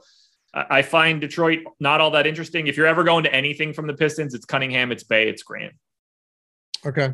I 0.53 0.81
find 0.81 1.19
Detroit 1.19 1.59
not 1.79 1.99
all 1.99 2.11
that 2.11 2.25
interesting. 2.25 2.67
If 2.67 2.77
you're 2.77 2.87
ever 2.87 3.03
going 3.03 3.23
to 3.25 3.33
anything 3.33 3.73
from 3.73 3.87
the 3.87 3.93
Pistons, 3.93 4.33
it's 4.33 4.45
Cunningham, 4.45 4.91
it's 4.91 5.03
Bey, 5.03 5.27
it's 5.27 5.43
Grant. 5.43 5.73
Okay. 6.85 7.13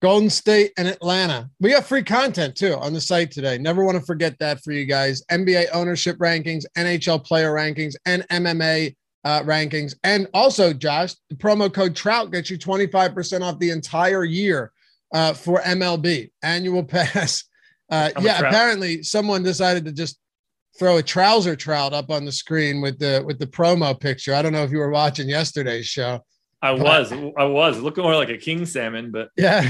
Golden 0.00 0.30
State 0.30 0.72
and 0.78 0.86
Atlanta. 0.86 1.50
We 1.60 1.70
got 1.70 1.84
free 1.84 2.04
content 2.04 2.54
too 2.54 2.74
on 2.74 2.92
the 2.92 3.00
site 3.00 3.32
today. 3.32 3.58
Never 3.58 3.84
want 3.84 3.98
to 3.98 4.04
forget 4.04 4.38
that 4.38 4.62
for 4.62 4.72
you 4.72 4.86
guys. 4.86 5.22
NBA 5.30 5.66
ownership 5.74 6.16
rankings, 6.18 6.64
NHL 6.76 7.24
player 7.24 7.52
rankings, 7.52 7.94
and 8.06 8.26
MMA 8.28 8.94
uh, 9.24 9.42
rankings. 9.42 9.94
And 10.04 10.28
also, 10.32 10.72
Josh, 10.72 11.14
the 11.28 11.36
promo 11.36 11.72
code 11.72 11.96
Trout 11.96 12.30
gets 12.32 12.50
you 12.50 12.58
25% 12.58 13.42
off 13.42 13.58
the 13.58 13.70
entire 13.70 14.24
year 14.24 14.72
uh, 15.12 15.32
for 15.34 15.60
MLB 15.60 16.30
annual 16.42 16.84
pass. 16.84 17.44
Uh, 17.90 18.10
yeah, 18.20 18.38
apparently 18.38 19.02
someone 19.02 19.42
decided 19.42 19.84
to 19.86 19.92
just 19.92 20.18
throw 20.78 20.98
a 20.98 21.02
trouser 21.02 21.56
trout 21.56 21.92
up 21.92 22.10
on 22.10 22.24
the 22.24 22.32
screen 22.32 22.80
with 22.80 22.98
the 22.98 23.22
with 23.26 23.38
the 23.38 23.46
promo 23.46 23.98
picture. 23.98 24.34
I 24.34 24.42
don't 24.42 24.52
know 24.52 24.62
if 24.62 24.70
you 24.70 24.78
were 24.78 24.90
watching 24.90 25.28
yesterday's 25.28 25.86
show. 25.86 26.20
I 26.60 26.72
was, 26.72 27.12
I 27.12 27.44
was 27.44 27.78
looking 27.78 28.02
more 28.02 28.16
like 28.16 28.30
a 28.30 28.36
king 28.36 28.66
salmon, 28.66 29.12
but 29.12 29.28
Yeah, 29.36 29.62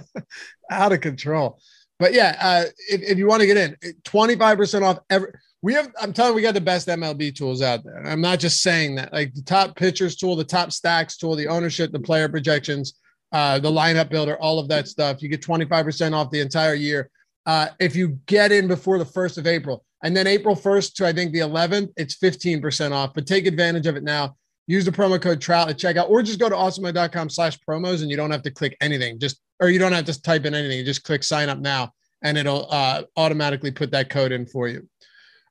out 0.70 0.92
of 0.92 1.00
control. 1.00 1.60
But 1.98 2.12
yeah, 2.12 2.36
uh, 2.40 2.64
if, 2.88 3.02
if 3.02 3.18
you 3.18 3.26
want 3.26 3.40
to 3.40 3.46
get 3.46 3.56
in, 3.56 3.76
25% 4.04 4.82
off 4.82 4.98
every. 5.10 5.32
We 5.60 5.74
have, 5.74 5.90
I'm 6.00 6.12
telling 6.12 6.32
you, 6.32 6.36
we 6.36 6.42
got 6.42 6.54
the 6.54 6.60
best 6.60 6.86
MLB 6.86 7.34
tools 7.34 7.62
out 7.62 7.82
there. 7.82 8.06
I'm 8.06 8.20
not 8.20 8.38
just 8.38 8.62
saying 8.62 8.94
that. 8.94 9.12
Like 9.12 9.34
the 9.34 9.42
top 9.42 9.74
pitchers 9.74 10.14
tool, 10.14 10.36
the 10.36 10.44
top 10.44 10.70
stacks 10.70 11.16
tool, 11.16 11.34
the 11.34 11.48
ownership, 11.48 11.90
the 11.90 11.98
player 11.98 12.28
projections, 12.28 12.94
uh, 13.32 13.58
the 13.58 13.70
lineup 13.70 14.08
builder, 14.08 14.38
all 14.40 14.60
of 14.60 14.68
that 14.68 14.86
stuff. 14.86 15.20
You 15.20 15.28
get 15.28 15.42
25% 15.42 16.12
off 16.12 16.30
the 16.30 16.40
entire 16.40 16.74
year. 16.74 17.10
Uh, 17.44 17.68
if 17.80 17.96
you 17.96 18.20
get 18.26 18.52
in 18.52 18.68
before 18.68 18.98
the 18.98 19.04
1st 19.04 19.38
of 19.38 19.46
April. 19.48 19.84
And 20.04 20.16
then 20.16 20.28
April 20.28 20.54
1st 20.54 20.94
to 20.94 21.06
I 21.08 21.12
think 21.12 21.32
the 21.32 21.40
11th, 21.40 21.92
it's 21.96 22.16
15% 22.16 22.92
off. 22.92 23.14
But 23.14 23.26
take 23.26 23.46
advantage 23.46 23.88
of 23.88 23.96
it 23.96 24.04
now. 24.04 24.36
Use 24.68 24.84
the 24.84 24.92
promo 24.92 25.20
code 25.20 25.40
Trout 25.40 25.68
at 25.70 25.78
checkout, 25.78 26.10
or 26.10 26.22
just 26.22 26.38
go 26.38 26.48
to 26.48 26.54
awesemo.com 26.54 27.30
slash 27.30 27.58
promos 27.66 28.02
and 28.02 28.10
you 28.10 28.16
don't 28.18 28.30
have 28.30 28.42
to 28.42 28.50
click 28.50 28.76
anything. 28.80 29.18
Just 29.18 29.40
or 29.60 29.70
you 29.70 29.78
don't 29.78 29.92
have 29.92 30.04
to 30.04 30.22
type 30.22 30.44
in 30.44 30.54
anything. 30.54 30.84
Just 30.84 31.02
click 31.02 31.24
sign 31.24 31.48
up 31.48 31.58
now 31.58 31.90
and 32.22 32.36
it'll 32.36 32.66
uh, 32.70 33.02
automatically 33.16 33.70
put 33.70 33.90
that 33.92 34.10
code 34.10 34.30
in 34.30 34.46
for 34.46 34.68
you. 34.68 34.86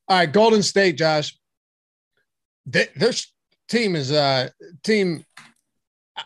All 0.08 0.17
right, 0.19 0.32
Golden 0.32 0.62
State, 0.63 0.97
Josh. 0.97 1.38
Th- 2.71 2.91
This 2.95 3.34
team 3.67 3.95
is 3.95 4.12
a 4.12 4.51
team. 4.84 5.25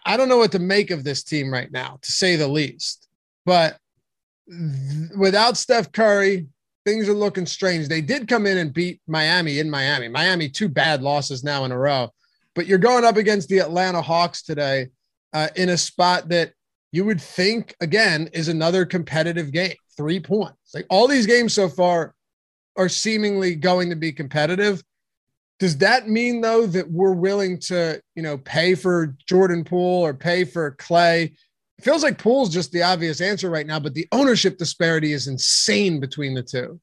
I 0.06 0.18
don't 0.18 0.30
know 0.30 0.38
what 0.38 0.52
to 0.52 0.60
make 0.60 0.92
of 0.92 1.04
this 1.04 1.24
team 1.24 1.52
right 1.52 1.72
now, 1.72 1.98
to 2.02 2.12
say 2.12 2.36
the 2.36 2.48
least. 2.48 3.08
But 3.46 3.78
th- 4.50 5.12
without 5.18 5.58
Steph 5.58 5.92
Curry, 5.92 6.48
things 6.86 7.08
are 7.08 7.14
looking 7.14 7.46
strange. 7.46 7.88
They 7.88 8.02
did 8.02 8.28
come 8.28 8.46
in 8.46 8.58
and 8.58 8.74
beat 8.74 9.00
Miami 9.08 9.60
in 9.60 9.70
Miami. 9.70 10.08
Miami, 10.10 10.50
two 10.50 10.70
bad 10.70 11.02
losses 11.02 11.44
now 11.44 11.66
in 11.66 11.72
a 11.72 11.78
row. 11.78 12.10
But 12.56 12.68
you're 12.68 12.78
going 12.78 13.06
up 13.06 13.18
against 13.18 13.50
the 13.50 13.60
Atlanta 13.60 14.02
Hawks 14.02 14.44
today 14.44 14.88
uh, 15.34 15.50
in 15.56 15.70
a 15.70 15.78
spot 15.78 16.30
that 16.30 16.54
you 16.92 17.06
would 17.06 17.22
think, 17.22 17.74
again, 17.80 18.30
is 18.34 18.50
another 18.50 18.86
competitive 18.86 19.52
game. 19.52 19.76
Three 19.96 20.20
points. 20.20 20.74
Like 20.74 20.86
all 20.90 21.08
these 21.08 21.26
games 21.26 21.54
so 21.54 21.70
far 21.70 22.14
are 22.76 22.90
seemingly 22.90 23.56
going 23.56 23.90
to 23.90 23.96
be 23.96 24.12
competitive. 24.12 24.84
Does 25.60 25.78
that 25.78 26.10
mean 26.10 26.42
though 26.42 26.66
that 26.66 26.90
we're 26.90 27.14
willing 27.14 27.60
to, 27.60 28.02
you 28.16 28.24
know, 28.24 28.38
pay 28.40 28.76
for 28.76 29.16
Jordan 29.28 29.64
Poole 29.64 30.02
or 30.02 30.14
pay 30.14 30.44
for 30.44 30.76
Klay? 30.78 31.26
It 31.78 31.84
feels 31.84 32.04
like 32.04 32.18
Poole's 32.18 32.50
just 32.50 32.72
the 32.72 32.84
obvious 32.84 33.22
answer 33.22 33.50
right 33.50 33.68
now, 33.68 33.80
but 33.80 33.94
the 33.94 34.08
ownership 34.12 34.58
disparity 34.58 35.14
is 35.14 35.28
insane 35.28 36.00
between 36.00 36.34
the 36.34 36.44
two. 36.44 36.80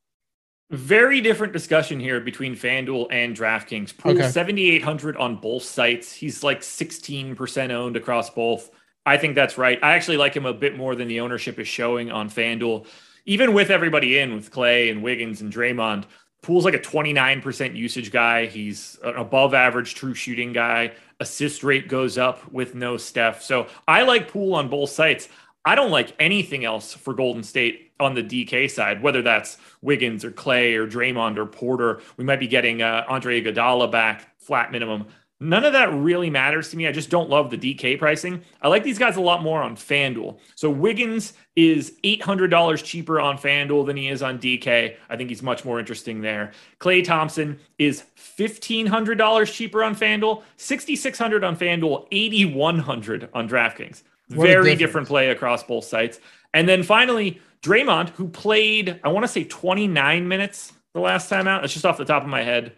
Very 0.71 1.23
different 1.23 1.55
discussion 1.55 1.99
here 1.99 2.21
between 2.21 2.55
FanDuel 2.55 3.07
and 3.11 3.35
DraftKings. 3.35 3.97
Poole 3.97 4.13
Okay. 4.13 4.29
7,800 4.29 5.17
on 5.17 5.37
both 5.37 5.63
sites. 5.63 6.13
He's 6.13 6.43
like 6.43 6.61
16% 6.61 7.71
owned 7.71 7.97
across 7.97 8.29
both. 8.29 8.71
I 9.07 9.17
think 9.17 9.35
that's 9.35 9.57
right. 9.57 9.79
I 9.83 9.95
actually 9.95 10.19
like 10.19 10.35
him 10.35 10.45
a 10.45 10.53
bit 10.53 10.77
more 10.77 10.95
than 10.95 11.09
the 11.09 11.21
ownership 11.21 11.59
is 11.59 11.67
showing 11.67 12.11
on 12.11 12.29
FanDuel. 12.29 12.87
Even 13.25 13.55
with 13.55 13.71
everybody 13.71 14.19
in, 14.19 14.35
with 14.35 14.51
Klay 14.51 14.91
and 14.91 15.03
Wiggins 15.03 15.41
and 15.41 15.51
Draymond, 15.51 16.05
Poole's 16.43 16.67
like 16.67 16.75
a 16.75 16.79
29% 16.79 17.75
usage 17.75 18.13
guy. 18.13 18.47
He's 18.47 18.99
an 19.03 19.17
above 19.17 19.55
average 19.55 19.95
true 19.95 20.15
shooting 20.15 20.53
guy. 20.53 20.93
Assist 21.21 21.65
rate 21.65 21.89
goes 21.89 22.17
up 22.19 22.51
with 22.53 22.75
no 22.75 22.97
Steph. 22.97 23.43
So 23.43 23.67
I 23.89 24.03
like 24.03 24.31
Poole 24.31 24.55
on 24.55 24.69
both 24.69 24.91
sites. 24.91 25.29
I 25.65 25.75
don't 25.75 25.91
like 25.91 26.15
anything 26.19 26.65
else 26.65 26.95
for 26.95 27.15
Golden 27.15 27.43
State 27.43 27.93
on 28.01 28.15
the 28.15 28.23
DK 28.23 28.71
side, 28.71 29.03
whether 29.03 29.23
that's 29.23 29.59
Wiggins 29.83 30.25
or 30.25 30.31
Klay 30.31 30.77
or 30.77 30.87
Draymond 30.87 31.37
or 31.37 31.47
Porter. 31.47 32.01
We 32.17 32.25
might 32.25 32.41
be 32.41 32.47
getting 32.47 32.81
uh, 32.81 33.05
Andre 33.09 33.43
Iguodala 33.43 33.91
back, 33.91 34.39
flat 34.39 34.73
minimum. 34.73 35.07
None 35.41 35.65
of 35.65 35.73
that 35.73 35.93
really 35.93 36.31
matters 36.31 36.71
to 36.71 36.77
me. 36.77 36.89
I 36.89 36.93
just 36.93 37.11
don't 37.11 37.31
love 37.31 37.51
the 37.51 37.59
DK 37.59 37.97
pricing. 37.97 38.43
I 38.61 38.67
like 38.67 38.83
these 38.83 38.99
guys 38.99 39.17
a 39.17 39.21
lot 39.21 39.41
more 39.41 39.63
on 39.63 39.77
FanDuel. 39.77 40.41
So 40.57 40.69
Wiggins 40.69 41.35
is 41.55 41.93
$800 42.03 42.83
cheaper 42.83 43.21
on 43.21 43.39
FanDuel 43.39 43.87
than 43.87 43.97
he 43.97 44.09
is 44.09 44.21
on 44.21 44.41
DK. 44.41 44.97
I 45.09 45.17
think 45.17 45.29
he's 45.31 45.43
much 45.43 45.65
more 45.65 45.79
interesting 45.79 46.23
there. 46.23 46.51
Klay 46.81 47.05
Thompson 47.05 47.61
is 47.79 48.03
$1,500 48.37 49.53
cheaper 49.53 49.85
on 49.85 49.95
FanDuel, 49.95 50.43
6,600 50.57 51.45
on 51.45 51.57
FanDuel, 51.57 52.09
8,100 52.11 53.29
on 53.33 53.49
DraftKings. 53.49 54.03
What 54.35 54.47
Very 54.47 54.77
different 54.77 55.09
play 55.09 55.31
across 55.31 55.63
both 55.63 55.85
sites. 55.85 56.21
And 56.53 56.69
then 56.69 56.83
finally, 56.83 57.41
Draymond, 57.63 58.11
who 58.11 58.29
played, 58.29 59.01
I 59.03 59.09
want 59.09 59.25
to 59.25 59.29
say 59.29 59.45
29 59.45 60.29
minutes 60.29 60.73
the 60.95 61.01
last 61.01 61.29
time 61.29 61.49
out. 61.49 61.65
It's 61.65 61.73
just 61.73 61.87
off 61.87 61.99
the 61.99 62.05
top 62.05 62.23
of 62.23 62.29
my 62.29 62.43
head. 62.43 62.73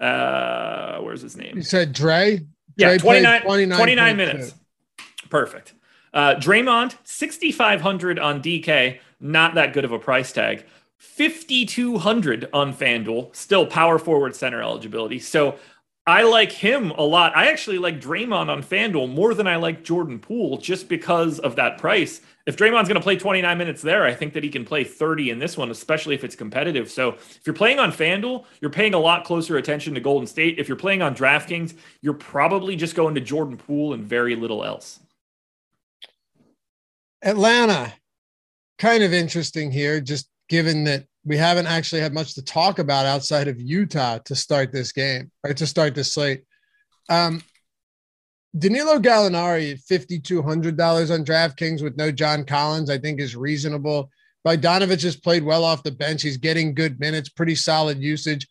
Uh, 0.00 0.98
where's 0.98 1.22
his 1.22 1.36
name? 1.36 1.56
You 1.56 1.62
said 1.62 1.92
Dre? 1.92 2.38
Dre 2.38 2.46
yeah, 2.76 2.98
29, 2.98 3.42
29, 3.42 3.78
29 3.78 4.16
minutes. 4.16 4.54
Perfect. 5.30 5.74
Uh, 6.12 6.34
Draymond, 6.36 6.96
6,500 7.04 8.18
on 8.18 8.42
DK. 8.42 9.00
Not 9.20 9.54
that 9.54 9.72
good 9.72 9.84
of 9.84 9.92
a 9.92 9.98
price 9.98 10.32
tag. 10.32 10.64
5,200 10.98 12.48
on 12.52 12.74
FanDuel. 12.74 13.34
Still 13.34 13.66
power 13.66 13.98
forward 13.98 14.34
center 14.36 14.62
eligibility. 14.62 15.18
So 15.18 15.58
I 16.06 16.22
like 16.22 16.52
him 16.52 16.90
a 16.90 17.02
lot. 17.02 17.34
I 17.34 17.46
actually 17.46 17.78
like 17.78 17.98
Draymond 17.98 18.50
on 18.50 18.62
FanDuel 18.62 19.10
more 19.10 19.32
than 19.32 19.46
I 19.46 19.56
like 19.56 19.82
Jordan 19.82 20.18
Poole 20.18 20.58
just 20.58 20.86
because 20.86 21.38
of 21.38 21.56
that 21.56 21.78
price. 21.78 22.20
If 22.44 22.58
Draymond's 22.58 22.88
going 22.88 23.00
to 23.00 23.02
play 23.02 23.16
29 23.16 23.56
minutes 23.56 23.80
there, 23.80 24.04
I 24.04 24.14
think 24.14 24.34
that 24.34 24.44
he 24.44 24.50
can 24.50 24.66
play 24.66 24.84
30 24.84 25.30
in 25.30 25.38
this 25.38 25.56
one, 25.56 25.70
especially 25.70 26.14
if 26.14 26.22
it's 26.22 26.36
competitive. 26.36 26.90
So 26.90 27.12
if 27.12 27.40
you're 27.46 27.54
playing 27.54 27.78
on 27.78 27.90
FanDuel, 27.90 28.44
you're 28.60 28.70
paying 28.70 28.92
a 28.92 28.98
lot 28.98 29.24
closer 29.24 29.56
attention 29.56 29.94
to 29.94 30.00
Golden 30.00 30.26
State. 30.26 30.58
If 30.58 30.68
you're 30.68 30.76
playing 30.76 31.00
on 31.00 31.14
DraftKings, 31.14 31.74
you're 32.02 32.12
probably 32.12 32.76
just 32.76 32.94
going 32.94 33.14
to 33.14 33.22
Jordan 33.22 33.56
Poole 33.56 33.94
and 33.94 34.04
very 34.04 34.36
little 34.36 34.62
else. 34.62 35.00
Atlanta, 37.22 37.94
kind 38.78 39.02
of 39.02 39.14
interesting 39.14 39.70
here, 39.70 40.02
just 40.02 40.28
given 40.50 40.84
that 40.84 41.06
we 41.24 41.36
haven't 41.36 41.66
actually 41.66 42.02
had 42.02 42.12
much 42.12 42.34
to 42.34 42.42
talk 42.42 42.78
about 42.78 43.06
outside 43.06 43.48
of 43.48 43.60
Utah 43.60 44.18
to 44.18 44.34
start 44.34 44.72
this 44.72 44.92
game, 44.92 45.30
right? 45.42 45.56
To 45.56 45.66
start 45.66 45.94
this 45.94 46.12
slate. 46.12 46.44
Um, 47.08 47.42
Danilo 48.56 48.98
Gallinari 48.98 49.72
at 49.72 49.78
$5,200 49.78 51.10
on 51.10 51.24
DraftKings 51.24 51.82
with 51.82 51.96
no 51.96 52.12
John 52.12 52.44
Collins, 52.44 52.90
I 52.90 52.98
think 52.98 53.20
is 53.20 53.34
reasonable. 53.34 54.10
Bogdanovic 54.46 55.02
has 55.02 55.16
played 55.16 55.42
well 55.42 55.64
off 55.64 55.82
the 55.82 55.90
bench. 55.90 56.22
He's 56.22 56.36
getting 56.36 56.74
good 56.74 57.00
minutes, 57.00 57.30
pretty 57.30 57.54
solid 57.54 57.98
usage. 58.00 58.46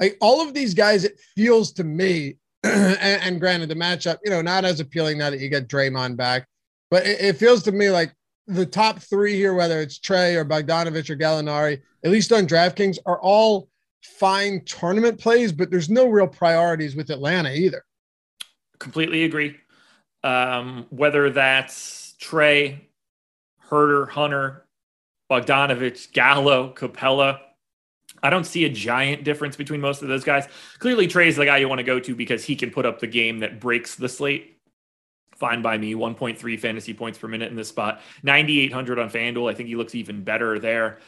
Like 0.00 0.16
all 0.20 0.46
of 0.46 0.52
these 0.52 0.74
guys, 0.74 1.04
it 1.04 1.18
feels 1.36 1.72
to 1.74 1.84
me, 1.84 2.36
and, 2.64 2.98
and, 3.00 3.40
granted, 3.40 3.68
the 3.68 3.76
matchup, 3.76 4.18
you 4.24 4.30
know, 4.30 4.42
not 4.42 4.64
as 4.64 4.80
appealing 4.80 5.18
now 5.18 5.30
that 5.30 5.40
you 5.40 5.48
get 5.48 5.68
Draymond 5.68 6.16
back, 6.16 6.46
but 6.90 7.06
it, 7.06 7.20
it 7.20 7.36
feels 7.36 7.62
to 7.62 7.72
me 7.72 7.90
like 7.90 8.12
the 8.46 8.66
top 8.66 9.00
three 9.00 9.34
here, 9.34 9.54
whether 9.54 9.80
it's 9.80 9.98
Trae 9.98 10.36
or 10.36 10.44
Bogdanovic 10.44 11.10
or 11.10 11.16
Gallinari, 11.16 11.80
at 12.04 12.10
least 12.10 12.32
on 12.32 12.46
DraftKings, 12.46 12.98
are 13.06 13.20
all 13.20 13.68
fine 14.02 14.64
tournament 14.64 15.18
plays, 15.18 15.52
but 15.52 15.70
there's 15.70 15.90
no 15.90 16.08
real 16.08 16.28
priorities 16.28 16.94
with 16.94 17.10
Atlanta 17.10 17.52
either. 17.52 17.84
Completely 18.78 19.24
agree. 19.24 19.56
Um, 20.22 20.86
whether 20.90 21.30
that's 21.30 22.14
Trae, 22.20 22.80
Huerter, 23.68 24.08
Hunter, 24.08 24.66
Bogdanovic, 25.30 26.12
Gallo, 26.12 26.72
Capela, 26.74 27.40
I 28.22 28.30
don't 28.30 28.44
see 28.44 28.64
a 28.64 28.68
giant 28.68 29.24
difference 29.24 29.56
between 29.56 29.80
most 29.80 30.02
of 30.02 30.08
those 30.08 30.24
guys. 30.24 30.46
Clearly, 30.78 31.06
Trae's 31.06 31.36
the 31.36 31.44
guy 31.44 31.58
you 31.58 31.68
want 31.68 31.80
to 31.80 31.84
go 31.84 32.00
to 32.00 32.14
because 32.14 32.44
he 32.44 32.56
can 32.56 32.70
put 32.70 32.86
up 32.86 32.98
the 32.98 33.06
game 33.06 33.40
that 33.40 33.60
breaks 33.60 33.94
the 33.94 34.08
slate 34.08 34.55
fine 35.38 35.62
by 35.62 35.78
me. 35.78 35.94
1.3 35.94 36.58
fantasy 36.58 36.94
points 36.94 37.18
per 37.18 37.28
minute 37.28 37.50
in 37.50 37.56
this 37.56 37.68
spot. 37.68 38.00
9,800 38.22 38.98
on 38.98 39.10
FanDuel. 39.10 39.50
I 39.50 39.54
think 39.54 39.68
he 39.68 39.76
looks 39.76 39.94
even 39.94 40.24
better 40.24 40.58
there. 40.58 40.98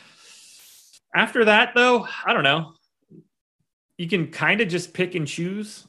After 1.14 1.44
that, 1.46 1.72
though, 1.74 2.06
I 2.24 2.32
don't 2.32 2.44
know. 2.44 2.74
You 3.96 4.08
can 4.08 4.28
kind 4.30 4.60
of 4.60 4.68
just 4.68 4.92
pick 4.92 5.14
and 5.14 5.26
choose. 5.26 5.86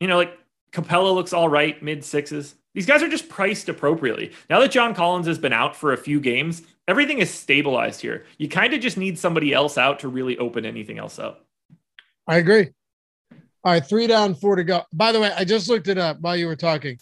You 0.00 0.08
know, 0.08 0.16
like 0.16 0.36
Capela 0.72 1.14
looks 1.14 1.32
all 1.32 1.48
right, 1.48 1.80
mid 1.82 2.04
sixes. 2.04 2.54
These 2.74 2.86
guys 2.86 3.02
are 3.02 3.08
just 3.08 3.28
priced 3.28 3.68
appropriately. 3.68 4.32
Now 4.48 4.60
that 4.60 4.70
John 4.70 4.94
Collins 4.94 5.26
has 5.26 5.38
been 5.38 5.52
out 5.52 5.74
for 5.74 5.92
a 5.92 5.96
few 5.96 6.20
games, 6.20 6.62
everything 6.86 7.18
is 7.18 7.32
stabilized 7.32 8.00
here. 8.00 8.26
You 8.38 8.48
kind 8.48 8.72
of 8.72 8.80
just 8.80 8.96
need 8.96 9.18
somebody 9.18 9.52
else 9.52 9.76
out 9.76 10.00
to 10.00 10.08
really 10.08 10.38
open 10.38 10.64
anything 10.64 10.98
else 10.98 11.18
up. 11.18 11.46
I 12.28 12.36
agree. 12.36 12.68
All 13.64 13.72
right, 13.72 13.84
three 13.84 14.06
down, 14.06 14.34
four 14.34 14.56
to 14.56 14.64
go. 14.64 14.84
By 14.92 15.12
the 15.12 15.20
way, 15.20 15.32
I 15.36 15.44
just 15.44 15.68
looked 15.68 15.88
it 15.88 15.98
up 15.98 16.20
while 16.20 16.36
you 16.36 16.46
were 16.46 16.56
talking 16.56 16.98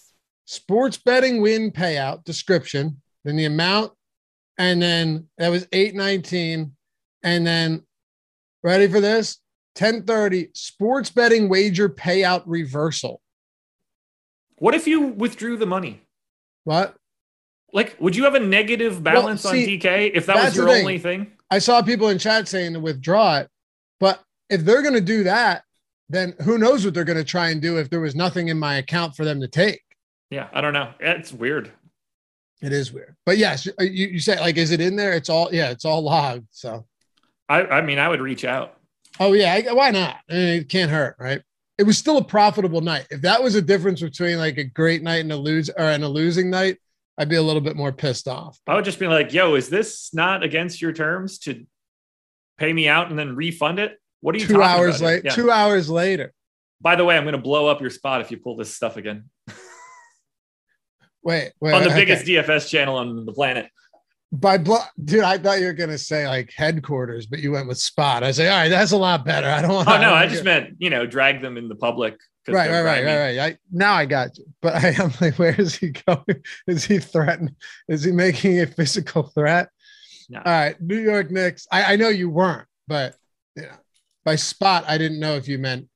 sports 0.49 0.97
betting 0.97 1.43
win 1.43 1.71
payout 1.71 2.25
description, 2.25 3.03
then 3.23 3.37
the 3.37 3.45
amount, 3.45 3.93
and 4.57 4.81
then 4.81 5.29
that 5.37 5.51
was 5.51 5.69
819. 5.73 6.73
And 7.23 7.47
then 7.47 7.83
ready 8.63 8.89
for 8.89 9.01
this? 9.01 9.41
1030 9.79 10.51
sports 10.55 11.11
betting 11.11 11.51
wager 11.51 11.89
payout 11.89 12.45
reversal. 12.47 13.21
What 14.57 14.75
if 14.75 14.87
you 14.87 15.03
withdrew 15.03 15.59
the 15.59 15.67
money? 15.67 16.01
What? 16.65 16.97
Like, 17.73 17.97
would 18.01 18.17
you 18.17 18.25
have 18.25 18.35
a 18.35 18.41
negative 18.41 19.03
balance 19.03 19.45
well, 19.45 19.53
see, 19.53 19.75
on 19.75 19.81
DK 19.81 20.13
if 20.15 20.27
that 20.27 20.37
was 20.37 20.57
your 20.57 20.69
thing. 20.69 20.81
only 20.81 20.99
thing? 20.99 21.33
I 21.51 21.59
saw 21.59 21.83
people 21.83 22.09
in 22.09 22.19
chat 22.19 22.49
saying 22.49 22.73
to 22.73 22.81
withdraw 22.81 23.41
it, 23.41 23.49
but 24.01 24.23
if 24.49 24.63
they're 24.63 24.83
going 24.83 24.95
to 24.95 25.01
do 25.03 25.25
that, 25.25 25.65
then 26.09 26.35
who 26.43 26.57
knows 26.57 26.87
what 26.87 26.95
they're 26.95 27.05
going 27.05 27.19
to 27.19 27.25
try 27.25 27.51
and 27.51 27.61
do 27.61 27.77
if 27.77 27.91
there 27.91 28.01
was 28.01 28.15
nothing 28.15 28.49
in 28.49 28.59
my 28.59 28.77
account 28.77 29.15
for 29.15 29.27
them 29.27 29.41
to 29.43 29.49
take. 29.49 29.83
Yeah, 30.31 30.49
I 30.53 30.61
don't 30.61 30.73
know. 30.73 30.93
It's 31.01 31.33
weird. 31.33 31.71
It 32.61 32.73
is 32.73 32.93
weird, 32.93 33.15
but 33.25 33.39
yes, 33.39 33.69
uh, 33.69 33.85
you, 33.85 34.09
you 34.09 34.21
say 34.21 34.39
like, 34.41 34.57
is 34.57 34.73
it 34.73 34.81
in 34.81 34.97
there? 34.97 35.13
It's 35.13 35.29
all 35.29 35.49
yeah, 35.53 35.71
it's 35.71 35.85
all 35.85 36.03
logged. 36.03 36.49
So, 36.51 36.87
I 37.49 37.63
I 37.65 37.83
mean, 37.83 38.01
I 38.01 38.09
would 38.09 38.21
reach 38.21 38.45
out. 38.45 38.77
Oh 39.21 39.33
yeah, 39.33 39.55
I, 39.55 39.73
why 39.73 39.91
not? 39.91 40.17
I 40.29 40.33
mean, 40.33 40.49
it 40.61 40.69
can't 40.69 40.91
hurt, 40.91 41.17
right? 41.21 41.41
It 41.79 41.85
was 41.85 41.97
still 41.97 42.19
a 42.19 42.25
profitable 42.25 42.81
night. 42.81 43.07
If 43.11 43.21
that 43.23 43.41
was 43.41 43.55
a 43.55 43.63
difference 43.63 44.01
between 44.01 44.39
like 44.39 44.59
a 44.59 44.65
great 44.65 45.05
night 45.05 45.21
and 45.21 45.31
a 45.31 45.37
lose 45.37 45.71
or 45.71 45.85
and 45.85 46.03
a 46.03 46.09
losing 46.09 46.51
night, 46.51 46.79
I'd 47.17 47.29
be 47.29 47.37
a 47.37 47.43
little 47.43 47.61
bit 47.61 47.77
more 47.77 47.93
pissed 47.93 48.27
off. 48.27 48.59
I 48.67 48.75
would 48.75 48.85
just 48.85 48.99
be 48.99 49.07
like, 49.07 49.33
"Yo, 49.33 49.55
is 49.55 49.69
this 49.69 50.13
not 50.13 50.43
against 50.43 50.83
your 50.83 50.93
terms 50.93 51.39
to 51.41 51.65
pay 52.59 52.73
me 52.73 52.89
out 52.89 53.09
and 53.09 53.19
then 53.19 53.37
refund 53.37 53.79
it? 53.79 53.99
What 54.21 54.35
are 54.35 54.39
you 54.39 54.47
two 54.47 54.63
hours 54.63 55.01
late? 55.01 55.23
Yeah. 55.25 55.31
Two 55.31 55.51
hours 55.51 55.89
later. 55.89 56.33
By 56.81 56.97
the 56.97 57.05
way, 57.05 57.17
I'm 57.17 57.25
going 57.25 57.33
to 57.33 57.41
blow 57.41 57.67
up 57.67 57.81
your 57.81 57.91
spot 57.91 58.21
if 58.21 58.31
you 58.31 58.37
pull 58.37 58.57
this 58.57 58.75
stuff 58.75 58.97
again. 58.97 59.31
Wait, 61.29 61.53
wait. 61.61 61.75
On 61.75 61.83
the 61.83 61.91
okay. 61.91 62.07
biggest 62.07 62.25
DFS 62.25 62.71
channel 62.71 62.97
on 62.97 63.27
the 63.27 63.33
planet. 63.35 63.69
By 64.33 64.57
blo- 64.57 64.79
dude, 65.05 65.25
I 65.25 65.37
thought 65.37 65.61
you 65.61 65.67
were 65.67 65.75
gonna 65.75 65.99
say 65.99 66.27
like 66.27 66.51
headquarters, 66.57 67.27
but 67.27 67.41
you 67.41 67.53
went 67.53 67.69
with 67.69 67.77
spot. 67.77 68.23
I 68.23 68.31
say, 68.31 68.49
all 68.49 68.57
right, 68.57 68.71
that's 68.71 68.93
a 68.93 68.97
lot 68.97 69.27
better. 69.27 69.47
I 69.47 69.61
don't 69.61 69.75
want. 69.75 69.89
Oh 69.91 70.01
no, 70.01 70.15
I 70.15 70.27
just 70.27 70.43
meant 70.43 70.77
you 70.79 70.89
know 70.89 71.05
drag 71.05 71.43
them 71.43 71.59
in 71.59 71.69
the 71.69 71.75
public. 71.75 72.17
Right, 72.49 72.71
right, 72.71 72.81
right, 72.81 73.05
right, 73.05 73.19
right. 73.19 73.39
I, 73.39 73.59
now 73.71 73.93
I 73.93 74.07
got 74.07 74.39
you, 74.39 74.47
but 74.63 74.77
I 74.77 74.95
am 74.99 75.13
like, 75.21 75.39
where 75.39 75.55
is 75.61 75.77
he 75.77 75.91
going? 75.91 76.43
Is 76.67 76.87
he 76.87 76.99
threatening? 76.99 77.57
Is 77.89 78.05
he 78.05 78.13
making 78.13 78.61
a 78.61 78.67
physical 78.67 79.25
threat? 79.25 79.69
No. 80.31 80.39
All 80.39 80.45
right, 80.51 80.81
New 80.81 80.99
York 80.99 81.31
Knicks. 81.31 81.67
I, 81.71 81.93
I 81.93 81.97
know 81.97 82.09
you 82.09 82.31
weren't, 82.31 82.67
but 82.87 83.17
yeah, 83.55 83.77
by 84.25 84.37
spot, 84.37 84.85
I 84.89 84.97
didn't 84.97 85.21
know 85.21 85.35
if 85.35 85.47
you 85.47 85.59
meant 85.59 85.91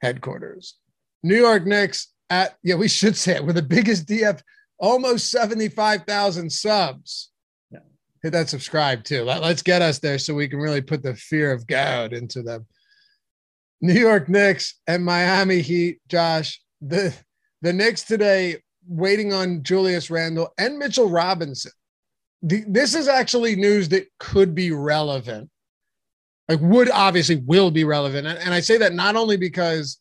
headquarters. 0.00 0.76
New 1.24 1.36
York 1.36 1.66
Knicks 1.66 2.13
at 2.30 2.56
yeah, 2.62 2.74
we 2.74 2.88
should 2.88 3.16
say 3.16 3.36
it. 3.36 3.44
We're 3.44 3.52
the 3.52 3.62
biggest 3.62 4.06
DF, 4.06 4.40
almost 4.78 5.30
75,000 5.30 6.50
subs. 6.50 7.30
Yeah. 7.70 7.80
Hit 8.22 8.32
that 8.32 8.48
subscribe 8.48 9.04
too. 9.04 9.22
Let, 9.22 9.42
us 9.42 9.62
get 9.62 9.82
us 9.82 9.98
there 9.98 10.18
so 10.18 10.34
we 10.34 10.48
can 10.48 10.58
really 10.58 10.80
put 10.80 11.02
the 11.02 11.14
fear 11.14 11.52
of 11.52 11.66
God 11.66 12.12
into 12.12 12.42
them. 12.42 12.66
New 13.80 14.00
York 14.00 14.28
Knicks 14.28 14.80
and 14.86 15.04
Miami 15.04 15.60
Heat, 15.60 15.98
Josh. 16.08 16.60
The 16.80 17.14
the 17.62 17.72
Knicks 17.72 18.02
today 18.02 18.62
waiting 18.86 19.32
on 19.32 19.62
Julius 19.62 20.10
Randle 20.10 20.52
and 20.58 20.78
Mitchell 20.78 21.08
Robinson. 21.08 21.72
The, 22.42 22.64
this 22.66 22.94
is 22.94 23.08
actually 23.08 23.56
news 23.56 23.88
that 23.90 24.06
could 24.18 24.54
be 24.54 24.70
relevant. 24.70 25.50
Like 26.48 26.60
would 26.60 26.90
obviously 26.90 27.36
will 27.36 27.70
be 27.70 27.84
relevant. 27.84 28.26
And, 28.26 28.38
and 28.38 28.52
I 28.52 28.60
say 28.60 28.76
that 28.78 28.92
not 28.92 29.16
only 29.16 29.38
because 29.38 29.98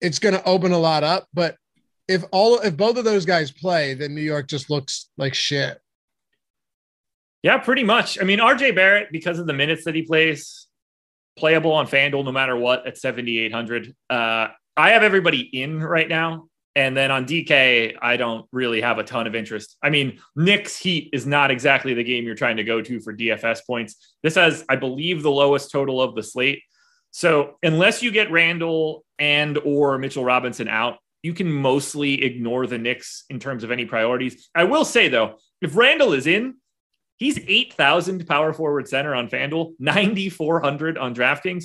it's 0.00 0.18
going 0.18 0.34
to 0.34 0.44
open 0.44 0.72
a 0.72 0.78
lot 0.78 1.04
up, 1.04 1.28
but 1.32 1.56
if 2.08 2.24
all 2.32 2.58
if 2.60 2.76
both 2.76 2.96
of 2.96 3.04
those 3.04 3.24
guys 3.24 3.50
play, 3.50 3.94
then 3.94 4.14
New 4.14 4.22
York 4.22 4.48
just 4.48 4.70
looks 4.70 5.08
like 5.16 5.34
shit. 5.34 5.80
Yeah, 7.42 7.58
pretty 7.58 7.84
much. 7.84 8.18
I 8.20 8.24
mean, 8.24 8.38
RJ 8.38 8.74
Barrett, 8.74 9.12
because 9.12 9.38
of 9.38 9.46
the 9.46 9.52
minutes 9.52 9.84
that 9.84 9.94
he 9.94 10.02
plays, 10.02 10.66
playable 11.36 11.72
on 11.72 11.86
FanDuel 11.86 12.24
no 12.24 12.32
matter 12.32 12.56
what 12.56 12.86
at 12.86 12.96
7,800. 12.96 13.94
Uh, 14.08 14.48
I 14.76 14.90
have 14.90 15.02
everybody 15.02 15.40
in 15.40 15.80
right 15.80 16.08
now. 16.08 16.48
And 16.76 16.96
then 16.96 17.12
on 17.12 17.24
DK, 17.24 17.96
I 18.02 18.16
don't 18.16 18.46
really 18.50 18.80
have 18.80 18.98
a 18.98 19.04
ton 19.04 19.28
of 19.28 19.34
interest. 19.34 19.76
I 19.82 19.90
mean, 19.90 20.18
Knicks 20.34 20.76
Heat 20.76 21.10
is 21.12 21.24
not 21.24 21.52
exactly 21.52 21.94
the 21.94 22.02
game 22.02 22.24
you're 22.24 22.34
trying 22.34 22.56
to 22.56 22.64
go 22.64 22.82
to 22.82 23.00
for 23.00 23.14
DFS 23.14 23.60
points. 23.64 24.14
This 24.24 24.34
has, 24.34 24.64
I 24.68 24.76
believe, 24.76 25.22
the 25.22 25.30
lowest 25.30 25.70
total 25.70 26.02
of 26.02 26.16
the 26.16 26.22
slate. 26.22 26.62
So 27.12 27.58
unless 27.62 28.02
you 28.02 28.10
get 28.10 28.32
Randle 28.32 29.04
and 29.20 29.56
or 29.58 29.98
Mitchell 29.98 30.24
Robinson 30.24 30.66
out, 30.66 30.96
you 31.24 31.32
can 31.32 31.50
mostly 31.50 32.22
ignore 32.22 32.66
the 32.66 32.76
Knicks 32.76 33.24
in 33.30 33.40
terms 33.40 33.64
of 33.64 33.70
any 33.70 33.86
priorities. 33.86 34.50
I 34.54 34.64
will 34.64 34.84
say 34.84 35.08
though, 35.08 35.38
if 35.62 35.74
Randle 35.74 36.12
is 36.12 36.26
in, 36.26 36.56
he's 37.16 37.38
8,000 37.38 38.26
power 38.26 38.52
forward 38.52 38.86
center 38.86 39.14
on 39.14 39.30
FanDuel, 39.30 39.72
9,400 39.78 40.98
on 40.98 41.14
DraftKings. 41.14 41.64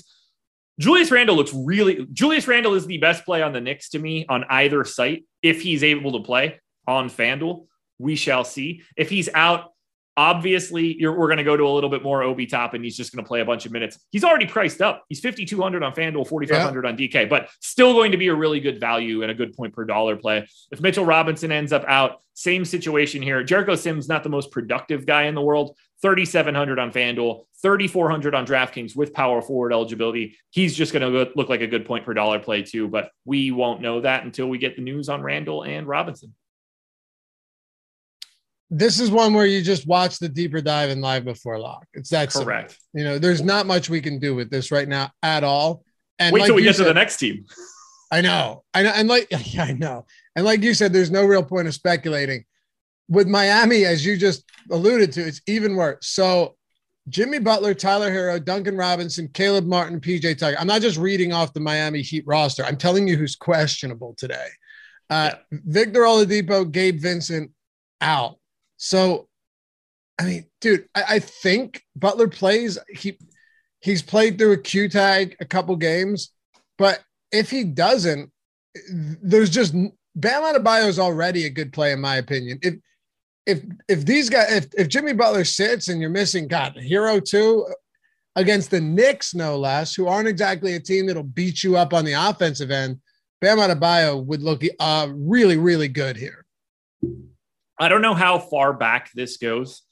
Julius 0.80 1.12
Randle 1.12 1.36
looks 1.36 1.54
really, 1.54 2.08
Julius 2.14 2.48
Randle 2.48 2.74
is 2.74 2.88
the 2.88 3.00
best 3.00 3.26
play 3.26 3.42
on 3.42 3.52
the 3.52 3.60
Knicks 3.60 3.90
to 3.90 4.00
me 4.00 4.26
on 4.30 4.46
either 4.50 4.86
site. 4.86 5.26
If 5.44 5.62
he's 5.62 5.84
able 5.84 6.14
to 6.14 6.24
play 6.24 6.62
on 6.88 7.10
FanDuel, 7.10 7.66
we 7.98 8.16
shall 8.16 8.46
see. 8.46 8.84
If 8.96 9.10
he's 9.10 9.28
out, 9.34 9.74
Obviously, 10.20 10.98
we're 11.00 11.28
going 11.28 11.38
to 11.38 11.46
go 11.46 11.56
to 11.56 11.64
a 11.64 11.74
little 11.74 11.90
bit 11.90 12.04
more 12.04 12.24
Obi 12.24 12.46
Toppin, 12.46 12.80
and 12.80 12.84
he's 12.84 12.98
just 12.98 13.16
going 13.16 13.24
to 13.24 13.28
play 13.28 13.40
a 13.40 13.46
bunch 13.46 13.66
of 13.66 13.72
minutes. 13.72 13.98
He's 14.12 14.26
already 14.26 14.46
priced 14.46 14.82
up. 14.82 15.06
He's 15.08 15.22
5,200 15.22 15.82
on 15.82 15.94
FanDuel, 15.94 16.28
4,500 16.28 16.84
yeah. 16.84 16.92
on 16.92 16.98
DK, 16.98 17.30
but 17.30 17.48
still 17.62 17.94
going 17.94 18.12
to 18.12 18.18
be 18.18 18.28
a 18.28 18.36
really 18.36 18.60
good 18.60 18.82
value 18.82 19.22
and 19.22 19.32
a 19.32 19.34
good 19.34 19.56
point 19.56 19.74
per 19.74 19.86
dollar 19.86 20.18
play. 20.18 20.46
If 20.74 20.82
Mitchell 20.82 21.06
Robinson 21.06 21.54
ends 21.54 21.72
up 21.72 21.86
out, 21.88 22.20
same 22.34 22.66
situation 22.66 23.22
here. 23.22 23.46
Jericho 23.46 23.76
Sims, 23.76 24.10
not 24.10 24.24
the 24.24 24.30
most 24.30 24.52
productive 24.52 25.06
guy 25.06 25.24
in 25.24 25.36
the 25.36 25.42
world, 25.42 25.78
3,700 26.02 26.80
on 26.80 26.92
FanDuel, 26.92 27.46
3,400 27.62 28.36
on 28.36 28.46
DraftKings 28.46 28.98
with 28.98 29.14
power 29.14 29.42
forward 29.42 29.72
eligibility. 29.72 30.36
He's 30.50 30.76
just 30.76 30.92
going 30.92 31.10
to 31.10 31.32
look 31.38 31.48
like 31.48 31.62
a 31.62 31.68
good 31.68 31.86
point 31.86 32.04
per 32.04 32.14
dollar 32.14 32.40
play, 32.40 32.64
too, 32.64 32.90
but 32.90 33.10
we 33.24 33.52
won't 33.52 33.80
know 33.80 34.02
that 34.02 34.26
until 34.26 34.50
we 34.50 34.58
get 34.58 34.76
the 34.76 34.82
news 34.82 35.08
on 35.08 35.22
Randle 35.22 35.64
and 35.64 35.88
Robinson 35.88 36.36
this 38.70 39.00
is 39.00 39.10
one 39.10 39.34
where 39.34 39.46
you 39.46 39.62
just 39.62 39.88
watch 39.88 40.20
the 40.20 40.30
deeper 40.30 40.62
dive 40.62 40.90
and 40.90 41.02
live 41.02 41.26
before 41.26 41.58
lock. 41.58 41.88
It's 41.94 42.10
that 42.10 42.32
correct. 42.32 42.78
You 42.94 43.04
know, 43.04 43.18
there's 43.18 43.42
not 43.42 43.66
much 43.66 43.90
we 43.90 44.02
can 44.02 44.20
do 44.20 44.36
with 44.36 44.50
this 44.50 44.72
right 44.72 44.88
now 44.88 45.12
at 45.24 45.44
all. 45.44 45.84
And 46.20 46.34
wait 46.34 46.42
like 46.42 46.48
till 46.48 46.56
we 46.56 46.64
get 46.64 46.76
said, 46.76 46.84
to 46.84 46.90
the 46.90 46.94
next 46.94 47.18
team. 47.18 47.46
I 48.12 48.22
know, 48.22 48.64
I 48.74 48.84
know, 48.84 48.92
and 48.96 49.08
like 49.08 49.28
yeah, 49.54 49.64
I 49.64 49.74
know, 49.74 50.06
and 50.36 50.46
like 50.46 50.64
you 50.64 50.74
said, 50.74 50.94
there's 50.94 51.12
no 51.12 51.26
real 51.26 51.44
point 51.44 51.68
of 51.68 51.74
speculating. 51.74 52.46
With 53.08 53.28
Miami, 53.28 53.86
as 53.86 54.06
you 54.06 54.18
just 54.18 54.44
alluded 54.70 55.12
to, 55.14 55.22
it's 55.22 55.42
even 55.48 55.76
worse. 55.76 55.98
So, 56.02 56.56
Jimmy 57.08 57.40
Butler, 57.40 57.74
Tyler 57.74 58.12
Herro, 58.12 58.44
Duncan 58.44 58.78
Robinson, 58.78 59.28
Caleb 59.34 59.66
Martin, 59.66 60.00
PJ 60.00 60.38
Tucker. 60.38 60.58
I'm 60.60 60.68
not 60.68 60.82
just 60.82 61.00
reading 61.00 61.34
off 61.34 61.54
the 61.54 61.60
Miami 61.60 62.04
Heat 62.04 62.24
roster. 62.28 62.64
I'm 62.64 62.78
telling 62.78 63.08
you 63.08 63.18
who's 63.18 63.36
questionable 63.36 64.14
today. 64.16 64.46
Uh, 65.10 65.32
yeah. 65.52 65.60
Victor 65.66 66.02
Oladipo, 66.02 66.72
Gabe 66.72 67.00
Vincent 67.00 67.52
out. 68.00 68.39
So, 68.80 69.28
I 70.18 70.24
mean, 70.24 70.46
dude, 70.62 70.88
I, 70.96 71.04
I 71.10 71.20
think 71.20 71.84
Butler 71.96 72.30
plays. 72.30 72.80
He 72.90 73.20
he's 73.82 74.02
played 74.02 74.38
through 74.38 74.54
a 74.54 74.58
Q 74.58 74.90
tag 74.90 75.36
a 75.40 75.46
couple 75.46 75.76
games, 75.76 76.32
but 76.78 77.02
if 77.32 77.52
he 77.52 77.66
doesn't, 77.66 78.32
there's 79.22 79.50
just 79.50 79.74
Bam 80.16 80.44
Adebayo 80.44 80.88
is 80.88 80.98
already 80.98 81.46
a 81.46 81.50
good 81.50 81.74
play 81.74 81.92
in 81.92 82.00
my 82.00 82.16
opinion. 82.16 82.60
If 82.62 82.76
if 83.46 83.64
if 83.90 84.06
these 84.06 84.30
guys 84.30 84.52
if 84.52 84.68
if 84.78 84.88
Jimmy 84.88 85.14
Butler 85.14 85.44
sits 85.44 85.90
and 85.90 86.00
you're 86.00 86.10
missing 86.10 86.48
God 86.48 86.76
Herro 86.76 87.24
two 87.24 87.68
against 88.38 88.72
the 88.72 88.80
Knicks 88.80 89.36
no 89.36 89.58
less, 89.58 89.94
who 89.94 90.08
aren't 90.08 90.30
exactly 90.30 90.76
a 90.76 90.80
team 90.80 91.06
that'll 91.06 91.24
beat 91.24 91.64
you 91.64 91.76
up 91.76 91.94
on 91.94 92.06
the 92.06 92.14
offensive 92.14 92.72
end, 92.72 93.02
Bam 93.42 93.58
Adebayo 93.58 94.24
would 94.24 94.42
look 94.42 94.64
uh, 94.80 95.10
really 95.12 95.58
really 95.58 95.90
good 95.90 96.16
here. 96.16 96.46
I 97.80 97.88
don't 97.88 98.02
know 98.02 98.14
how 98.14 98.40
far 98.40 98.74
back 98.74 99.12
this 99.14 99.38
goes. 99.38 99.84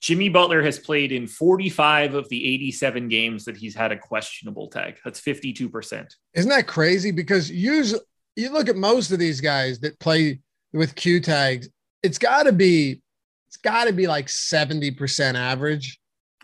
Jimmy 0.00 0.28
Butler 0.28 0.62
has 0.62 0.78
played 0.78 1.12
in 1.12 1.26
45 1.26 2.14
of 2.14 2.28
the 2.28 2.54
87 2.54 3.08
games 3.08 3.44
that 3.44 3.56
he's 3.56 3.74
had 3.74 3.92
a 3.92 3.98
questionable 3.98 4.68
tag. 4.68 4.98
That's 5.04 5.20
52%. 5.20 6.14
Isn't 6.34 6.50
that 6.50 6.66
crazy? 6.66 7.10
Because 7.10 7.50
usually 7.50 8.00
you 8.36 8.50
look 8.50 8.68
at 8.68 8.76
most 8.76 9.10
of 9.10 9.18
these 9.18 9.40
guys 9.40 9.80
that 9.80 9.98
play 9.98 10.40
with 10.72 10.94
Q 10.94 11.20
tags, 11.20 11.68
it's 12.02 12.18
got 12.18 12.44
to 12.44 12.52
be 12.52 13.02
it's 13.48 13.56
got 13.56 13.86
to 13.86 13.92
be 13.92 14.06
like 14.06 14.26
70% 14.26 15.34
average. 15.34 15.98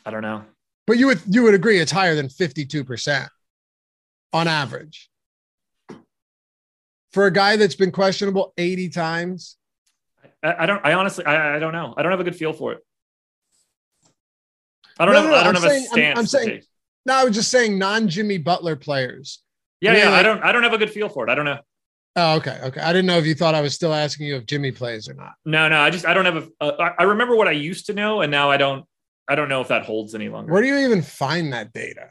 I 0.05 0.11
don't 0.11 0.23
know. 0.23 0.45
But 0.87 0.99
you 0.99 1.07
would 1.07 1.23
you 1.29 1.43
would 1.45 1.55
agree 1.55 1.79
it's 1.79 1.93
higher 1.93 2.15
than 2.15 2.29
52% 2.29 3.29
on 4.33 4.49
average. 4.49 5.09
For 7.13 7.27
a 7.27 7.31
guy 7.33 7.57
that's 7.57 7.77
been 7.77 7.93
questionable 7.93 8.53
80 8.59 8.91
times, 8.91 9.57
I, 10.47 10.63
I 10.63 10.67
don't. 10.67 10.81
I 10.85 10.93
honestly, 10.93 11.25
I, 11.25 11.57
I, 11.57 11.59
don't 11.59 11.73
know. 11.73 11.95
I 11.97 12.03
don't 12.03 12.13
have 12.13 12.21
a 12.21 12.25
good 12.25 12.37
feel 12.37 12.53
for 12.53 12.73
it. 12.73 12.79
I 14.99 15.05
don't 15.05 15.15
no, 15.15 15.23
know. 15.23 15.29
No, 15.29 15.35
no, 15.35 15.41
I 15.41 15.45
don't 15.45 15.57
I'm 15.57 15.63
have 15.63 15.71
saying, 15.71 15.85
a 15.85 15.89
stance. 15.89 16.13
I'm, 16.13 16.19
I'm 16.19 16.27
saying. 16.27 16.63
No, 17.05 17.15
I 17.15 17.25
was 17.25 17.35
just 17.35 17.51
saying 17.51 17.79
non 17.79 18.09
Jimmy 18.09 18.39
Butler 18.39 18.77
players. 18.77 19.43
Yeah, 19.81 19.91
I 19.91 19.95
mean, 19.95 20.03
yeah. 20.03 20.11
Like, 20.11 20.21
I 20.21 20.23
don't. 20.23 20.45
I 20.45 20.53
don't 20.53 20.63
have 20.63 20.73
a 20.73 20.79
good 20.79 20.91
feel 20.91 21.09
for 21.09 21.27
it. 21.27 21.31
I 21.31 21.35
don't 21.35 21.45
know. 21.45 21.59
Oh, 22.19 22.37
okay, 22.37 22.59
okay. 22.63 22.81
I 22.81 22.93
didn't 22.93 23.07
know 23.07 23.19
if 23.19 23.27
you 23.27 23.35
thought 23.35 23.55
I 23.55 23.61
was 23.61 23.75
still 23.75 23.93
asking 23.93 24.27
you 24.27 24.37
if 24.37 24.47
Jimmy 24.47 24.73
plays 24.73 25.09
or 25.09 25.15
not. 25.15 25.33
No, 25.45 25.69
no. 25.69 25.81
I 25.81 25.91
just 25.91 26.07
I 26.07 26.15
don't 26.15 26.25
have 26.25 26.37
a. 26.37 26.65
Uh, 26.65 26.91
I 26.99 27.03
remember 27.03 27.37
what 27.37 27.49
I 27.49 27.53
used 27.53 27.87
to 27.87 27.93
know, 27.93 28.23
and 28.23 28.31
now 28.31 28.51
I 28.51 28.57
don't. 28.57 28.85
I 29.29 29.35
don't 29.35 29.49
know 29.49 29.61
if 29.61 29.69
that 29.69 29.85
holds 29.85 30.15
any 30.15 30.29
longer. 30.29 30.53
Where 30.53 30.63
do 30.63 30.69
you 30.69 30.79
even 30.79 31.03
find 31.03 31.53
that 31.53 31.73
data? 31.73 32.11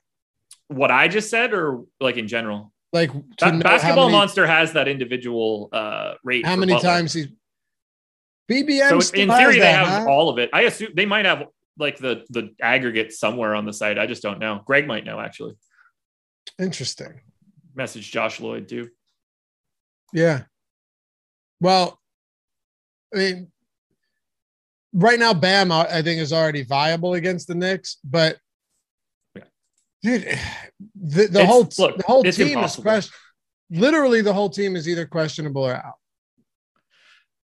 What 0.68 0.92
I 0.92 1.08
just 1.08 1.30
said, 1.30 1.54
or 1.54 1.84
like 2.00 2.18
in 2.18 2.28
general? 2.28 2.74
Like 2.94 3.12
ba- 3.14 3.60
basketball 3.64 4.08
many, 4.08 4.18
monster 4.18 4.46
has 4.46 4.74
that 4.74 4.88
individual 4.88 5.70
uh, 5.72 6.14
rate. 6.24 6.46
How 6.46 6.56
many 6.56 6.74
Butler. 6.74 6.90
times 6.90 7.14
he's 7.14 7.28
BBM. 8.50 9.02
So 9.02 9.14
in 9.14 9.30
theory, 9.30 9.60
they 9.60 9.72
have 9.72 9.88
huh? 9.88 10.06
all 10.10 10.30
of 10.30 10.38
it. 10.38 10.50
I 10.54 10.62
assume 10.62 10.90
they 10.94 11.06
might 11.06 11.26
have 11.26 11.46
like 11.78 11.98
the 11.98 12.24
the 12.30 12.54
aggregate 12.62 13.12
somewhere 13.14 13.56
on 13.56 13.66
the 13.66 13.74
site. 13.74 13.98
I 13.98 14.06
just 14.06 14.22
don't 14.22 14.40
know. 14.40 14.62
Greg 14.66 14.88
might 14.88 15.06
know 15.06 15.20
actually. 15.20 15.56
Interesting. 16.60 17.22
Message 17.76 18.12
Josh 18.12 18.40
Lloyd 18.40 18.68
too. 18.68 18.90
Yeah. 20.14 20.44
Well, 21.60 22.00
I 23.14 23.18
mean, 23.18 23.52
right 24.94 25.20
now, 25.20 25.34
Bam, 25.34 25.72
I 25.72 26.02
think 26.02 26.22
is 26.22 26.34
already 26.34 26.64
viable 26.64 27.14
against 27.14 27.48
the 27.48 27.56
Knicks, 27.56 27.98
but 28.04 28.38
yeah. 29.36 29.44
dude, 30.04 30.40
the, 30.96 31.28
the 31.28 31.46
whole 31.46 31.68
look, 31.78 31.98
the 31.98 32.04
whole 32.06 32.24
team 32.24 32.48
impossible. 32.50 32.82
is 32.82 32.84
question. 32.84 33.14
Literally, 33.72 34.22
the 34.22 34.34
whole 34.34 34.50
team 34.50 34.76
is 34.76 34.88
either 34.88 35.06
questionable 35.06 35.64
or 35.64 35.74
out. 35.74 35.96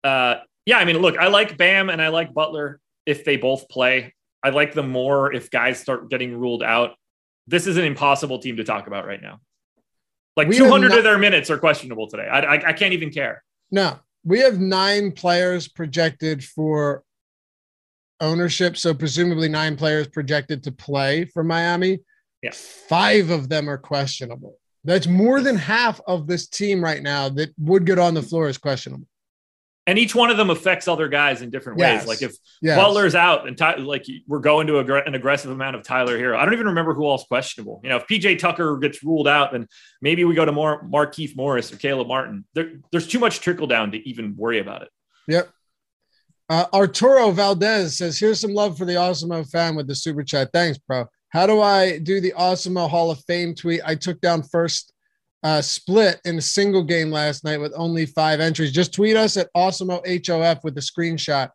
Uh, 0.03 0.41
yeah, 0.69 0.77
I 0.77 0.85
mean, 0.85 0.99
look, 0.99 1.17
I 1.17 1.29
like 1.29 1.57
Bam 1.57 1.89
and 1.89 2.03
I 2.03 2.09
like 2.09 2.35
Butler 2.35 2.79
if 3.07 3.25
they 3.25 3.39
both 3.39 3.71
play. 3.71 4.15
I 4.43 4.51
like 4.51 4.75
them 4.75 4.91
more 4.91 5.33
if 5.33 5.51
guys 5.51 5.81
start 5.81 6.11
getting 6.11 6.37
ruled 6.37 6.63
out. 6.63 6.95
This 7.47 7.67
is 7.67 7.79
an 7.79 7.87
impossible 7.87 8.39
team 8.39 8.59
to 8.59 8.65
talk 8.65 8.87
about 8.87 9.07
right 9.07 9.23
now. 9.23 9.41
Like 10.37 10.47
we 10.47 10.59
200 10.59 10.91
not- 10.91 10.99
of 10.99 11.05
their 11.05 11.17
minutes 11.17 11.49
are 11.49 11.57
questionable 11.57 12.07
today. 12.07 12.29
I, 12.29 12.41
I, 12.41 12.69
I 12.69 12.73
can't 12.75 12.93
even 12.93 13.09
care. 13.09 13.43
No, 13.71 13.99
we 14.25 14.41
have 14.41 14.61
nine 14.61 15.11
players 15.13 15.69
projected 15.69 16.45
for 16.45 17.03
ownership. 18.21 18.77
So 18.77 18.93
presumably 18.93 19.49
nine 19.49 19.75
players 19.75 20.07
projected 20.09 20.65
to 20.65 20.73
play 20.73 21.25
for 21.25 21.43
Miami. 21.43 22.01
Yeah. 22.43 22.51
Five 22.53 23.31
of 23.31 23.49
them 23.49 23.71
are 23.71 23.79
questionable. 23.79 24.59
That's 24.85 25.07
more 25.07 25.41
than 25.41 25.57
half 25.57 25.99
of 26.07 26.27
this 26.27 26.47
team 26.47 26.85
right 26.85 27.03
now 27.03 27.31
that 27.31 27.55
would 27.57 27.87
get 27.87 27.99
on 27.99 28.13
the 28.13 28.23
floor 28.23 28.51
is 28.51 28.59
questionable 28.59 29.07
and 29.89 29.99
each 29.99 30.15
one 30.15 30.31
of 30.31 30.37
them 30.37 30.51
affects 30.51 30.87
other 30.87 31.09
guys 31.09 31.41
in 31.41 31.49
different 31.49 31.79
yes. 31.79 32.03
ways. 32.03 32.09
Like 32.09 32.21
if 32.21 32.37
yes. 32.61 32.77
Butler's 32.77 33.15
out 33.15 33.49
and 33.49 33.57
Ty, 33.57 33.77
like 33.77 34.05
we're 34.27 34.39
going 34.39 34.67
to 34.67 34.81
a, 34.81 35.03
an 35.05 35.15
aggressive 35.15 35.51
amount 35.51 35.77
of 35.77 35.83
Tyler 35.83 36.19
Herro. 36.19 36.37
I 36.37 36.45
don't 36.45 36.53
even 36.53 36.67
remember 36.67 36.93
who 36.93 37.09
else 37.09 37.25
questionable. 37.25 37.81
You 37.83 37.89
know, 37.89 37.97
if 37.97 38.07
PJ 38.07 38.39
Tucker 38.39 38.77
gets 38.77 39.03
ruled 39.03 39.27
out, 39.27 39.51
then 39.53 39.67
maybe 40.03 40.25
we 40.25 40.35
go 40.35 40.45
to 40.45 40.53
more 40.53 40.85
Markieff 40.85 41.35
Morris 41.35 41.73
or 41.73 41.77
Caleb 41.77 42.07
Martin. 42.07 42.45
There, 42.53 42.73
there's 42.93 43.09
too 43.09 43.19
much 43.19 43.41
trickle 43.41 43.67
down 43.67 43.93
to 43.93 44.07
even 44.07 44.37
worry 44.37 44.59
about 44.59 44.83
it. 44.83 44.91
Yep. 45.27 45.49
Uh, 46.51 46.67
Arturo 46.75 47.31
Valdez 47.31 47.97
says, 47.97 48.19
"Here's 48.19 48.41
some 48.41 48.53
love 48.53 48.77
for 48.77 48.85
the 48.85 48.95
Awesemo 48.95 49.51
fan 49.51 49.75
with 49.75 49.87
the 49.87 49.95
super 49.95 50.23
chat. 50.23 50.51
Thanks, 50.53 50.77
bro. 50.77 51.07
How 51.31 51.47
do 51.47 51.63
I 51.63 51.99
do 51.99 52.21
the 52.21 52.35
Awesemo 52.37 52.91
Hall 52.91 53.11
of 53.11 53.23
Fame 53.25 53.55
tweet? 53.55 53.81
I 53.87 53.95
took 53.95 54.21
down 54.21 54.43
first 54.43 54.93
uh, 55.43 55.63
split 55.63 56.21
in 56.25 56.39
a 56.39 56.43
single 56.43 56.83
game 56.83 57.11
last 57.11 57.45
night 57.45 57.61
with 57.61 57.73
only 57.77 58.07
five 58.07 58.41
entries. 58.41 58.73
Just 58.73 58.93
tweet 58.93 59.17
us 59.17 59.37
at 59.37 59.53
Awesemo 59.57 60.01
HOF 60.27 60.65
with 60.65 60.77
a 60.79 60.81
screenshot. 60.81 61.51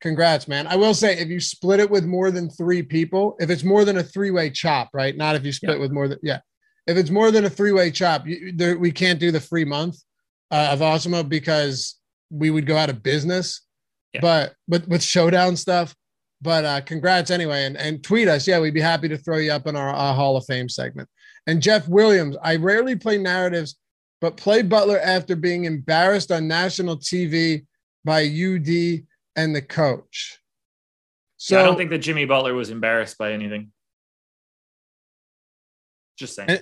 Congrats, 0.00 0.46
man. 0.46 0.66
I 0.66 0.76
will 0.76 0.94
say 0.94 1.18
if 1.18 1.28
you 1.28 1.40
split 1.40 1.80
it 1.80 1.90
with 1.90 2.04
more 2.04 2.30
than 2.30 2.50
three 2.50 2.82
people, 2.82 3.36
if 3.40 3.50
it's 3.50 3.64
more 3.64 3.84
than 3.84 3.98
a 3.98 4.02
three 4.02 4.30
way 4.30 4.50
chop, 4.50 4.90
right? 4.92 5.16
Not 5.16 5.36
if 5.36 5.44
you 5.44 5.52
split 5.52 5.76
yeah. 5.76 5.80
with 5.80 5.92
more 5.92 6.08
than, 6.08 6.18
yeah. 6.22 6.40
If 6.86 6.96
it's 6.96 7.10
more 7.10 7.30
than 7.30 7.44
a 7.44 7.50
three 7.50 7.72
way 7.72 7.90
chop, 7.90 8.26
you, 8.26 8.52
there, 8.54 8.78
we 8.78 8.92
can't 8.92 9.20
do 9.20 9.30
the 9.30 9.40
free 9.40 9.64
month 9.64 9.96
uh, 10.50 10.70
of 10.72 10.80
Awesemo 10.80 11.28
because 11.28 11.96
we 12.30 12.50
would 12.50 12.66
go 12.66 12.76
out 12.76 12.90
of 12.90 13.02
business. 13.02 13.62
Yeah. 14.14 14.20
But, 14.20 14.54
but 14.66 14.86
with 14.88 15.02
showdown 15.02 15.56
stuff, 15.56 15.94
but 16.40 16.64
uh, 16.64 16.80
congrats 16.82 17.30
anyway. 17.30 17.64
And, 17.64 17.76
and 17.76 18.02
tweet 18.02 18.28
us. 18.28 18.46
Yeah, 18.46 18.60
we'd 18.60 18.74
be 18.74 18.80
happy 18.80 19.08
to 19.08 19.18
throw 19.18 19.38
you 19.38 19.52
up 19.52 19.66
in 19.66 19.76
our 19.76 19.90
uh, 19.90 20.14
Hall 20.14 20.36
of 20.36 20.44
Fame 20.46 20.68
segment. 20.68 21.08
And 21.46 21.62
Jeff 21.62 21.88
Williams, 21.88 22.36
I 22.42 22.56
rarely 22.56 22.96
play 22.96 23.18
narratives, 23.18 23.76
but 24.20 24.36
play 24.36 24.62
Butler 24.62 24.98
after 25.00 25.36
being 25.36 25.64
embarrassed 25.64 26.30
on 26.30 26.48
national 26.48 26.98
TV 26.98 27.66
by 28.04 28.22
UD 28.22 29.04
and 29.36 29.54
the 29.54 29.62
coach. 29.62 30.38
So 31.36 31.56
yeah, 31.56 31.62
I 31.62 31.66
don't 31.66 31.76
think 31.76 31.90
that 31.90 31.98
Jimmy 31.98 32.24
Butler 32.24 32.54
was 32.54 32.70
embarrassed 32.70 33.16
by 33.16 33.32
anything. 33.32 33.70
Just 36.18 36.34
saying. 36.34 36.58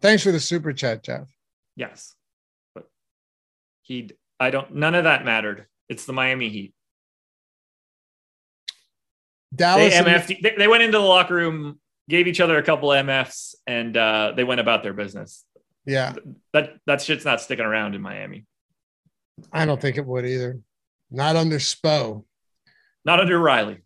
Thanks 0.00 0.22
for 0.22 0.32
the 0.32 0.40
super 0.40 0.72
chat, 0.72 1.02
Jeff. 1.02 1.28
Yes, 1.76 2.14
but 2.74 2.88
he. 3.82 4.10
I 4.40 4.50
don't. 4.50 4.74
None 4.74 4.94
of 4.94 5.04
that 5.04 5.24
mattered. 5.24 5.66
It's 5.88 6.06
the 6.06 6.14
Miami 6.14 6.48
Heat. 6.48 6.74
Dallas. 9.54 9.92
They, 9.92 9.98
and- 9.98 10.24
they, 10.42 10.54
they 10.56 10.68
went 10.68 10.82
into 10.82 10.98
the 10.98 11.04
locker 11.04 11.34
room, 11.34 11.78
gave 12.08 12.26
each 12.26 12.40
other 12.40 12.58
a 12.58 12.62
couple 12.62 12.90
MFs, 12.90 13.54
and 13.66 13.96
uh, 13.96 14.32
they 14.36 14.44
went 14.44 14.60
about 14.60 14.82
their 14.82 14.92
business. 14.92 15.44
yeah, 15.86 16.14
That 16.52 16.76
that 16.86 17.00
shit's 17.00 17.24
not 17.24 17.40
sticking 17.40 17.64
around 17.64 17.94
in 17.94 18.00
Miami. 18.00 18.46
I 19.52 19.66
don't 19.66 19.80
think 19.80 19.96
it 19.96 20.06
would 20.06 20.26
either. 20.26 20.60
Not 21.10 21.36
under 21.36 21.58
Spo. 21.58 22.24
Not 23.04 23.20
under 23.20 23.38
Riley. 23.38 23.82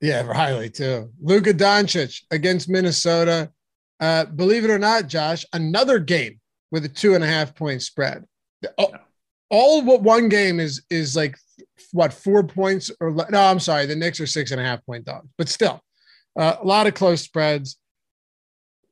Yeah, 0.00 0.22
Riley 0.22 0.70
too. 0.70 1.10
Luka 1.20 1.52
Doncic 1.52 2.22
against 2.30 2.68
Minnesota. 2.68 3.50
Uh, 4.00 4.24
believe 4.24 4.64
it 4.64 4.70
or 4.70 4.78
not, 4.78 5.06
Josh, 5.06 5.44
another 5.52 5.98
game 5.98 6.40
with 6.70 6.84
a 6.84 6.88
two 6.88 7.14
and 7.14 7.22
a 7.22 7.26
half 7.26 7.54
point 7.54 7.82
spread. 7.82 8.24
All, 8.78 8.94
all 9.50 9.82
what 9.82 10.02
one 10.02 10.28
game 10.28 10.58
is 10.60 10.82
is 10.90 11.16
like 11.16 11.36
what 11.92 12.12
four 12.12 12.42
points 12.42 12.90
or 13.00 13.10
no? 13.30 13.42
I'm 13.42 13.60
sorry, 13.60 13.86
the 13.86 13.96
Knicks 13.96 14.20
are 14.20 14.26
six 14.26 14.52
and 14.52 14.60
a 14.60 14.64
half 14.64 14.84
point 14.86 15.04
dogs, 15.04 15.28
but 15.36 15.48
still, 15.48 15.80
uh, 16.40 16.56
a 16.60 16.66
lot 16.66 16.86
of 16.86 16.94
close 16.94 17.20
spreads. 17.20 17.76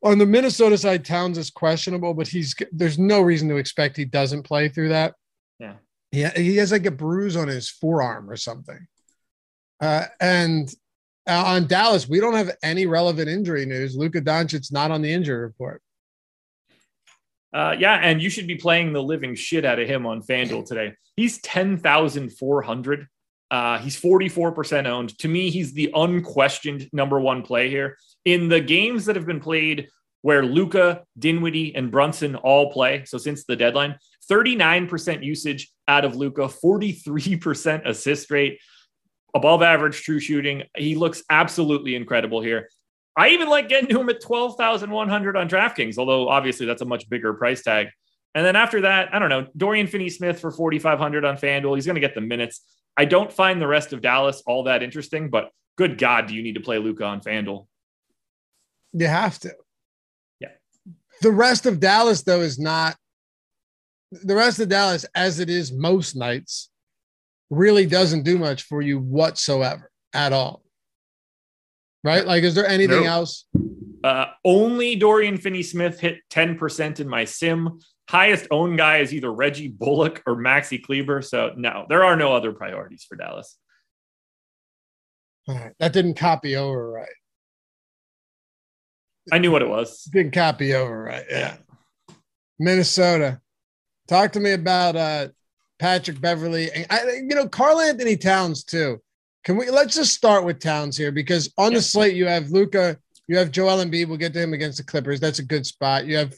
On 0.05 0.19
the 0.19 0.27
Minnesota 0.27 0.79
side, 0.79 1.05
Towns 1.05 1.39
is 1.39 1.51
questionable, 1.51 2.15
but 2.15 2.29
he's 2.29 2.55
there's 2.71 2.99
no 2.99 3.21
reason 3.21 3.49
to 3.49 3.57
expect 3.57 3.97
he 3.97 4.05
doesn't 4.05 4.45
play 4.45 4.69
through 4.69 4.91
that. 4.91 5.15
Yeah. 5.59 5.75
Yeah, 6.13 6.33
he 6.37 6.57
has 6.57 6.73
like 6.73 6.87
a 6.87 6.91
bruise 6.91 7.37
on 7.37 7.49
his 7.49 7.69
forearm 7.69 8.31
or 8.31 8.37
something. 8.37 8.87
Uh, 9.81 10.05
and 10.21 10.73
uh, 11.29 11.45
on 11.47 11.67
Dallas, 11.67 12.09
we 12.09 12.21
don't 12.21 12.35
have 12.35 12.57
any 12.63 12.87
relevant 12.87 13.29
injury 13.29 13.67
news. 13.67 13.97
Luka 13.97 14.21
Doncic's 14.21 14.73
not 14.73 14.91
on 14.91 15.03
the 15.03 15.13
injury 15.13 15.41
report. 15.41 15.83
Uh, 17.53 17.75
yeah, 17.79 17.95
and 17.95 18.23
you 18.23 18.31
should 18.31 18.47
be 18.47 18.57
playing 18.57 18.93
the 18.93 19.03
living 19.03 19.35
shit 19.35 19.65
out 19.65 19.79
of 19.79 19.89
him 19.89 20.07
on 20.07 20.23
FanDuel 20.23 20.67
today. 20.67 20.95
He's 21.17 21.41
10,400. 21.41 23.07
Uh, 23.51 23.79
he's 23.79 24.01
44% 24.01 24.87
owned. 24.87 25.17
To 25.19 25.29
me, 25.29 25.51
he's 25.51 25.73
the 25.73 25.91
unquestioned 25.95 26.89
number 26.93 27.19
one 27.19 27.43
play 27.43 27.71
here. 27.71 27.97
In 28.25 28.49
the 28.49 28.61
games 28.61 29.07
that 29.07 29.17
have 29.17 29.27
been 29.27 29.41
played 29.41 29.89
where 30.23 30.45
Luka, 30.45 31.05
Dinwiddie, 31.19 31.75
and 31.75 31.91
Brunson 31.91 32.35
all 32.37 32.73
play, 32.73 33.05
so 33.07 33.19
since 33.19 33.45
the 33.45 33.57
deadline, 33.57 33.97
39% 34.31 35.25
usage 35.25 35.71
out 35.87 36.05
of 36.05 36.17
Luka, 36.17 36.43
43% 36.43 37.89
assist 37.89 38.31
rate, 38.31 38.61
above 39.35 39.63
average 39.63 40.03
true 40.03 40.21
shooting. 40.21 40.65
He 40.77 40.95
looks 40.95 41.23
absolutely 41.31 41.95
incredible 41.95 42.41
here. 42.41 42.69
I 43.17 43.31
even 43.31 43.49
like 43.49 43.69
getting 43.69 43.89
to 43.89 44.01
him 44.01 44.09
at 44.09 44.21
12,100 44.21 45.37
on 45.37 45.49
DraftKings, 45.49 45.99
although 45.99 46.29
obviously 46.29 46.67
that's 46.67 46.83
a 46.83 46.87
much 46.87 47.09
bigger 47.09 47.35
price 47.35 47.63
tag. 47.63 47.89
And 48.35 48.45
then 48.45 48.57
after 48.57 48.83
that, 48.83 49.15
I 49.15 49.19
don't 49.19 49.31
know, 49.31 49.47
Dorian 49.57 49.87
Finney 49.87 50.11
Smith 50.11 50.41
for 50.41 50.51
4,500 50.51 51.25
on 51.25 51.37
FanDuel. 51.37 51.75
He's 51.75 51.87
going 51.87 51.95
to 51.97 52.01
get 52.01 52.15
the 52.15 52.21
minutes. 52.21 52.63
I 52.97 53.05
don't 53.05 53.33
find 53.33 53.61
the 53.61 53.67
rest 53.67 53.93
of 53.93 54.01
Dallas 54.01 54.43
all 54.47 54.65
that 54.65 54.83
interesting, 54.83 55.31
but 55.31 55.51
good 55.77 55.99
God, 55.99 56.27
do 56.27 56.35
you 56.35 56.43
need 56.43 56.55
to 56.55 56.61
play 56.61 56.79
Luka 56.79 57.05
on 57.05 57.21
FanDuel? 57.21 57.67
You 58.93 59.07
have 59.07 59.39
to. 59.41 59.55
Yeah. 60.41 60.49
The 61.23 61.33
rest 61.33 61.67
of 61.67 61.81
Dallas, 61.81 62.23
though, 62.23 62.41
is 62.41 62.59
not 62.59 62.97
the 64.11 64.35
rest 64.35 64.59
of 64.61 64.69
Dallas, 64.69 65.05
as 65.15 65.39
it 65.39 65.51
is 65.51 65.73
most 65.73 66.17
nights, 66.17 66.71
really 67.51 67.87
doesn't 67.87 68.23
do 68.23 68.39
much 68.39 68.63
for 68.63 68.81
you 68.83 68.99
whatsoever 68.99 69.91
at 70.13 70.33
all. 70.33 70.63
Right? 72.05 72.27
Like, 72.27 72.43
is 72.43 72.55
there 72.55 72.67
anything 72.67 73.03
Nope. 73.03 73.07
else? 73.07 73.45
Uh, 74.03 74.27
only 74.45 74.97
Dorian 74.97 75.37
Finney 75.37 75.63
Smith 75.63 76.01
hit 76.01 76.19
10% 76.31 77.01
in 77.01 77.09
my 77.09 77.25
sim. 77.25 77.81
Highest 78.09 78.47
owned 78.51 78.79
guy 78.79 78.99
is 78.99 79.13
either 79.13 79.33
Reggie 79.33 79.69
Bullock 79.69 80.23
or 80.27 80.35
Maxi 80.37 80.83
Kleber. 80.83 81.21
So, 81.21 81.53
no, 81.57 81.85
there 81.89 82.05
are 82.05 82.17
no 82.17 82.35
other 82.35 82.53
priorities 82.53 83.05
for 83.05 83.17
Dallas. 83.17 83.59
All 85.47 85.55
right, 85.55 85.73
that 85.79 85.93
didn't 85.93 86.15
copy 86.15 86.57
over 86.57 86.91
right. 86.91 87.09
I 89.31 89.39
knew 89.39 89.51
what 89.51 89.63
it 89.63 89.69
was. 89.69 90.05
Didn't 90.05 90.33
copy 90.33 90.75
over 90.75 91.03
right. 91.03 91.25
Yeah. 91.29 91.57
Minnesota. 92.59 93.41
Talk 94.09 94.33
to 94.33 94.41
me 94.41 94.53
about 94.53 94.97
uh 94.97 95.29
Patrick 95.79 96.21
Beverley 96.21 96.71
and 96.73 96.87
I, 96.91 97.05
you 97.05 97.35
know 97.35 97.47
Karl-Anthony 97.49 98.17
Towns 98.17 98.65
too. 98.65 99.01
Can 99.45 99.57
we 99.57 99.71
let's 99.71 99.95
just 99.95 100.15
start 100.15 100.45
with 100.45 100.61
Towns 100.61 100.97
here 100.97 101.13
because 101.13 101.53
on 101.59 101.73
Yeah. 101.73 101.79
the 101.79 101.83
slate 101.83 102.17
you 102.17 102.27
have 102.27 102.51
Luka, 102.51 102.99
you 103.27 103.37
have 103.37 103.51
Joel 103.51 103.85
Embiid. 103.85 104.09
We'll 104.09 104.17
get 104.17 104.33
to 104.33 104.43
him 104.43 104.55
against 104.55 104.79
the 104.79 104.85
Clippers. 104.85 105.21
That's 105.21 105.39
a 105.41 105.45
good 105.45 105.67
spot. 105.67 106.07
You 106.07 106.17
have 106.17 106.35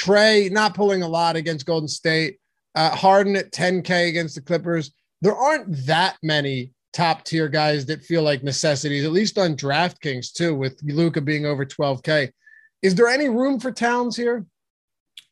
Trae 0.00 0.50
not 0.50 0.74
pulling 0.74 1.02
a 1.02 1.08
lot 1.08 1.36
against 1.36 1.66
Golden 1.66 1.88
State. 1.88 2.38
Uh, 2.74 2.90
Harden 2.90 3.34
at 3.36 3.52
10K 3.52 4.08
against 4.08 4.36
the 4.36 4.40
Clippers. 4.40 4.92
There 5.20 5.34
aren't 5.34 5.86
that 5.86 6.16
many 6.22 6.72
top 6.92 7.24
tier 7.24 7.48
guys 7.48 7.86
that 7.86 8.02
feel 8.02 8.22
like 8.22 8.42
necessities, 8.42 9.04
at 9.04 9.12
least 9.12 9.38
on 9.38 9.56
DraftKings 9.56 10.32
too, 10.32 10.54
with 10.54 10.80
Luka 10.82 11.20
being 11.20 11.46
over 11.46 11.66
12K. 11.66 12.30
Is 12.82 12.94
there 12.94 13.08
any 13.08 13.28
room 13.28 13.60
for 13.60 13.72
Towns 13.72 14.16
here? 14.16 14.46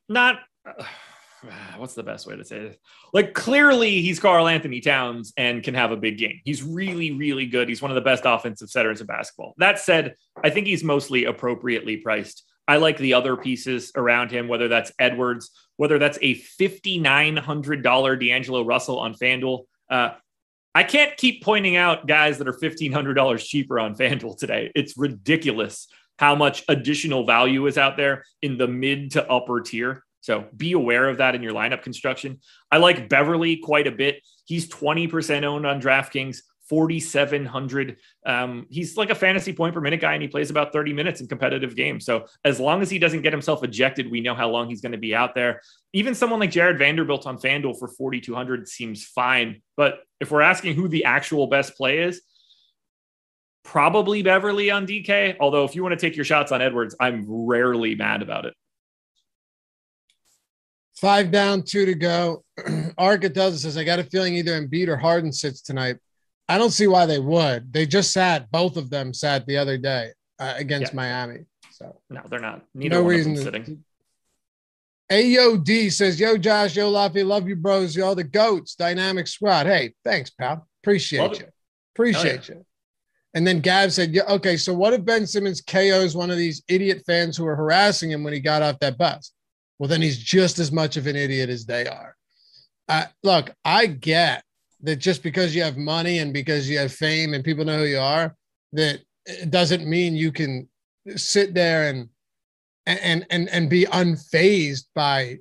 not 0.08 0.40
uh, 0.66 0.84
what's 1.76 1.94
the 1.94 2.02
best 2.02 2.26
way 2.26 2.36
to 2.36 2.44
say 2.44 2.60
this? 2.60 2.76
Like 3.12 3.34
clearly 3.34 4.00
he's 4.02 4.18
Karl-Anthony 4.18 4.80
Towns 4.80 5.32
and 5.36 5.62
can 5.62 5.74
have 5.74 5.92
a 5.92 5.96
big 5.96 6.18
game. 6.18 6.40
He's 6.44 6.62
really, 6.62 7.12
really 7.12 7.46
good. 7.46 7.68
He's 7.68 7.82
one 7.82 7.90
of 7.90 7.94
the 7.94 8.00
best 8.00 8.24
offensive 8.26 8.70
setters 8.70 9.00
in 9.00 9.06
basketball. 9.06 9.54
That 9.58 9.78
said, 9.78 10.14
I 10.42 10.50
think 10.50 10.66
he's 10.66 10.84
mostly 10.84 11.24
appropriately 11.24 11.98
priced. 11.98 12.44
I 12.68 12.76
like 12.76 12.98
the 12.98 13.14
other 13.14 13.36
pieces 13.36 13.90
around 13.96 14.30
him, 14.30 14.46
whether 14.46 14.68
that's 14.68 14.92
Edwards, 14.98 15.50
whether 15.76 15.98
that's 15.98 16.18
a 16.20 16.34
$5,900 16.34 18.20
D'Angelo 18.20 18.62
Russell 18.62 18.98
on 18.98 19.14
FanDuel. 19.14 19.64
Uh, 19.90 20.10
I 20.74 20.84
can't 20.84 21.16
keep 21.16 21.42
pointing 21.42 21.76
out 21.76 22.06
guys 22.06 22.36
that 22.38 22.46
are 22.46 22.52
$1,500 22.52 23.38
cheaper 23.44 23.80
on 23.80 23.96
FanDuel 23.96 24.36
today. 24.36 24.70
It's 24.74 24.98
ridiculous 24.98 25.88
how 26.18 26.34
much 26.34 26.62
additional 26.68 27.24
value 27.24 27.66
is 27.66 27.78
out 27.78 27.96
there 27.96 28.24
in 28.42 28.58
the 28.58 28.68
mid 28.68 29.12
to 29.12 29.26
upper 29.30 29.60
tier. 29.60 30.04
So 30.20 30.46
be 30.56 30.72
aware 30.72 31.08
of 31.08 31.18
that 31.18 31.34
in 31.34 31.42
your 31.42 31.54
lineup 31.54 31.82
construction. 31.82 32.40
I 32.70 32.78
like 32.78 33.08
Beverley 33.08 33.56
quite 33.56 33.86
a 33.86 33.92
bit. 33.92 34.20
He's 34.44 34.68
20% 34.68 35.44
owned 35.44 35.66
on 35.66 35.80
DraftKings, 35.80 36.42
4,700. 36.68 37.96
Um, 38.26 38.66
he's 38.70 38.96
like 38.96 39.10
a 39.10 39.14
fantasy 39.14 39.52
point 39.52 39.74
per 39.74 39.80
minute 39.80 40.00
guy, 40.00 40.14
and 40.14 40.22
he 40.22 40.28
plays 40.28 40.50
about 40.50 40.72
30 40.72 40.92
minutes 40.92 41.20
in 41.20 41.26
competitive 41.26 41.74
games. 41.74 42.04
So 42.04 42.26
as 42.44 42.60
long 42.60 42.82
as 42.82 42.90
he 42.90 42.98
doesn't 42.98 43.22
get 43.22 43.32
himself 43.32 43.64
ejected, 43.64 44.10
we 44.10 44.20
know 44.20 44.34
how 44.34 44.48
long 44.50 44.68
he's 44.68 44.80
going 44.80 44.92
to 44.92 44.98
be 44.98 45.14
out 45.14 45.34
there. 45.34 45.60
Even 45.92 46.14
someone 46.14 46.40
like 46.40 46.50
Jarred 46.50 46.78
Vanderbilt 46.78 47.26
on 47.26 47.38
FanDuel 47.38 47.78
for 47.78 47.88
4,200 47.88 48.68
seems 48.68 49.04
fine. 49.04 49.62
But 49.76 50.00
if 50.20 50.30
we're 50.30 50.42
asking 50.42 50.74
who 50.74 50.88
the 50.88 51.04
actual 51.04 51.46
best 51.46 51.76
play 51.76 51.98
is, 51.98 52.20
probably 53.64 54.22
Beverley 54.22 54.70
on 54.70 54.86
DK. 54.86 55.36
Although 55.40 55.64
if 55.64 55.74
you 55.74 55.82
want 55.82 55.98
to 55.98 56.06
take 56.06 56.16
your 56.16 56.24
shots 56.24 56.52
on 56.52 56.62
Edwards, 56.62 56.96
I'm 56.98 57.24
rarely 57.26 57.94
mad 57.94 58.22
about 58.22 58.46
it. 58.46 58.54
Five 61.00 61.30
down, 61.30 61.62
two 61.62 61.86
to 61.86 61.94
go. 61.94 62.44
Arca 62.98 63.28
does 63.28 63.62
says, 63.62 63.76
I 63.76 63.84
got 63.84 64.00
a 64.00 64.04
feeling 64.04 64.34
either 64.34 64.60
Embiid 64.60 64.88
or 64.88 64.96
Harden 64.96 65.32
sits 65.32 65.60
tonight. 65.62 65.96
I 66.49 66.57
don't 66.59 66.70
see 66.70 66.86
why 66.86 67.07
they 67.07 67.18
would. 67.18 67.72
They 67.72 67.84
just 67.86 68.12
sat, 68.12 68.51
both 68.51 68.76
of 68.76 68.88
them 68.90 69.12
sat 69.12 69.46
the 69.46 69.59
other 69.59 69.76
day 69.76 70.11
uh, 70.38 70.55
against 70.57 70.92
Yeah. 70.92 70.96
Miami. 70.96 71.44
So 71.72 72.01
No, 72.11 72.22
they're 72.28 72.40
not. 72.40 72.64
Neither 72.74 72.96
no 72.96 73.03
reason 73.03 73.32
of 73.36 73.44
them 73.44 73.53
to, 73.53 73.59
sitting. 73.61 73.84
AOD 75.11 75.92
says, 75.92 76.20
Yo, 76.20 76.36
Josh, 76.36 76.76
yo, 76.76 76.90
Laffy, 76.92 77.24
love 77.26 77.49
you, 77.49 77.57
bros. 77.57 77.96
Y'all 77.96 78.14
the 78.14 78.24
goats, 78.24 78.74
dynamic 78.74 79.26
squad. 79.26 79.66
Hey, 79.66 79.94
thanks, 80.05 80.30
pal. 80.30 80.66
Appreciate 80.82 81.20
Love 81.20 81.32
it. 81.32 81.40
you. 81.40 81.46
Appreciate 81.94 82.49
you. 82.49 82.64
And 83.34 83.46
then 83.46 83.61
Gab 83.61 83.90
said, 83.90 84.14
Yeah, 84.14 84.24
okay, 84.28 84.57
so 84.57 84.74
what 84.74 84.92
if 84.92 85.05
Ben 85.05 85.26
Simmons 85.26 85.61
KOs 85.61 86.14
one 86.14 86.30
of 86.30 86.36
these 86.38 86.62
idiot 86.68 87.03
fans 87.07 87.36
who 87.36 87.44
were 87.44 87.57
harassing 87.57 88.11
him 88.11 88.22
when 88.24 88.32
he 88.32 88.40
got 88.40 88.62
off 88.62 88.78
that 88.80 88.99
bus? 88.99 89.32
Well, 89.78 89.88
then 89.88 90.03
he's 90.03 90.18
just 90.18 90.59
as 90.59 90.72
much 90.72 90.96
of 90.96 91.07
an 91.07 91.14
idiot 91.16 91.49
as 91.51 91.64
they 91.64 91.86
are. 91.86 92.16
Uh, 92.88 93.05
look, 93.22 93.51
I 93.64 93.86
get 93.86 94.42
that 94.83 94.97
just 94.97 95.22
because 95.22 95.55
you 95.55 95.62
have 95.62 95.76
money 95.76 96.18
and 96.18 96.33
because 96.33 96.68
you 96.68 96.79
have 96.79 96.93
fame 96.93 97.35
and 97.35 97.45
people 97.45 97.64
know 97.64 97.79
who 97.79 97.85
you 97.85 97.99
are, 97.99 98.37
that 98.72 99.01
it 99.26 99.51
doesn't 99.51 99.87
mean 99.87 100.14
you 100.14 100.33
can 100.33 100.68
sit 101.16 101.55
there 101.55 101.89
and 101.91 102.09
and 102.87 103.26
and 103.31 103.49
and 103.51 103.68
be 103.68 103.85
unfazed 103.87 104.85
by 104.95 105.39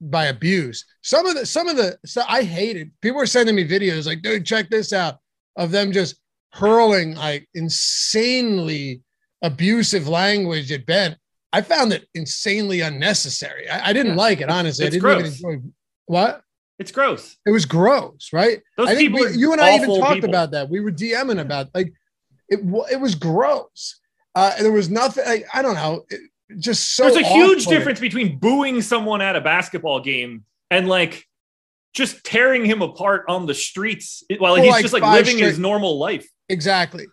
by 0.00 0.26
abuse. 0.26 0.84
Some 1.02 1.26
of 1.26 1.34
the 1.34 1.46
some 1.46 1.68
of 1.68 1.76
the 1.76 1.98
so 2.04 2.22
I 2.28 2.42
hated 2.42 2.90
people 3.02 3.18
were 3.18 3.26
sending 3.26 3.54
me 3.54 3.66
videos 3.66 4.06
like, 4.06 4.22
dude, 4.22 4.44
check 4.46 4.68
this 4.70 4.92
out 4.92 5.18
of 5.56 5.70
them 5.70 5.92
just 5.92 6.16
hurling 6.52 7.14
like 7.14 7.48
insanely 7.54 9.02
abusive 9.42 10.08
language 10.08 10.72
at 10.72 10.86
Ben. 10.86 11.16
I 11.52 11.62
found 11.62 11.92
it 11.92 12.06
insanely 12.14 12.80
unnecessary. 12.80 13.68
I, 13.68 13.90
I 13.90 13.92
didn't 13.92 14.12
Yeah. 14.12 14.18
like 14.18 14.40
it, 14.40 14.50
honestly. 14.50 14.86
It's 14.86 14.96
I 14.96 14.98
didn't 14.98 15.02
gross. 15.02 15.40
even 15.40 15.50
enjoy 15.52 15.68
what 16.06 16.42
It's 16.78 16.92
gross. 16.92 17.36
it 17.46 17.50
was 17.50 17.64
gross, 17.64 18.30
right? 18.32 18.60
Those 18.76 18.88
I 18.88 18.94
think 18.94 19.12
people 19.14 19.26
we, 19.30 19.36
you 19.38 19.52
and 19.52 19.60
I 19.60 19.76
even 19.76 19.98
talked 19.98 20.14
people. 20.14 20.28
about 20.28 20.50
that. 20.50 20.68
We 20.68 20.80
were 20.80 20.92
DMing 20.92 21.40
about 21.40 21.68
like 21.74 21.92
it. 22.48 22.60
It 22.90 23.00
was 23.00 23.14
gross. 23.14 23.98
Uh, 24.34 24.52
and 24.56 24.64
there 24.66 24.72
was 24.72 24.90
nothing. 24.90 25.24
Like, 25.24 25.46
I 25.54 25.62
don't 25.62 25.74
know. 25.74 26.04
It- 26.10 26.20
just 26.58 26.94
so. 26.94 27.02
There's 27.10 27.16
a 27.16 27.28
huge 27.28 27.66
difference 27.66 27.98
between 27.98 28.38
booing 28.38 28.80
someone 28.80 29.20
at 29.20 29.34
a 29.34 29.40
basketball 29.40 29.98
game 30.00 30.44
and 30.70 30.86
like 30.88 31.26
just 31.92 32.22
tearing 32.24 32.64
him 32.64 32.82
apart 32.82 33.24
on 33.28 33.46
the 33.46 33.54
streets 33.54 34.22
while 34.38 34.54
For 34.54 34.62
he's 34.62 34.70
like 34.70 34.82
just 34.82 34.94
like 34.94 35.02
living 35.02 35.38
his 35.38 35.58
normal 35.58 35.98
life. 35.98 36.28
Exactly. 36.48 37.06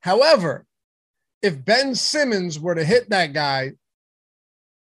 However, 0.00 0.66
if 1.42 1.64
Ben 1.64 1.94
Simmons 1.94 2.58
were 2.58 2.74
to 2.74 2.82
hit 2.84 3.10
that 3.10 3.32
guy 3.32 3.72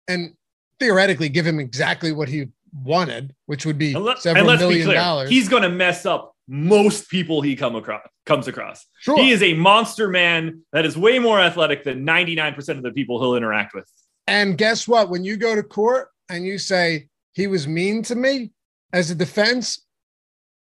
and 0.07 0.35
theoretically 0.79 1.29
give 1.29 1.47
him 1.47 1.59
exactly 1.59 2.11
what 2.11 2.29
he 2.29 2.49
wanted, 2.83 3.33
which 3.45 3.65
would 3.65 3.77
be 3.77 3.93
let, 3.95 4.19
several 4.19 4.49
us 4.49 4.59
be 4.59 4.65
million 4.67 4.85
clear, 4.87 4.97
dollars, 4.97 5.29
he's 5.29 5.47
going 5.49 5.63
to 5.63 5.69
mess 5.69 6.05
up 6.05 6.35
most 6.47 7.09
people 7.09 7.41
he 7.41 7.55
come 7.55 7.75
across 7.75 8.01
comes 8.25 8.47
across. 8.47 8.85
sure. 8.99 9.17
He 9.17 9.31
is 9.31 9.41
a 9.43 9.53
monster 9.53 10.07
man 10.07 10.61
that 10.73 10.85
is 10.85 10.97
way 10.97 11.19
more 11.19 11.39
athletic 11.39 11.83
than 11.83 12.05
99% 12.05 12.69
of 12.69 12.83
the 12.83 12.91
people 12.91 13.19
he'll 13.21 13.35
interact 13.35 13.73
with. 13.75 13.89
And 14.27 14.57
guess 14.57 14.87
what? 14.87 15.09
When 15.09 15.23
you 15.23 15.37
go 15.37 15.55
to 15.55 15.61
court 15.63 16.09
and 16.29 16.43
you 16.45 16.57
say 16.57 17.07
he 17.33 17.45
was 17.47 17.67
mean 17.67 18.01
to 18.03 18.15
me 18.15 18.51
as 18.93 19.11
a 19.11 19.15
defense, 19.15 19.83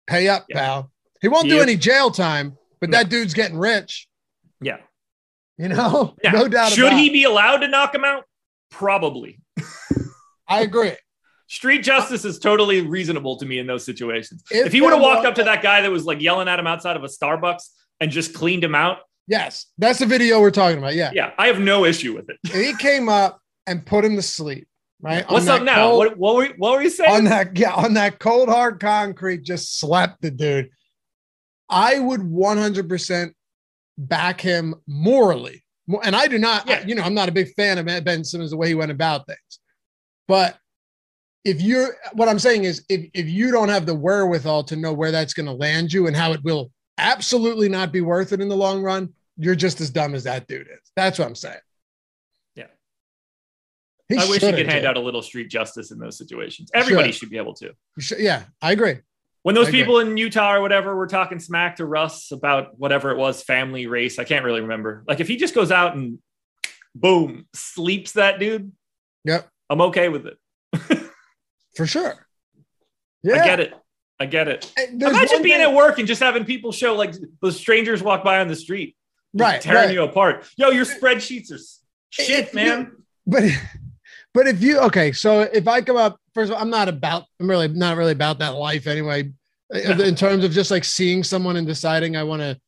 pay 0.06 0.28
up, 0.28 0.46
Yeah. 0.48 0.56
pal. 0.58 0.92
He 1.20 1.28
won't 1.28 1.48
do 1.48 1.56
He- 1.56 1.60
any 1.62 1.76
jail 1.76 2.10
time, 2.12 2.56
but 2.80 2.90
No. 2.90 2.98
that 2.98 3.08
dude's 3.08 3.34
getting 3.34 3.58
rich. 3.58 4.06
Yeah. 4.60 4.78
You 5.58 5.68
know, 5.68 6.14
Yeah. 6.22 6.30
no 6.32 6.46
doubt 6.48 6.70
Should 6.72 6.92
he 6.92 7.10
be 7.10 7.24
allowed 7.24 7.58
to 7.58 7.68
knock 7.68 7.92
him 7.94 8.04
out? 8.04 8.24
Probably. 8.70 9.40
I 10.48 10.60
agree. 10.60 10.92
Street 11.48 11.82
justice 11.82 12.24
is 12.24 12.38
totally 12.38 12.82
reasonable 12.82 13.36
to 13.38 13.46
me 13.46 13.58
in 13.58 13.66
those 13.66 13.84
situations. 13.84 14.42
If 14.50 14.66
If, 14.66 14.72
he 14.72 14.80
would 14.80 14.92
have 14.92 15.00
walked 15.00 15.26
up 15.26 15.34
to 15.36 15.44
that 15.44 15.62
guy 15.62 15.80
that 15.80 15.90
was 15.90 16.04
like 16.04 16.20
yelling 16.20 16.46
at 16.46 16.58
him 16.58 16.66
outside 16.66 16.96
of 16.96 17.02
a 17.04 17.08
Starbucks 17.08 17.62
and 18.00 18.10
just 18.10 18.34
cleaned 18.34 18.62
him 18.64 18.74
out, 18.74 18.98
Yes, 19.26 19.66
that's 19.76 19.98
the 19.98 20.06
video 20.06 20.40
we're 20.40 20.50
talking 20.50 20.78
about. 20.78 20.94
Yeah. 20.94 21.10
yeah, 21.12 21.32
I 21.38 21.48
have 21.48 21.60
no 21.60 21.84
issue 21.84 22.14
with 22.14 22.30
it. 22.30 22.38
And 22.50 22.64
he 22.64 22.74
came 22.76 23.10
up 23.10 23.40
and 23.66 23.84
put 23.84 24.02
him 24.02 24.16
to 24.16 24.22
sleep. 24.22 24.66
Right. 25.02 25.30
What's 25.30 25.46
up 25.48 25.62
now? 25.62 25.74
cold- 25.90 25.98
what, 25.98 26.16
what, 26.18 26.34
were, 26.36 26.48
what 26.56 26.72
were 26.76 26.82
you 26.82 26.88
saying? 26.90 27.12
on 27.14 27.24
that 27.24 27.56
yeah 27.56 27.72
on 27.74 27.94
that 27.94 28.18
cold 28.18 28.48
hard 28.48 28.80
concrete 28.80 29.42
just 29.44 29.78
slept 29.78 30.20
the 30.22 30.30
dude 30.30 30.70
i 31.70 31.98
would 32.00 32.20
100% 32.22 33.30
back 33.96 34.40
him 34.40 34.74
morally 34.88 35.62
and 36.02 36.16
i 36.16 36.26
do 36.26 36.36
not 36.38 36.66
Yeah. 36.68 36.84
you 36.84 36.94
know 36.96 37.02
i'm 37.02 37.14
not 37.14 37.28
a 37.28 37.32
big 37.32 37.52
fan 37.54 37.78
of 37.78 37.86
ben 38.04 38.24
simmons 38.24 38.50
the 38.50 38.56
way 38.56 38.66
he 38.68 38.74
went 38.74 38.90
about 38.90 39.26
things 39.26 39.60
but 40.26 40.56
if 41.44 41.60
you're 41.62 41.96
what 42.14 42.28
i'm 42.28 42.38
saying 42.38 42.64
is 42.64 42.84
if, 42.88 43.08
if 43.14 43.26
you 43.28 43.50
don't 43.50 43.68
have 43.68 43.86
the 43.86 43.94
wherewithal 43.94 44.64
to 44.64 44.76
know 44.76 44.92
where 44.92 45.10
that's 45.10 45.34
going 45.34 45.46
to 45.46 45.52
land 45.52 45.92
you 45.92 46.06
and 46.06 46.16
how 46.16 46.32
it 46.32 46.40
will 46.44 46.70
absolutely 46.98 47.68
not 47.68 47.92
be 47.92 48.00
worth 48.00 48.32
it 48.32 48.40
in 48.40 48.48
the 48.48 48.56
long 48.56 48.82
run 48.82 49.08
you're 49.36 49.54
just 49.54 49.80
as 49.80 49.90
dumb 49.90 50.14
as 50.14 50.24
that 50.24 50.46
dude 50.48 50.66
is 50.66 50.90
that's 50.96 51.18
what 51.18 51.26
i'm 51.28 51.34
saying 51.34 51.60
Yeah. 52.56 52.66
He 54.08 54.16
I 54.16 54.24
wish 54.24 54.34
he 54.34 54.38
shoulda 54.40 54.56
could 54.58 54.66
hand 54.66 54.82
did. 54.82 54.86
out 54.88 54.96
a 54.96 55.00
little 55.00 55.22
street 55.22 55.48
justice 55.50 55.90
in 55.92 55.98
those 55.98 56.16
situations. 56.18 56.70
Everybody 56.74 57.12
Should. 57.12 57.20
should 57.20 57.30
be 57.30 57.36
able 57.36 57.54
to. 57.54 57.72
Should- 57.98 58.18
yeah 58.20 58.44
i 58.62 58.72
agree 58.72 58.96
When 59.42 59.54
those 59.54 59.66
I 59.66 59.68
agree. 59.68 59.80
people 59.80 60.00
in 60.00 60.16
Utah 60.16 60.54
or 60.56 60.60
whatever 60.60 60.96
were 60.96 61.06
talking 61.06 61.38
smack 61.38 61.76
to 61.76 61.84
Russ 61.86 62.32
about 62.32 62.76
whatever 62.78 63.10
it 63.12 63.16
was, 63.18 63.42
family, 63.42 63.86
race, 63.86 64.18
I 64.18 64.24
can't 64.24 64.44
really 64.44 64.60
remember. 64.62 65.04
Like 65.06 65.20
if 65.20 65.28
he 65.28 65.36
just 65.36 65.54
goes 65.54 65.70
out 65.70 65.94
and 65.94 66.18
boom, 66.94 67.46
sleeps 67.54 68.12
that 68.12 68.40
dude, 68.40 68.72
yep 69.24 69.48
I'm 69.70 69.80
okay 69.82 70.08
with 70.08 70.26
it. 70.26 70.36
For 71.78 71.86
sure 71.86 72.26
yeah 73.22 73.40
I 73.40 73.44
get 73.46 73.60
it. 73.60 73.74
I 74.20 74.26
get 74.26 74.48
it. 74.48 74.72
There's 74.76 75.12
Imagine 75.12 75.42
being 75.42 75.58
thing- 75.58 75.70
at 75.70 75.74
work 75.74 75.98
and 76.00 76.06
just 76.08 76.20
having 76.20 76.44
people 76.44 76.72
show 76.72 76.94
like 76.96 77.14
the 77.40 77.52
strangers 77.52 78.02
walk 78.02 78.24
by 78.24 78.40
on 78.40 78.48
the 78.48 78.56
street, 78.56 78.96
right, 79.32 79.60
tearing 79.60 79.86
right. 79.86 79.94
you 79.94 80.02
apart. 80.02 80.44
Yo, 80.56 80.70
your 80.70 80.84
spreadsheets 80.84 81.52
are 81.52 81.58
shit, 82.10 82.46
If 82.48 82.54
man. 82.54 82.80
you- 82.80 83.04
But 83.26 83.44
but 84.34 84.46
if 84.48 84.60
you 84.60 84.78
okay, 84.80 85.12
so 85.12 85.42
if 85.42 85.68
I 85.68 85.80
come 85.82 85.96
up 85.96 86.18
first 86.34 86.50
of 86.50 86.56
all, 86.56 86.62
I'm 86.62 86.68
not 86.70 86.88
about 86.88 87.24
I'm 87.40 87.48
really 87.48 87.68
not 87.68 87.96
really 87.96 88.10
about 88.12 88.40
that 88.40 88.54
life 88.56 88.86
anyway. 88.88 89.32
In 89.72 90.14
terms 90.24 90.42
of 90.44 90.50
just 90.50 90.70
like 90.72 90.84
seeing 90.84 91.22
someone 91.22 91.56
and 91.56 91.66
deciding 91.66 92.16
I 92.16 92.24
want 92.24 92.42
to 92.42 92.58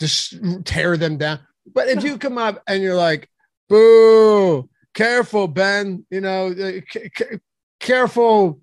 just 0.00 0.34
tear 0.64 0.96
them 0.96 1.16
down. 1.16 1.40
But 1.74 1.88
if 1.88 2.04
you 2.04 2.16
come 2.18 2.38
up 2.38 2.62
and 2.68 2.82
you're 2.82 2.94
like, 2.96 3.28
"Boo, 3.68 4.68
careful, 4.94 5.48
Ben," 5.48 6.04
you 6.10 6.20
know, 6.20 6.48
uh, 6.48 6.80
careful. 7.82 8.60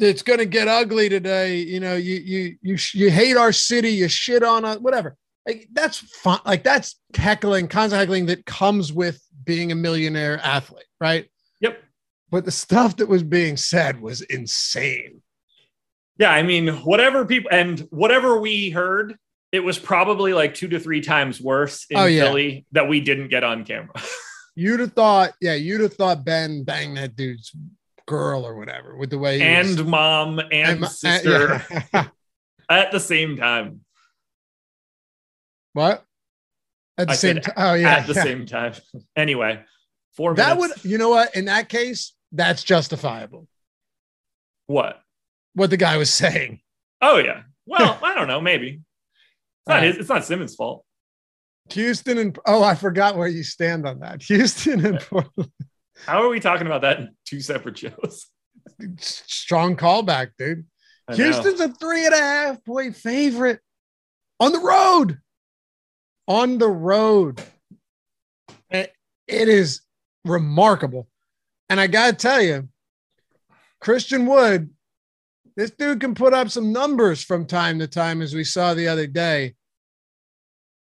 It's 0.00 0.22
gonna 0.22 0.46
get 0.46 0.68
ugly 0.68 1.10
today. 1.10 1.56
You 1.58 1.80
know, 1.80 1.96
you 1.96 2.14
you 2.14 2.56
you 2.62 2.76
you 2.94 3.10
hate 3.10 3.36
our 3.36 3.52
city. 3.52 3.90
You 3.90 4.08
shit 4.08 4.42
on 4.42 4.64
us. 4.64 4.78
Whatever. 4.78 5.16
Like 5.46 5.68
that's 5.72 5.98
fun. 5.98 6.40
Like 6.46 6.64
that's 6.64 6.98
heckling, 7.14 7.68
constant 7.68 8.00
heckling 8.00 8.26
that 8.26 8.46
comes 8.46 8.92
with 8.92 9.22
being 9.44 9.72
a 9.72 9.74
millionaire 9.74 10.38
athlete, 10.38 10.84
right? 11.00 11.28
Yep. 11.60 11.82
But 12.30 12.44
the 12.44 12.50
stuff 12.50 12.96
that 12.96 13.08
was 13.08 13.22
being 13.22 13.56
said 13.56 14.00
was 14.00 14.22
insane. 14.22 15.22
Yeah, 16.18 16.30
I 16.30 16.42
mean, 16.42 16.68
whatever 16.68 17.24
people 17.24 17.50
and 17.52 17.80
whatever 17.90 18.38
we 18.38 18.70
heard, 18.70 19.16
it 19.52 19.60
was 19.60 19.78
probably 19.78 20.32
like 20.34 20.54
two 20.54 20.68
to 20.68 20.78
three 20.78 21.00
times 21.00 21.40
worse 21.40 21.86
in 21.90 21.96
Oh, 21.96 22.04
yeah. 22.04 22.24
Philly 22.24 22.66
that 22.72 22.88
we 22.88 23.00
didn't 23.00 23.28
get 23.28 23.42
on 23.42 23.64
camera. 23.64 23.94
You'd 24.54 24.80
have 24.80 24.92
thought, 24.92 25.32
yeah, 25.40 25.54
you'd 25.54 25.80
have 25.80 25.94
thought 25.94 26.24
Ben 26.24 26.64
banged 26.64 26.96
that 26.98 27.16
dude's 27.16 27.52
girl 28.10 28.44
or 28.44 28.56
whatever 28.56 28.96
with 28.96 29.08
the 29.10 29.18
way 29.18 29.40
and 29.40 29.68
was- 29.68 29.84
mom 29.84 30.38
and, 30.40 30.52
and- 30.52 30.84
uh, 30.84 30.88
sister 30.88 31.64
yeah. 31.94 32.08
at 32.68 32.90
the 32.90 32.98
same 33.00 33.36
time. 33.36 33.80
what? 35.74 36.04
At 36.98 37.06
the 37.06 37.12
I 37.12 37.16
same 37.16 37.40
time. 37.40 37.54
Oh 37.56 37.74
yeah. 37.74 37.94
at 37.96 38.06
the 38.06 38.14
yeah. 38.14 38.22
same 38.24 38.46
time. 38.46 38.72
Anyway, 39.16 39.62
four 40.16 40.34
That 40.34 40.58
minutes. 40.58 40.82
would, 40.82 40.90
you 40.90 40.98
know 40.98 41.08
what? 41.10 41.34
In 41.36 41.44
that 41.46 41.68
case, 41.68 42.14
that's 42.32 42.62
justifiable. 42.64 43.46
what? 44.66 45.00
What 45.54 45.70
the 45.70 45.76
guy 45.76 45.96
was 45.96 46.12
saying. 46.12 46.60
Oh 47.00 47.18
yeah. 47.18 47.42
Well, 47.66 47.98
I 48.04 48.14
don't 48.14 48.28
know. 48.28 48.40
Maybe 48.40 48.68
it's 48.80 49.68
not 49.68 49.74
right. 49.76 49.84
his. 49.84 49.96
It's 49.98 50.08
not 50.08 50.24
Simmons' 50.24 50.54
fault. 50.56 50.84
Houston 51.70 52.18
and 52.18 52.38
oh, 52.46 52.62
I 52.64 52.74
forgot 52.74 53.16
where 53.16 53.28
you 53.28 53.44
stand 53.44 53.86
on 53.86 54.00
that. 54.00 54.22
Houston 54.24 54.84
and 54.84 55.00
Portland. 55.00 55.52
How 56.06 56.22
are 56.22 56.28
we 56.28 56.40
talking 56.40 56.66
about 56.66 56.82
that 56.82 56.98
in 56.98 57.16
two 57.24 57.40
separate 57.40 57.78
shows? 57.78 58.26
Strong 58.98 59.76
callback, 59.76 60.30
dude. 60.38 60.64
Houston's 61.14 61.60
a 61.60 61.68
three 61.68 62.06
and 62.06 62.14
a 62.14 62.18
half 62.18 62.64
point 62.64 62.96
favorite 62.96 63.60
on 64.38 64.52
the 64.52 64.60
road. 64.60 65.18
On 66.28 66.58
the 66.58 66.68
road. 66.68 67.42
It, 68.70 68.92
it 69.26 69.48
is 69.48 69.80
remarkable. 70.24 71.08
And 71.68 71.80
I 71.80 71.86
got 71.86 72.10
to 72.10 72.16
tell 72.16 72.42
you, 72.42 72.68
Christian 73.80 74.26
Wood, 74.26 74.70
this 75.56 75.70
dude 75.70 76.00
can 76.00 76.14
put 76.14 76.32
up 76.32 76.50
some 76.50 76.72
numbers 76.72 77.22
from 77.22 77.46
time 77.46 77.78
to 77.80 77.86
time, 77.86 78.22
as 78.22 78.34
we 78.34 78.44
saw 78.44 78.74
the 78.74 78.88
other 78.88 79.06
day. 79.06 79.54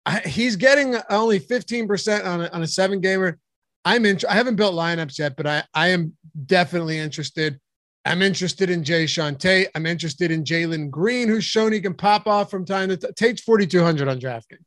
I, 0.05 0.19
he's 0.19 0.55
getting 0.55 0.95
only 1.09 1.39
15% 1.39 2.25
on 2.25 2.41
a, 2.41 2.47
on 2.49 2.61
a 2.61 2.67
seven 2.67 2.99
gamer. 2.99 3.39
I'm 3.85 4.05
in, 4.05 4.17
I 4.29 4.33
haven't 4.33 4.55
built 4.55 4.73
lineups 4.73 5.19
yet, 5.19 5.35
but 5.35 5.47
I, 5.47 5.63
I 5.73 5.89
am 5.89 6.13
definitely 6.45 6.97
interested. 6.97 7.59
I'm 8.05 8.21
interested 8.21 8.69
in 8.69 8.83
Jae'Sean 8.83 9.37
Tate. 9.37 9.69
I'm 9.75 9.85
interested 9.85 10.31
in 10.31 10.43
Jalen 10.43 10.89
Green, 10.89 11.27
who's 11.27 11.43
shown 11.43 11.71
he 11.71 11.81
can 11.81 11.93
pop 11.93 12.27
off 12.27 12.49
from 12.51 12.65
time 12.65 12.89
to 12.89 12.97
time. 12.97 13.13
Tate's 13.15 13.41
4,200 13.41 14.07
on 14.07 14.19
DraftKings. 14.19 14.65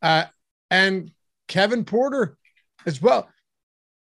Uh, 0.00 0.24
and 0.70 1.10
Kevin 1.48 1.84
Porter 1.84 2.36
as 2.86 3.00
well. 3.00 3.28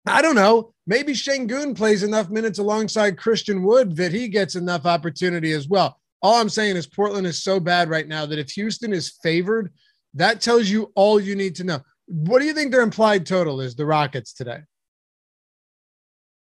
I 0.05 0.21
don't 0.21 0.35
know. 0.35 0.73
Maybe 0.87 1.13
Sengun 1.13 1.75
plays 1.75 2.03
enough 2.03 2.29
minutes 2.29 2.59
alongside 2.59 3.17
Christian 3.17 3.63
Wood 3.63 3.95
that 3.97 4.11
he 4.11 4.27
gets 4.27 4.55
enough 4.55 4.85
opportunity 4.85 5.51
as 5.51 5.67
well. 5.67 5.99
All 6.21 6.39
I'm 6.39 6.49
saying 6.49 6.75
is 6.75 6.87
Portland 6.87 7.27
is 7.27 7.43
so 7.43 7.59
bad 7.59 7.89
right 7.89 8.07
now 8.07 8.25
that 8.25 8.39
if 8.39 8.51
Houston 8.51 8.91
is 8.91 9.17
favored, 9.21 9.71
that 10.15 10.41
tells 10.41 10.67
you 10.67 10.91
all 10.95 11.19
you 11.19 11.35
need 11.35 11.55
to 11.55 11.63
know. 11.63 11.81
What 12.11 12.39
do 12.39 12.45
you 12.45 12.53
think 12.53 12.71
their 12.71 12.81
implied 12.81 13.27
total 13.27 13.61
is, 13.61 13.75
the 13.75 13.85
Rockets 13.85 14.33
today? 14.33 14.61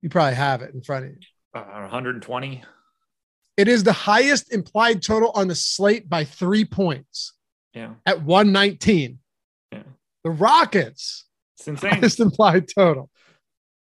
You 0.02 0.10
probably 0.10 0.36
have 0.36 0.62
it 0.62 0.74
in 0.74 0.82
front 0.82 1.06
of 1.06 1.12
you. 1.12 1.18
Uh, 1.54 1.64
120. 1.64 2.62
It 3.56 3.68
is 3.70 3.84
the 3.84 3.94
highest 3.94 4.52
implied 4.54 5.02
total 5.02 5.32
on 5.34 5.48
the 5.48 5.56
slate 5.56 6.10
by 6.10 6.26
three 6.26 6.66
points 6.66 7.34
Yeah, 7.74 7.94
at 8.06 8.22
119. 8.22 9.20
Yeah. 9.72 9.84
The 10.26 10.30
Rockets, 10.30 11.26
it's 11.58 11.68
insane. 11.70 11.92
highest 11.92 12.20
implied 12.20 12.68
total. 12.68 13.10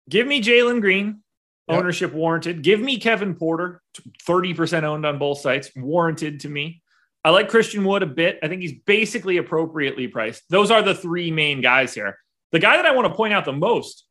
Give 0.09 0.27
me 0.27 0.41
Jalen 0.41 0.81
Green, 0.81 1.21
Yep. 1.69 1.79
ownership 1.79 2.11
warranted. 2.11 2.61
Give 2.61 2.81
me 2.81 2.97
Kevin 2.99 3.35
Porter, 3.35 3.81
30% 4.27 4.83
owned 4.83 5.05
on 5.05 5.17
both 5.17 5.39
sites, 5.39 5.71
warranted 5.77 6.41
to 6.41 6.49
me. 6.49 6.82
I 7.23 7.29
like 7.29 7.49
Christian 7.49 7.85
Wood 7.85 8.03
a 8.03 8.07
bit. 8.07 8.39
I 8.43 8.47
think 8.47 8.61
he's 8.61 8.73
basically 8.85 9.37
appropriately 9.37 10.07
priced. 10.07 10.43
Those 10.49 10.71
are 10.71 10.81
the 10.81 10.93
three 10.93 11.31
main 11.31 11.61
guys 11.61 11.93
here. 11.93 12.17
The 12.51 12.59
guy 12.59 12.75
that 12.75 12.85
I 12.85 12.91
want 12.91 13.07
to 13.07 13.13
point 13.13 13.33
out 13.33 13.45
the 13.45 13.53
most, 13.53 14.05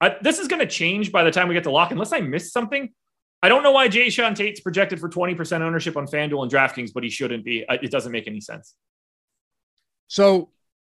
I, 0.00 0.16
this 0.22 0.38
is 0.38 0.48
going 0.48 0.60
to 0.60 0.66
change 0.66 1.12
by 1.12 1.22
the 1.22 1.30
time 1.30 1.48
we 1.48 1.54
get 1.54 1.64
to 1.64 1.70
lock, 1.70 1.90
unless 1.92 2.12
I 2.12 2.20
missed 2.20 2.52
something. 2.52 2.92
I 3.42 3.48
don't 3.48 3.62
know 3.62 3.72
why 3.72 3.88
Jae'Sean 3.88 4.34
Tate's 4.34 4.60
projected 4.60 4.98
for 4.98 5.08
20% 5.08 5.60
ownership 5.60 5.96
on 5.96 6.06
FanDuel 6.06 6.42
and 6.42 6.50
DraftKings, 6.50 6.92
but 6.92 7.04
he 7.04 7.10
shouldn't 7.10 7.44
be. 7.44 7.64
It 7.68 7.90
doesn't 7.90 8.10
make 8.10 8.26
any 8.26 8.40
sense. 8.40 8.74
So, 10.08 10.50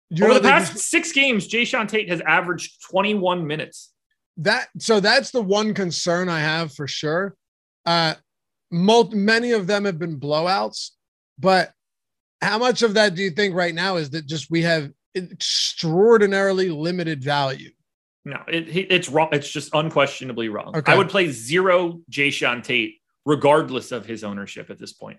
you 0.10 0.26
Over 0.26 0.36
the 0.36 0.42
past 0.42 0.78
six 0.78 1.12
games, 1.12 1.48
Jae'Sean 1.48 1.88
Tate 1.88 2.10
has 2.10 2.22
averaged 2.22 2.84
21 2.90 3.46
minutes. 3.46 3.94
that 4.38 4.68
so 4.80 5.00
that's 5.00 5.32
the 5.32 5.42
one 5.42 5.74
concern 5.74 6.28
I 6.28 6.40
have 6.40 6.74
for 6.74 6.88
sure. 6.88 7.36
Uh, 7.86 8.16
many 8.72 9.52
of 9.52 9.68
them 9.68 9.86
have 9.86 10.00
been 10.00 10.20
blowouts, 10.20 10.92
but 11.42 11.74
how 12.42 12.58
much 12.58 12.82
of 12.82 12.94
that 12.96 13.16
do 13.16 13.22
you 13.22 13.32
think 13.32 13.56
right 13.56 13.76
now 13.76 13.98
is 13.98 14.12
that 14.12 14.26
just 14.26 14.50
we 14.50 14.62
have 14.62 14.92
extraordinarily 15.16 16.70
limited 16.70 17.24
value? 17.24 17.72
No, 18.24 18.42
it, 18.48 18.68
it's 18.70 19.10
wrong. 19.10 19.30
It's 19.32 19.50
just 19.50 19.74
unquestionably 19.74 20.50
wrong. 20.50 20.76
Okay. 20.76 20.92
I 20.92 20.96
would 20.96 21.10
play 21.10 21.32
zero 21.32 22.02
Jae'Sean 22.10 22.64
Tate 22.64 23.02
regardless 23.26 23.92
of 23.92 24.06
his 24.06 24.24
ownership 24.24 24.70
at 24.70 24.80
this 24.80 24.94
point. 24.94 25.18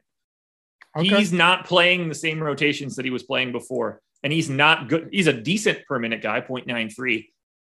Okay. 0.96 1.08
He's 1.08 1.32
not 1.32 1.64
playing 1.64 2.08
the 2.08 2.14
same 2.14 2.40
rotations 2.40 2.96
that 2.96 3.04
he 3.04 3.10
was 3.10 3.22
playing 3.22 3.52
before, 3.52 4.00
and 4.22 4.32
he's 4.32 4.50
not 4.50 4.88
good. 4.88 5.08
He's 5.10 5.26
a 5.26 5.32
decent 5.32 5.84
per 5.86 5.98
minute 5.98 6.22
guy, 6.22 6.40
0.93. 6.40 7.28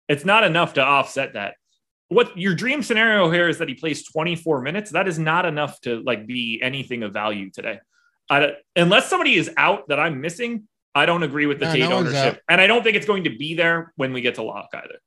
It's 0.09 0.25
not 0.25 0.45
enough 0.45 0.75
to 0.75 0.83
offset 0.83 1.35
that. 1.35 1.55
What 2.09 2.37
your 2.37 2.55
dream 2.55 2.83
scenario 2.83 3.31
here 3.31 3.49
is 3.49 3.59
that 3.59 3.69
he 3.69 3.75
plays 3.75 4.05
24 4.05 4.61
minutes. 4.61 4.91
That 4.91 5.09
is 5.09 5.19
not 5.19 5.47
enough 5.47 5.81
to 5.83 6.03
like 6.03 6.27
be 6.27 6.61
anything 6.63 7.05
of 7.05 7.13
value 7.13 7.51
today. 7.51 7.79
I, 8.33 8.53
unless 8.77 9.09
somebody 9.11 9.35
is 9.35 9.51
out 9.57 9.89
that 9.89 10.01
I'm 10.01 10.21
missing, 10.21 10.67
I 10.95 11.07
don't 11.07 11.23
agree 11.23 11.47
with 11.47 11.59
the 11.59 11.67
No, 11.67 11.73
Tate 11.73 11.81
no 11.81 11.97
ownership, 11.97 12.41
and 12.49 12.61
I 12.61 12.67
don't 12.67 12.83
think 12.83 12.97
it's 12.97 13.07
going 13.07 13.25
to 13.25 13.37
be 13.37 13.55
there 13.55 13.93
when 13.97 14.13
we 14.13 14.21
get 14.21 14.37
to 14.37 14.43
lock 14.43 14.69
either. 14.75 14.99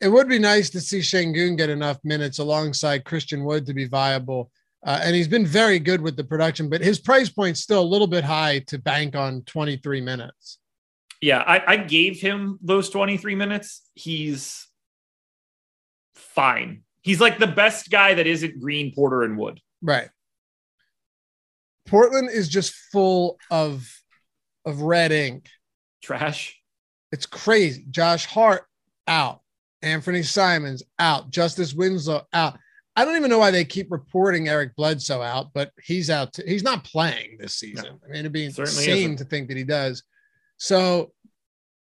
It 0.00 0.08
would 0.08 0.28
be 0.28 0.38
nice 0.38 0.70
to 0.70 0.80
see 0.80 0.98
Sengun 1.00 1.56
get 1.56 1.70
enough 1.70 1.98
minutes 2.04 2.38
alongside 2.38 3.04
Christian 3.04 3.44
Wood 3.44 3.66
to 3.66 3.74
be 3.74 3.86
viable. 3.86 4.50
Uh, 4.84 5.00
and 5.02 5.14
he's 5.14 5.28
been 5.28 5.46
very 5.46 5.78
good 5.78 6.00
with 6.00 6.16
the 6.16 6.24
production, 6.24 6.68
but 6.68 6.80
his 6.80 6.98
price 6.98 7.28
point's 7.28 7.60
still 7.60 7.80
a 7.80 7.84
little 7.84 8.08
bit 8.08 8.24
high 8.24 8.58
to 8.66 8.78
bank 8.78 9.14
on 9.14 9.42
23 9.42 10.00
minutes. 10.00 10.58
Yeah, 11.20 11.38
I, 11.38 11.72
I 11.72 11.76
gave 11.76 12.20
him 12.20 12.58
those 12.62 12.90
23 12.90 13.36
minutes. 13.36 13.82
He's 13.94 14.66
fine. 16.16 16.82
He's 17.02 17.20
like 17.20 17.38
the 17.38 17.46
best 17.46 17.90
guy 17.90 18.14
that 18.14 18.26
isn't 18.26 18.60
Green, 18.60 18.92
Porter, 18.92 19.22
and 19.22 19.38
Wood. 19.38 19.60
Right. 19.82 20.08
Portland 21.86 22.30
is 22.30 22.48
just 22.48 22.72
full 22.92 23.38
of 23.50 23.88
of 24.64 24.80
red 24.82 25.12
ink. 25.12 25.46
Trash. 26.02 26.58
It's 27.10 27.26
crazy. 27.26 27.84
Josh 27.90 28.26
Hart 28.26 28.64
out. 29.06 29.40
Anfernee 29.84 30.24
Simons 30.24 30.82
out. 30.98 31.30
Justice 31.30 31.74
Winslow 31.74 32.22
out. 32.32 32.58
I 32.94 33.04
don't 33.04 33.16
even 33.16 33.30
know 33.30 33.38
why 33.38 33.50
they 33.50 33.64
keep 33.64 33.90
reporting 33.90 34.48
Eric 34.48 34.76
Bledsoe 34.76 35.22
out, 35.22 35.48
but 35.54 35.72
he's 35.82 36.10
out. 36.10 36.34
T- 36.34 36.44
he's 36.46 36.62
not 36.62 36.84
playing 36.84 37.38
this 37.40 37.54
season. 37.54 37.98
I 38.04 38.08
mean, 38.08 38.20
it'd 38.20 38.32
be 38.32 38.44
insane 38.44 38.98
isn't. 39.12 39.16
to 39.16 39.24
think 39.24 39.48
that 39.48 39.56
he 39.56 39.64
does. 39.64 40.02
So, 40.58 41.12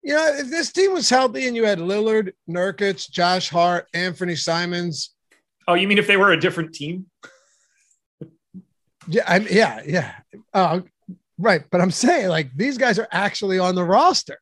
you 0.02 0.14
know, 0.14 0.26
if 0.34 0.48
this 0.48 0.72
team 0.72 0.92
was 0.94 1.08
healthy 1.08 1.46
and 1.46 1.54
you 1.54 1.64
had 1.66 1.78
Lillard, 1.78 2.32
Nurkic, 2.48 3.10
Josh 3.10 3.48
Hart, 3.50 3.86
Anfernee 3.94 4.38
Simons, 4.38 5.10
Oh, 5.68 5.74
you 5.74 5.88
mean 5.88 5.98
if 5.98 6.06
they 6.06 6.16
were 6.16 6.32
a 6.32 6.40
different 6.40 6.72
team? 6.74 7.06
Yeah, 9.08 9.22
I'm, 9.26 9.46
yeah, 9.48 9.82
yeah. 9.86 10.12
Uh, 10.52 10.80
right. 11.38 11.62
But 11.70 11.80
I'm 11.80 11.90
saying 11.90 12.28
like 12.28 12.50
these 12.54 12.78
guys 12.78 12.98
are 12.98 13.08
actually 13.10 13.58
on 13.58 13.74
the 13.74 13.84
roster. 13.84 14.38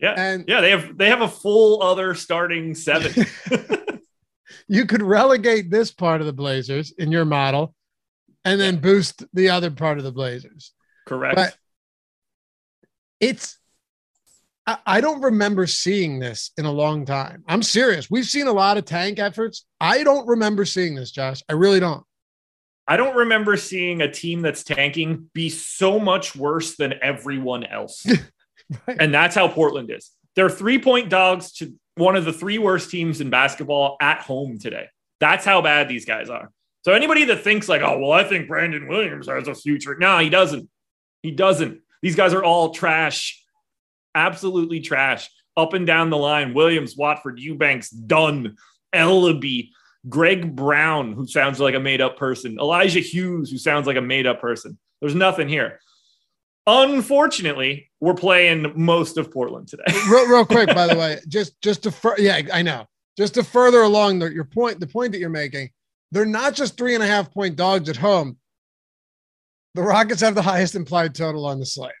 Yeah. 0.00 0.14
And 0.16 0.44
Yeah, 0.48 0.60
they 0.60 0.70
have 0.70 0.96
they 0.96 1.08
have 1.08 1.20
a 1.20 1.28
full 1.28 1.82
other 1.82 2.14
starting 2.14 2.74
seven. 2.74 3.26
you 4.68 4.86
could 4.86 5.02
relegate 5.02 5.70
this 5.70 5.90
part 5.90 6.20
of 6.20 6.26
the 6.26 6.32
Blazers 6.32 6.92
in 6.92 7.12
your 7.12 7.24
model 7.24 7.74
and 8.44 8.60
then 8.60 8.78
boost 8.78 9.24
the 9.34 9.50
other 9.50 9.70
part 9.70 9.98
of 9.98 10.04
the 10.04 10.12
Blazers. 10.12 10.72
Correct. 11.06 11.36
But 11.36 11.56
it's, 13.18 13.58
I, 14.66 14.78
I 14.86 15.00
don't 15.00 15.20
remember 15.20 15.66
seeing 15.66 16.18
this 16.18 16.52
in 16.56 16.64
a 16.64 16.72
long 16.72 17.04
time. 17.04 17.44
I'm 17.46 17.62
serious. 17.62 18.10
We've 18.10 18.24
seen 18.24 18.46
a 18.46 18.52
lot 18.52 18.78
of 18.78 18.84
tank 18.84 19.18
efforts. 19.18 19.66
I 19.80 20.02
don't 20.02 20.26
remember 20.26 20.64
seeing 20.64 20.94
this, 20.94 21.10
Josh. 21.10 21.42
I 21.48 21.52
really 21.54 21.80
don't. 21.80 22.04
I 22.88 22.96
don't 22.96 23.16
remember 23.16 23.56
seeing 23.56 24.02
a 24.02 24.10
team 24.10 24.42
that's 24.42 24.64
tanking 24.64 25.30
be 25.32 25.48
so 25.48 26.00
much 26.00 26.34
worse 26.34 26.76
than 26.76 26.94
everyone 27.02 27.64
else. 27.64 28.06
Right. 28.86 28.98
And 29.00 29.12
that's 29.12 29.34
how 29.34 29.48
Portland 29.48 29.90
is. 29.90 30.12
They're 30.36 30.48
three 30.48 30.78
point 30.78 31.08
dogs 31.08 31.52
to 31.54 31.74
one 31.96 32.16
of 32.16 32.24
the 32.24 32.32
three 32.32 32.58
worst 32.58 32.90
teams 32.90 33.20
in 33.20 33.30
basketball 33.30 33.96
at 34.00 34.20
home 34.20 34.58
today. 34.58 34.86
That's 35.18 35.44
how 35.44 35.60
bad 35.60 35.88
these 35.88 36.04
guys 36.04 36.30
are. 36.30 36.50
So 36.82 36.92
anybody 36.92 37.24
that 37.26 37.42
thinks 37.42 37.68
like, 37.68 37.82
oh, 37.82 37.98
well, 37.98 38.12
I 38.12 38.24
think 38.24 38.48
Brandon 38.48 38.88
Williams 38.88 39.28
has 39.28 39.48
a 39.48 39.54
future. 39.54 39.96
No, 39.98 40.18
he 40.18 40.30
doesn't. 40.30 40.68
He 41.22 41.30
doesn't. 41.30 41.80
These 42.00 42.16
guys 42.16 42.32
are 42.32 42.42
all 42.42 42.70
trash. 42.70 43.44
Absolutely 44.14 44.80
trash. 44.80 45.28
Up 45.56 45.74
and 45.74 45.86
down 45.86 46.08
the 46.08 46.16
line. 46.16 46.54
Williams, 46.54 46.96
Watford, 46.96 47.38
Eubanks, 47.38 47.90
Dunn, 47.90 48.56
Elleby, 48.94 49.70
Greg 50.08 50.56
Brown, 50.56 51.12
who 51.12 51.26
sounds 51.26 51.60
like 51.60 51.74
a 51.74 51.80
made 51.80 52.00
up 52.00 52.16
person, 52.16 52.58
Elijah 52.58 53.00
Hughes, 53.00 53.50
who 53.50 53.58
sounds 53.58 53.86
like 53.86 53.96
a 53.96 54.02
made 54.02 54.26
up 54.26 54.40
person. 54.40 54.78
There's 55.00 55.14
nothing 55.14 55.48
here. 55.48 55.80
Unfortunately, 56.66 57.90
we're 58.00 58.14
playing 58.14 58.72
most 58.76 59.18
of 59.18 59.30
Portland 59.30 59.68
today. 59.68 59.84
real, 60.08 60.26
real 60.28 60.46
quick, 60.46 60.68
by 60.74 60.86
the 60.86 60.96
way, 60.96 61.18
just 61.28 61.60
just 61.60 61.82
to 61.82 61.90
fur- 61.90 62.16
yeah, 62.18 62.40
I 62.52 62.62
know. 62.62 62.86
Just 63.16 63.34
to 63.34 63.42
further 63.42 63.82
along 63.82 64.20
the, 64.20 64.32
your 64.32 64.44
point, 64.44 64.80
the 64.80 64.86
point 64.86 65.12
that 65.12 65.18
you're 65.18 65.28
making, 65.28 65.70
they're 66.12 66.24
not 66.24 66.54
just 66.54 66.76
three 66.76 66.94
and 66.94 67.02
a 67.02 67.06
half 67.06 67.32
point 67.32 67.56
dogs 67.56 67.88
at 67.88 67.96
home. 67.96 68.38
The 69.74 69.82
Rockets 69.82 70.20
have 70.20 70.34
the 70.34 70.42
highest 70.42 70.74
implied 70.74 71.14
total 71.14 71.44
on 71.46 71.58
the 71.58 71.66
slate. 71.66 71.92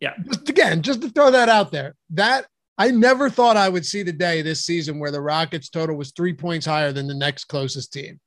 Yeah. 0.00 0.14
Just 0.24 0.48
again, 0.48 0.82
just 0.82 1.02
to 1.02 1.10
throw 1.10 1.30
that 1.30 1.48
out 1.48 1.72
there. 1.72 1.94
That 2.10 2.46
I 2.82 2.90
never 2.90 3.30
thought 3.30 3.56
I 3.56 3.68
would 3.68 3.86
see 3.86 4.02
the 4.02 4.12
day 4.12 4.42
this 4.42 4.64
season 4.64 4.98
where 4.98 5.12
the 5.12 5.20
Rockets 5.20 5.68
total 5.68 5.94
was 5.94 6.10
three 6.10 6.32
points 6.34 6.66
higher 6.66 6.90
than 6.90 7.06
the 7.06 7.14
next 7.14 7.44
closest 7.44 7.92
team. 7.92 8.18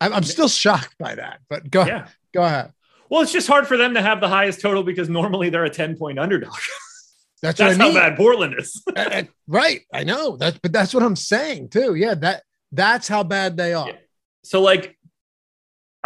I'm, 0.00 0.12
I'm 0.12 0.22
still 0.22 0.46
shocked 0.48 0.94
by 0.96 1.16
that, 1.16 1.40
but 1.50 1.68
go 1.70 1.84
Yeah. 1.84 2.06
go 2.32 2.44
ahead. 2.44 2.70
Well, 3.10 3.22
it's 3.22 3.32
just 3.32 3.48
hard 3.48 3.66
for 3.66 3.76
them 3.76 3.94
to 3.94 4.02
have 4.02 4.20
the 4.20 4.28
highest 4.28 4.60
total 4.60 4.84
because 4.84 5.08
normally 5.08 5.48
they're 5.50 5.64
a 5.64 5.70
10 5.70 5.96
point 5.96 6.20
underdog. 6.20 6.52
That's, 7.42 7.58
That's 7.58 7.74
I 7.74 7.78
how 7.82 7.88
mean. 7.88 7.94
bad 7.94 8.16
Portland 8.16 8.54
is. 8.58 8.80
Right. 9.48 9.80
I 9.92 10.04
know 10.04 10.36
that, 10.36 10.60
but 10.62 10.72
that's 10.72 10.94
what 10.94 11.02
I'm 11.02 11.16
saying 11.16 11.70
too. 11.70 11.94
Yeah, 11.96 12.14
that 12.14 12.44
that's 12.72 13.08
how 13.08 13.24
bad 13.24 13.56
they 13.56 13.74
are. 13.74 13.88
Yeah. 13.88 13.96
So, 14.44 14.60
like, 14.62 14.95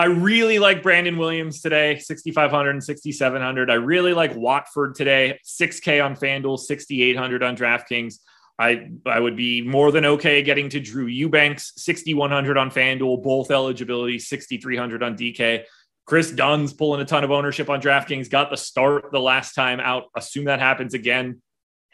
I 0.00 0.06
really 0.06 0.58
like 0.58 0.82
Brandon 0.82 1.18
Williams 1.18 1.60
today, 1.60 1.98
6,500 1.98 2.70
and 2.70 2.82
6,700. 2.82 3.70
I 3.70 3.74
really 3.74 4.14
like 4.14 4.34
Watford 4.34 4.94
today, 4.94 5.38
6K 5.44 6.02
on 6.02 6.16
FanDuel, 6.16 6.58
6,800 6.58 7.42
on 7.42 7.54
DraftKings. 7.54 8.14
I, 8.58 8.92
I 9.04 9.20
would 9.20 9.36
be 9.36 9.60
more 9.60 9.92
than 9.92 10.06
okay 10.06 10.42
getting 10.42 10.70
to 10.70 10.80
Drew 10.80 11.04
Eubanks, 11.04 11.74
6,100 11.76 12.56
on 12.56 12.70
FanDuel, 12.70 13.22
both 13.22 13.50
eligibility, 13.50 14.18
6,300 14.18 15.02
on 15.02 15.18
DK. 15.18 15.64
Kris 16.06 16.30
Dunn's 16.30 16.72
pulling 16.72 17.02
a 17.02 17.04
ton 17.04 17.22
of 17.22 17.30
ownership 17.30 17.68
on 17.68 17.82
DraftKings, 17.82 18.30
got 18.30 18.48
the 18.48 18.56
start 18.56 19.12
the 19.12 19.20
last 19.20 19.52
time 19.52 19.80
out. 19.80 20.04
Assume 20.16 20.46
that 20.46 20.60
happens 20.60 20.94
again. 20.94 21.42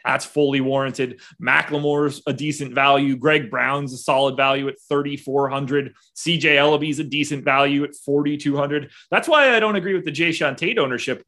That's 0.07 0.25
fully 0.25 0.61
warranted. 0.61 1.19
McLemore's 1.41 2.21
a 2.25 2.31
decent 2.31 2.73
value. 2.73 3.17
Greg 3.17 3.51
Brown's 3.51 3.91
a 3.91 3.97
solid 3.97 4.37
value 4.37 4.69
at 4.69 4.79
3,400. 4.87 5.93
CJ 6.15 6.55
Elleby's 6.55 6.99
a 6.99 7.03
decent 7.03 7.43
value 7.43 7.83
at 7.83 7.93
4,200. 7.93 8.89
That's 9.11 9.27
why 9.27 9.53
I 9.53 9.59
don't 9.59 9.75
agree 9.75 9.93
with 9.93 10.05
the 10.05 10.11
Jae'Sean 10.11 10.55
Tate 10.55 10.79
ownership. 10.79 11.25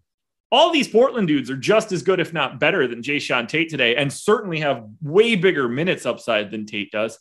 All 0.50 0.72
these 0.72 0.88
Portland 0.88 1.28
dudes 1.28 1.52
are 1.52 1.58
just 1.58 1.92
as 1.92 2.04
good, 2.04 2.22
if 2.22 2.32
not 2.32 2.58
better, 2.58 2.88
than 2.88 3.02
Jae'Sean 3.02 3.50
Tate 3.50 3.70
today, 3.70 3.98
and 3.98 4.12
certainly 4.12 4.62
have 4.62 4.86
way 5.02 5.36
bigger 5.36 5.68
minutes 5.68 6.06
upside 6.06 6.50
than 6.50 6.66
Tate 6.66 6.92
does. 6.92 7.20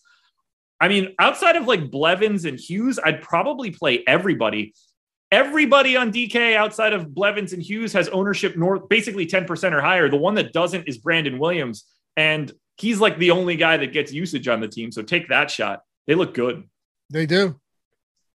I 0.80 0.86
mean, 0.86 1.16
outside 1.18 1.56
of 1.56 1.66
like 1.66 1.90
Blevins 1.90 2.44
and 2.44 2.58
Hughes, 2.58 3.00
I'd 3.04 3.20
probably 3.20 3.72
play 3.72 4.04
everybody. 4.06 4.74
Everybody 5.30 5.96
on 5.96 6.10
DK 6.10 6.56
outside 6.56 6.92
of 6.92 7.14
Blevins 7.14 7.52
and 7.52 7.62
Hughes 7.62 7.92
has 7.92 8.08
ownership 8.08 8.56
north, 8.56 8.88
basically 8.88 9.26
10% 9.26 9.72
or 9.72 9.80
higher. 9.80 10.08
The 10.08 10.16
one 10.16 10.34
that 10.36 10.52
doesn't 10.52 10.88
is 10.88 10.96
Brandon 10.98 11.38
Williams. 11.38 11.84
And 12.16 12.50
he's 12.78 12.98
like 12.98 13.18
the 13.18 13.30
only 13.32 13.56
guy 13.56 13.76
that 13.76 13.92
gets 13.92 14.12
usage 14.12 14.48
on 14.48 14.60
the 14.60 14.68
team. 14.68 14.90
So 14.90 15.02
take 15.02 15.28
that 15.28 15.50
shot. 15.50 15.82
They 16.06 16.14
look 16.14 16.32
good. 16.32 16.64
They 17.10 17.26
do. 17.26 17.60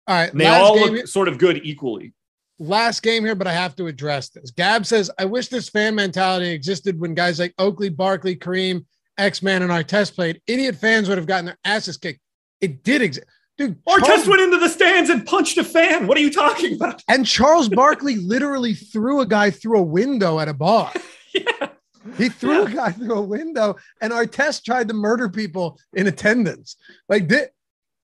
All 0.08 0.16
right. 0.16 0.32
And 0.32 0.42
they 0.42 0.48
all 0.48 0.80
look 0.80 1.08
sort 1.08 1.28
of 1.28 1.38
good 1.38 1.62
equally. 1.64 2.14
last 2.60 3.02
game 3.02 3.24
here, 3.24 3.36
but 3.36 3.48
I 3.48 3.54
have 3.54 3.76
to 3.78 3.88
address 3.88 4.30
this. 4.30 4.52
Gab 4.52 4.86
says, 4.86 5.10
I 5.18 5.26
wish 5.26 5.48
this 5.48 5.70
fan 5.70 5.96
mentality 5.96 6.50
existed 6.50 7.00
when 7.00 7.14
guys 7.14 7.40
like 7.40 7.54
Oakley, 7.58 7.90
Barkley, 7.90 8.36
Kareem, 8.36 8.86
X 9.18 9.42
Man, 9.42 9.62
and 9.64 9.72
Artest 9.72 10.16
played. 10.16 10.42
Idiot 10.48 10.76
fans 10.76 11.10
would 11.10 11.18
have 11.18 11.28
gotten 11.28 11.46
their 11.46 11.58
asses 11.64 11.98
kicked. 11.98 12.20
It 12.62 12.84
did 12.84 13.02
exist. 13.02 13.28
Dude, 13.60 13.84
Artest 13.84 14.26
went 14.26 14.42
into 14.42 14.58
the 14.58 14.70
stands 14.70 15.10
and 15.10 15.26
punched 15.26 15.58
a 15.58 15.66
fan. 15.66 16.08
What 16.08 16.18
are 16.18 16.22
you 16.22 16.32
talking 16.32 16.76
about? 16.76 17.04
and 17.10 17.26
Charles 17.26 17.68
Barkley 17.68 18.16
literally 18.16 18.74
threw 18.74 19.20
a 19.20 19.26
guy 19.26 19.52
through 19.52 19.80
a 19.80 19.84
window 19.84 20.40
at 20.40 20.48
a 20.48 20.54
bar. 20.54 20.92
Yeah. 21.32 21.70
He 22.18 22.28
threw 22.30 22.66
a 22.66 22.70
guy 22.72 22.92
through 22.92 23.14
a 23.14 23.22
window, 23.22 23.76
and 24.02 24.12
Artest 24.12 24.64
tried 24.66 24.88
to 24.88 24.96
murder 24.96 25.30
people 25.30 25.78
in 25.94 26.08
attendance. 26.08 26.76
Like 27.08 27.28
this, 27.28 27.50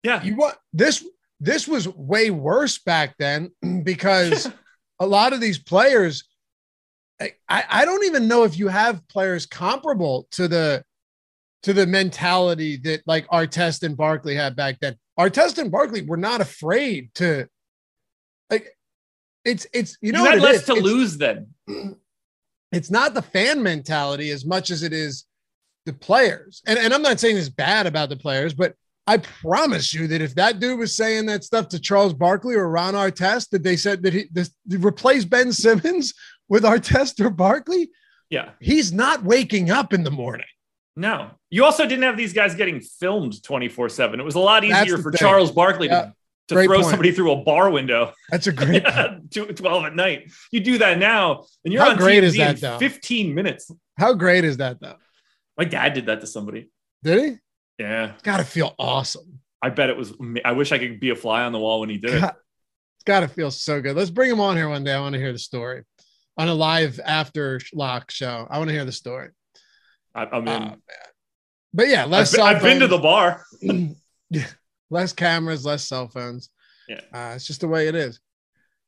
Yeah. 0.04 0.22
you 0.22 0.36
want 0.36 0.58
this? 0.74 1.04
This 1.40 1.68
was 1.68 1.88
way 1.88 2.30
worse 2.30 2.78
back 2.78 3.16
then 3.18 3.50
because 3.84 4.48
a 5.00 5.08
lot 5.08 5.34
of 5.34 5.42
these 5.42 5.58
players, 5.58 6.24
I, 7.20 7.32
I 7.50 7.64
I 7.68 7.86
don't 7.86 8.04
even 8.04 8.28
know 8.28 8.44
if 8.44 8.60
you 8.60 8.68
have 8.68 9.08
players 9.08 9.48
comparable 9.48 10.28
to 10.32 10.48
the 10.48 10.84
to 11.64 11.74
the 11.74 11.88
mentality 11.88 12.78
that 12.84 13.02
like 13.08 13.26
Artest 13.30 13.82
and 13.82 13.98
Barkley 13.98 14.36
had 14.36 14.56
back 14.56 14.78
then. 14.82 14.98
Artest 15.20 15.58
and 15.58 15.72
Barkley 15.72 16.02
were 16.02 16.18
not 16.18 16.42
afraid 16.42 17.14
to 17.16 17.48
like 18.50 18.68
it's 19.44 19.66
it's 19.74 19.98
you 20.02 20.12
know 20.12 20.24
you 20.24 20.30
had 20.32 20.42
less 20.42 20.58
is? 20.62 20.66
to 20.66 20.72
It's- 20.74 20.84
lose 20.84 21.18
then. 21.18 21.48
it's 22.72 22.92
not 22.92 23.14
the 23.14 23.22
fan 23.22 23.62
mentality 23.64 24.30
as 24.32 24.46
much 24.46 24.70
as 24.72 24.84
it 24.84 24.92
is 24.94 25.26
the 25.86 25.94
players. 25.94 26.62
And, 26.68 26.78
and 26.80 26.94
I'm 26.94 27.02
not 27.02 27.20
saying 27.20 27.36
this 27.36 27.48
bad 27.50 27.86
about 27.88 28.10
the 28.10 28.18
players, 28.18 28.54
but 28.54 28.74
I 29.08 29.18
promise 29.18 29.94
you 29.94 30.08
that 30.08 30.22
if 30.22 30.34
that 30.36 30.60
dude 30.60 30.80
was 30.80 30.96
saying 30.96 31.28
that 31.28 31.44
stuff 31.44 31.68
to 31.70 31.80
Charles 31.80 32.14
Barkley 32.14 32.56
or 32.56 32.68
Ron 32.70 32.96
Artest, 32.96 33.50
that 33.52 33.62
they 33.64 33.78
said 33.78 34.02
that 34.04 34.14
he 34.14 34.28
this, 34.32 34.50
replace 34.68 35.24
Ben 35.26 35.54
Simmons 35.54 36.14
with 36.50 36.64
Artest 36.64 37.24
or 37.24 37.30
Barkley, 37.30 37.92
Yeah. 38.32 38.50
he's 38.60 38.92
not 38.92 39.24
waking 39.24 39.70
up 39.70 39.94
in 39.94 40.04
the 40.04 40.12
morning. 40.12 40.48
No. 40.96 41.32
You 41.56 41.64
also 41.64 41.86
didn't 41.86 42.04
have 42.04 42.18
these 42.18 42.34
guys 42.34 42.54
getting 42.54 42.82
filmed 42.82 43.42
24 43.42 43.88
7. 43.88 44.20
It 44.20 44.24
was 44.24 44.36
a 44.36 44.40
lot 44.40 44.66
easier 44.66 44.98
for 44.98 45.10
thing. 45.10 45.20
Charles 45.20 45.52
Barkley 45.52 45.88
Yeah. 45.88 46.02
to, 46.02 46.14
to 46.50 46.54
Great 46.56 46.66
throw 46.68 46.78
point. 46.80 46.90
somebody 46.90 47.12
through 47.14 47.32
a 47.32 47.44
bar 47.44 47.70
window 47.70 48.12
That's 48.30 48.48
a 48.48 48.52
great. 48.52 48.84
at 48.86 49.32
12 49.32 49.86
at 49.86 49.96
night. 49.96 50.34
You 50.52 50.60
do 50.60 50.78
that 50.80 50.98
now, 51.00 51.46
and 51.64 51.74
you're 51.74 51.82
How 51.82 51.92
on 51.92 51.98
great 51.98 52.24
TMZ 52.24 52.26
is 52.26 52.38
that, 52.38 52.56
in 52.56 52.60
though? 52.62 52.78
15 52.80 53.34
minutes. 53.34 53.72
How 53.98 54.14
great 54.14 54.44
is 54.44 54.58
that 54.58 54.82
though? 54.82 54.98
My 55.58 55.64
dad 55.64 55.94
did 55.94 56.08
that 56.08 56.20
to 56.20 56.28
somebody. 56.28 56.70
Did 57.04 57.24
he? 57.24 57.84
Yeah. 57.84 58.12
Got 58.24 58.38
to 58.38 58.44
feel 58.44 58.76
awesome. 58.78 59.40
I 59.62 59.70
bet 59.70 59.90
it 59.90 59.96
was. 59.96 60.14
I 60.44 60.52
wish 60.52 60.74
I 60.74 60.78
could 60.78 61.00
be 61.00 61.12
a 61.12 61.16
fly 61.16 61.44
on 61.44 61.54
the 61.54 61.60
wall 61.60 61.80
when 61.80 61.90
he 61.90 61.98
did 61.98 62.16
it. 62.16 62.20
God, 62.22 62.36
it's 62.98 63.04
got 63.06 63.20
to 63.22 63.30
feel 63.30 63.50
so 63.50 63.82
good. 63.82 63.96
Let's 63.96 64.10
bring 64.10 64.30
him 64.30 64.42
on 64.42 64.58
here 64.58 64.68
one 64.68 64.84
day. 64.84 64.92
I 64.94 65.00
want 65.00 65.14
to 65.14 65.20
hear 65.20 65.32
the 65.32 65.40
story 65.40 65.84
on 66.38 66.50
a 66.50 66.54
live 66.54 67.00
after 67.06 67.62
lock 67.74 68.12
show. 68.12 68.46
I 68.50 68.58
want 68.58 68.68
to 68.68 68.74
hear 68.74 68.84
the 68.84 68.92
story. 68.92 69.30
I, 70.14 70.26
I 70.26 70.40
mean, 70.42 70.48
Oh, 70.50 70.60
man. 70.60 70.78
But 71.76 71.90
yeah, 71.90 72.04
I've, 72.04 72.10
less 72.10 72.32
been, 72.32 72.42
I've 72.42 72.62
been 72.62 72.80
to 72.80 72.88
the 72.88 72.98
bar. 72.98 73.44
yeah, 73.62 74.46
less 74.90 75.12
cameras, 75.12 75.66
less 75.66 75.84
cell 75.84 76.08
phones. 76.08 76.50
Yeah. 76.88 77.02
uh, 77.14 77.34
it's 77.36 77.46
just 77.46 77.60
the 77.62 77.68
way 77.68 77.88
it 77.88 77.96
is. 77.96 78.20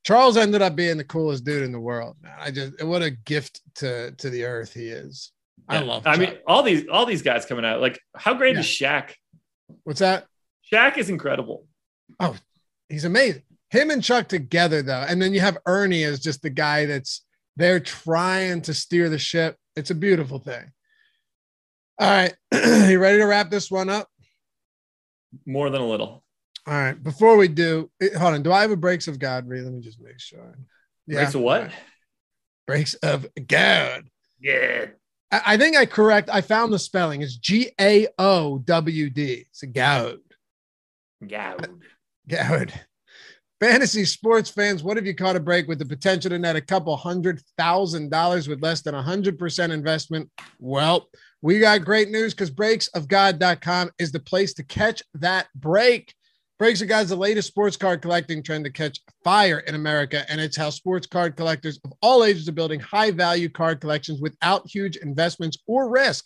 Charles 0.06 0.38
ended 0.38 0.62
up 0.62 0.76
being 0.76 0.96
the 0.98 1.04
coolest 1.04 1.44
dude 1.44 1.64
in 1.64 1.74
the 1.74 1.80
world. 1.80 2.16
Man. 2.22 2.32
I 2.40 2.50
just 2.52 2.82
what 2.84 3.02
a 3.02 3.12
gift 3.12 3.60
to 3.76 4.12
to 4.12 4.30
the 4.30 4.46
earth 4.46 4.74
he 4.74 4.88
is. 4.88 5.32
I 5.68 5.80
Yeah. 5.80 5.82
love. 5.84 6.08
I 6.08 6.16
mean, 6.16 6.38
all 6.48 6.64
these 6.64 6.88
all 6.88 7.06
these 7.06 7.22
guys 7.22 7.46
coming 7.46 7.66
out. 7.66 7.82
Like, 7.82 8.00
how 8.16 8.34
great 8.34 8.54
Yeah. 8.54 8.62
is 8.62 8.66
Shaq? 8.68 9.12
what's 9.84 10.00
that? 10.00 10.26
Shaq 10.72 10.98
is 10.98 11.10
incredible. 11.10 11.68
Oh, 12.22 12.38
he's 12.88 13.04
amazing. 13.04 13.42
Him 13.70 13.90
and 13.90 14.02
Chuck 14.02 14.30
together 14.30 14.82
though, 14.82 15.06
and 15.10 15.22
then 15.22 15.34
you 15.34 15.42
have 15.42 15.58
Ernie 15.66 16.06
as 16.06 16.22
just 16.22 16.42
the 16.42 16.50
guy 16.50 16.86
that's 16.86 17.26
there 17.58 17.82
trying 17.82 18.62
to 18.62 18.74
steer 18.74 19.10
the 19.10 19.18
ship. 19.20 19.58
It's 19.76 19.92
a 19.92 19.96
beautiful 19.96 20.40
thing. 20.40 20.72
All 22.00 22.10
right, 22.10 22.34
you 22.90 23.00
ready 23.00 23.18
to 23.18 23.26
wrap 23.26 23.50
this 23.50 23.72
one 23.72 23.90
up? 23.90 24.08
More 25.46 25.70
than 25.70 25.82
a 25.82 25.88
little. 25.88 26.24
All 26.68 26.74
right. 26.74 27.02
Before 27.02 27.38
we 27.38 27.48
do, 27.48 27.90
hold 28.18 28.34
on. 28.34 28.44
Do 28.44 28.52
I 28.52 28.62
have 28.62 28.72
a 28.72 28.76
breaks 28.76 29.08
of 29.08 29.20
God 29.20 29.48
read? 29.48 29.64
Let 29.64 29.74
me 29.74 29.80
just 29.80 30.02
make 30.02 30.20
sure. 30.20 30.58
Yeah. 31.08 31.20
Breaks 31.20 31.36
of 31.36 31.42
what? 31.42 31.72
Breaks 32.68 32.94
of 32.96 33.26
God. 33.48 34.04
Yeah. 34.42 34.88
I 35.32 35.42
I 35.46 35.58
think 35.58 35.78
I 35.78 35.86
correct. 35.86 36.30
I 36.32 36.42
found 36.42 36.74
the 36.74 36.80
spelling. 36.80 37.22
It's 37.22 37.38
G 37.38 37.72
A 37.80 38.08
O 38.20 38.60
W 38.60 39.10
D. 39.10 39.46
It's 39.50 39.64
a 39.64 39.68
goud. 39.68 40.20
Yeah. 41.26 41.56
Goud. 42.28 42.74
Fantasy 43.60 44.06
sports 44.06 44.52
fans, 44.52 44.84
what 44.84 44.98
have 44.98 45.08
you 45.08 45.16
caught 45.16 45.36
a 45.36 45.40
break 45.40 45.68
with 45.68 45.80
the 45.80 45.86
potential 45.86 46.30
to 46.30 46.38
net 46.38 46.56
a 46.56 46.62
couple 46.62 46.96
hundred 46.96 47.42
thousand 47.58 48.12
dollars 48.12 48.48
with 48.48 48.62
less 48.62 48.82
than 48.82 48.94
a 48.94 49.02
hundred 49.02 49.40
percent 49.40 49.74
investment? 49.74 50.30
Well, 50.60 51.08
we 51.42 51.60
got 51.60 51.86
great 51.86 52.10
news 52.10 52.34
because 52.34 52.52
breaksofgod.com 52.52 53.92
is 54.00 54.12
the 54.12 54.20
place 54.20 54.54
to 54.56 54.64
catch 54.64 55.04
that 55.16 55.48
break. 55.56 56.14
Breaks 56.58 56.82
of 56.82 56.88
God's 56.88 57.10
the 57.10 57.16
latest 57.16 57.50
sports 57.50 57.78
card 57.78 58.02
collecting 58.02 58.42
trend 58.42 58.66
to 58.66 58.72
catch 58.72 59.00
fire 59.24 59.60
in 59.60 59.76
America, 59.76 60.26
and 60.28 60.42
it's 60.42 60.58
how 60.58 60.72
sports 60.72 61.06
card 61.06 61.36
collectors 61.36 61.80
of 61.86 61.94
all 62.02 62.24
ages 62.24 62.50
are 62.50 62.54
building 62.54 62.80
high 62.80 63.12
value 63.12 63.48
card 63.48 63.80
collections 63.80 64.20
without 64.20 64.68
huge 64.68 64.98
investments 64.98 65.58
or 65.68 65.90
risk. 65.92 66.26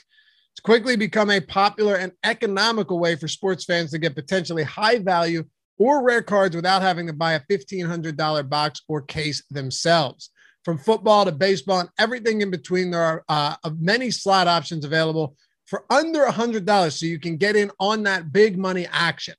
It's 0.54 0.62
quickly 0.62 0.96
become 0.96 1.30
a 1.30 1.42
popular 1.42 1.96
and 1.96 2.14
economical 2.24 2.98
way 2.98 3.18
for 3.18 3.28
sports 3.28 3.66
fans 3.66 3.92
to 3.92 3.98
get 3.98 4.16
potentially 4.16 4.64
high 4.64 5.00
value 5.00 5.44
or 5.78 6.04
rare 6.04 6.22
cards 6.22 6.56
without 6.56 6.82
having 6.82 7.08
to 7.08 7.14
buy 7.14 7.34
a 7.34 7.40
$1,500 7.52 8.48
box 8.48 8.82
or 8.88 9.02
case 9.02 9.44
themselves. 9.50 10.30
From 10.64 10.78
football 10.78 11.26
to 11.26 11.32
baseball 11.32 11.80
and 11.80 11.90
everything 11.98 12.42
in 12.42 12.52
between, 12.52 12.92
there 12.92 13.02
are 13.02 13.24
uh, 13.30 13.56
many 13.80 14.12
slot 14.12 14.48
options 14.48 14.86
available 14.86 15.36
for 15.66 15.86
under 15.90 16.26
$100 16.26 16.92
so 16.92 17.06
you 17.06 17.20
can 17.20 17.38
get 17.38 17.56
in 17.56 17.72
on 17.80 18.04
that 18.04 18.32
big 18.32 18.58
money 18.58 18.88
action. 18.92 19.34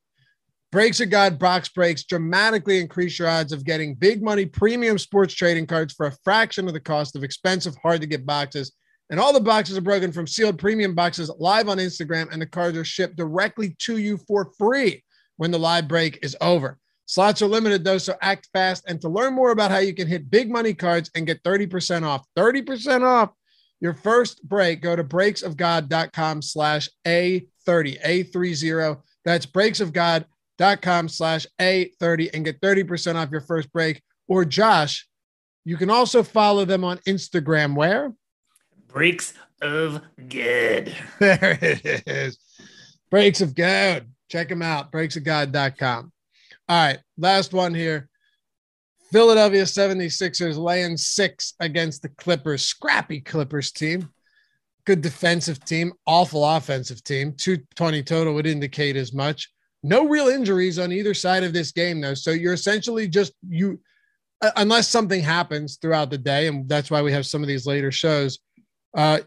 Breaks 0.73 1.01
of 1.01 1.11
God 1.11 1.39
box 1.39 1.69
breaks 1.69 2.05
dramatically 2.05 2.81
increase 2.81 3.19
your 3.19 3.29
odds 3.29 3.53
of 3.53 3.65
getting 3.65 3.95
big 3.95 4.23
money 4.23 4.47
premium 4.47 4.99
sports 4.99 5.35
trading 5.35 5.67
cards 5.67 5.93
for 5.93 6.07
a 6.07 6.17
fraction 6.25 6.67
of 6.67 6.73
the 6.73 6.81
cost 6.81 7.15
of 7.15 7.23
expensive, 7.23 7.77
hard 7.83 8.01
to 8.01 8.07
get 8.07 8.25
boxes. 8.25 8.73
And 9.11 9.21
all 9.21 9.35
the 9.35 9.41
boxes 9.41 9.77
are 9.77 9.83
broken 9.83 10.11
from 10.11 10.27
sealed 10.27 10.59
premium 10.59 10.95
boxes 10.95 11.31
live 11.39 11.69
on 11.69 11.77
Instagram, 11.77 12.33
and 12.33 12.41
the 12.41 12.47
cards 12.47 12.79
are 12.79 12.85
shipped 12.85 13.17
directly 13.17 13.77
to 13.81 13.99
you 13.99 14.17
for 14.17 14.51
free 14.57 15.05
when 15.37 15.51
the 15.51 15.59
live 15.59 15.87
break 15.87 16.19
is 16.23 16.35
over. 16.41 16.79
Slots 17.13 17.43
are 17.43 17.47
limited 17.47 17.85
though, 17.85 17.99
so 17.99 18.15
act 18.23 18.49
fast. 18.55 18.85
And 18.89 18.99
to 19.03 19.09
learn 19.11 19.35
more 19.35 19.51
about 19.51 19.71
how 19.71 19.81
you 19.81 19.95
can 19.95 20.09
hit 20.09 20.31
big 20.31 20.51
money 20.51 20.73
cards 20.73 21.11
and 21.15 21.27
get 21.27 21.43
30% 21.43 22.05
off, 22.05 22.25
30% 22.39 23.03
off 23.03 23.33
your 23.83 23.93
first 23.93 24.43
break, 24.49 24.81
go 24.81 24.97
to 24.97 25.05
breaksofgod.com 25.05 26.41
slash 26.41 26.89
A30, 27.07 28.03
A30. 28.03 29.03
That's 29.27 29.45
breaksofgod.com 29.45 31.09
slash 31.11 31.47
A30 31.61 32.31
and 32.33 32.47
get 32.47 32.63
30% 32.63 33.17
off 33.17 33.31
your 33.31 33.43
first 33.43 33.71
break. 33.75 34.01
Or 34.27 34.47
Josh, 34.47 35.07
you 35.67 35.77
can 35.77 35.91
also 35.91 36.23
follow 36.23 36.65
them 36.65 36.83
on 36.83 36.97
Instagram 37.07 37.75
where? 37.75 38.15
Breaks 38.89 39.35
of 39.61 40.01
good. 40.31 40.97
There 41.19 41.59
it 41.61 42.09
is. 42.09 42.39
Breaks 43.11 43.43
of 43.43 43.55
God. 43.55 44.07
Check 44.31 44.49
them 44.49 44.63
out. 44.63 44.91
Breaksofgod.com. 44.91 46.12
All 46.73 46.79
right. 46.87 46.99
Last 47.19 47.53
one 47.53 47.75
here. 47.75 48.09
Philadelphia 49.13 49.65
76ers 49.65 50.57
laying 50.57 50.97
six 50.97 51.53
against 51.61 52.01
the 52.01 52.09
Clippers. 52.09 52.63
Scrappy 52.63 53.21
Clippers 53.21 53.73
team. 53.73 54.09
Good 54.87 55.03
defensive 55.03 55.63
team. 55.67 55.93
Awful 56.07 56.47
offensive 56.47 57.05
team. 57.05 57.35
220 57.37 58.03
total 58.05 58.33
would 58.33 58.47
indicate 58.47 58.97
as 58.97 59.13
much. 59.13 59.51
No 59.83 60.09
real 60.09 60.29
injuries 60.29 60.79
on 60.79 60.93
either 60.93 61.13
side 61.13 61.45
of 61.45 61.53
this 61.53 61.73
game, 61.73 62.01
though. 62.01 62.15
So 62.15 62.31
you're 62.31 62.55
essentially 62.55 63.07
just 63.07 63.35
you, 63.47 63.79
uh, 64.41 64.53
unless 64.57 64.89
something 64.89 65.21
happens 65.21 65.77
throughout 65.77 66.09
the 66.09 66.17
day, 66.17 66.47
and 66.47 66.67
that's 66.67 66.91
why 66.91 67.03
we 67.03 67.13
have 67.13 67.27
some 67.27 67.43
of 67.43 67.49
these 67.49 67.67
later 67.67 67.93
shows. 67.93 68.39
Uh, 68.97 69.19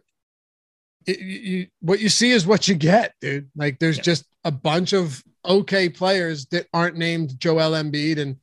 it, 1.05 1.19
you, 1.19 1.67
what 1.81 1.99
you 1.99 2.09
see 2.09 2.31
is 2.31 2.47
what 2.47 2.67
you 2.67 2.73
get, 2.73 3.13
dude. 3.21 3.51
Like 3.55 3.77
there's 3.77 3.97
Yeah. 3.97 4.03
just 4.03 4.25
a 4.43 4.51
bunch 4.51 4.93
of 4.93 5.21
okay 5.45 5.89
players 5.89 6.45
that 6.47 6.67
aren't 6.73 6.97
named 6.97 7.39
Joel 7.39 7.71
Embiid 7.71 8.19
and 8.19 8.37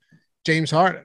James 0.45 0.71
Harden. 0.71 1.05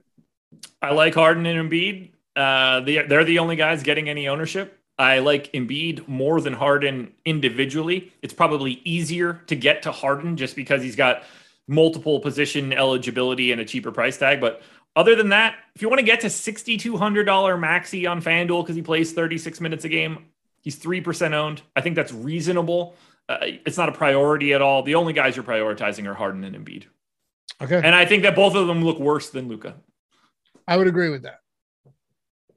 I 0.80 0.92
like 0.92 1.14
Harden 1.14 1.46
and 1.46 1.70
Embiid. 1.70 2.12
Uh, 2.34 2.80
they, 2.80 3.02
they're 3.02 3.24
the 3.24 3.40
only 3.40 3.56
guys 3.56 3.82
getting 3.82 4.08
any 4.08 4.28
ownership. 4.28 4.78
I 4.98 5.20
like 5.20 5.52
Embiid 5.52 6.08
more 6.08 6.40
than 6.40 6.52
Harden 6.52 7.12
individually. 7.24 8.12
It's 8.22 8.34
probably 8.34 8.80
easier 8.84 9.42
to 9.46 9.54
get 9.54 9.82
to 9.82 9.92
Harden 9.92 10.36
just 10.36 10.56
because 10.56 10.82
he's 10.82 10.96
got 10.96 11.22
multiple 11.68 12.18
position 12.20 12.72
eligibility 12.72 13.52
and 13.52 13.60
a 13.60 13.64
cheaper 13.64 13.92
price 13.92 14.16
tag. 14.18 14.40
But 14.40 14.62
other 14.96 15.14
than 15.14 15.28
that, 15.28 15.54
if 15.76 15.82
you 15.82 15.88
want 15.88 16.00
to 16.00 16.04
get 16.06 16.20
to 16.20 16.26
$6,200 16.26 17.60
Maxey 17.60 18.06
on 18.06 18.20
FanDuel 18.20 18.64
because 18.64 18.74
he 18.74 18.82
plays 18.82 19.12
36 19.12 19.60
minutes 19.60 19.84
a 19.84 19.88
game, 19.88 20.26
he's 20.62 20.78
3% 20.78 21.32
owned. 21.32 21.62
I 21.76 21.80
think 21.80 21.94
that's 21.94 22.12
reasonable. 22.12 22.96
Uh, 23.28 23.38
it's 23.42 23.76
not 23.76 23.88
a 23.88 23.92
priority 23.92 24.54
at 24.54 24.62
all. 24.62 24.82
The 24.82 24.94
only 24.94 25.12
guys 25.12 25.36
you're 25.36 25.44
prioritizing 25.44 26.06
are 26.06 26.14
Harden 26.14 26.44
and 26.44 26.56
Embiid. 26.56 26.84
Okay. 27.60 27.76
And 27.76 27.94
I 27.94 28.06
think 28.06 28.22
that 28.22 28.34
both 28.34 28.54
of 28.54 28.66
them 28.66 28.84
look 28.84 28.98
worse 28.98 29.30
than 29.30 29.48
Luka. 29.48 29.74
I 30.66 30.76
would 30.76 30.86
agree 30.86 31.10
with 31.10 31.22
that. 31.22 31.40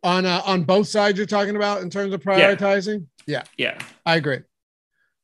On 0.03 0.25
uh, 0.25 0.41
on 0.45 0.63
both 0.63 0.87
sides 0.87 1.17
you're 1.17 1.27
talking 1.27 1.55
about 1.55 1.81
in 1.81 1.89
terms 1.89 2.13
of 2.13 2.21
prioritizing? 2.21 3.05
Yeah, 3.27 3.43
Yeah. 3.57 3.77
I 4.05 4.15
agree. 4.15 4.39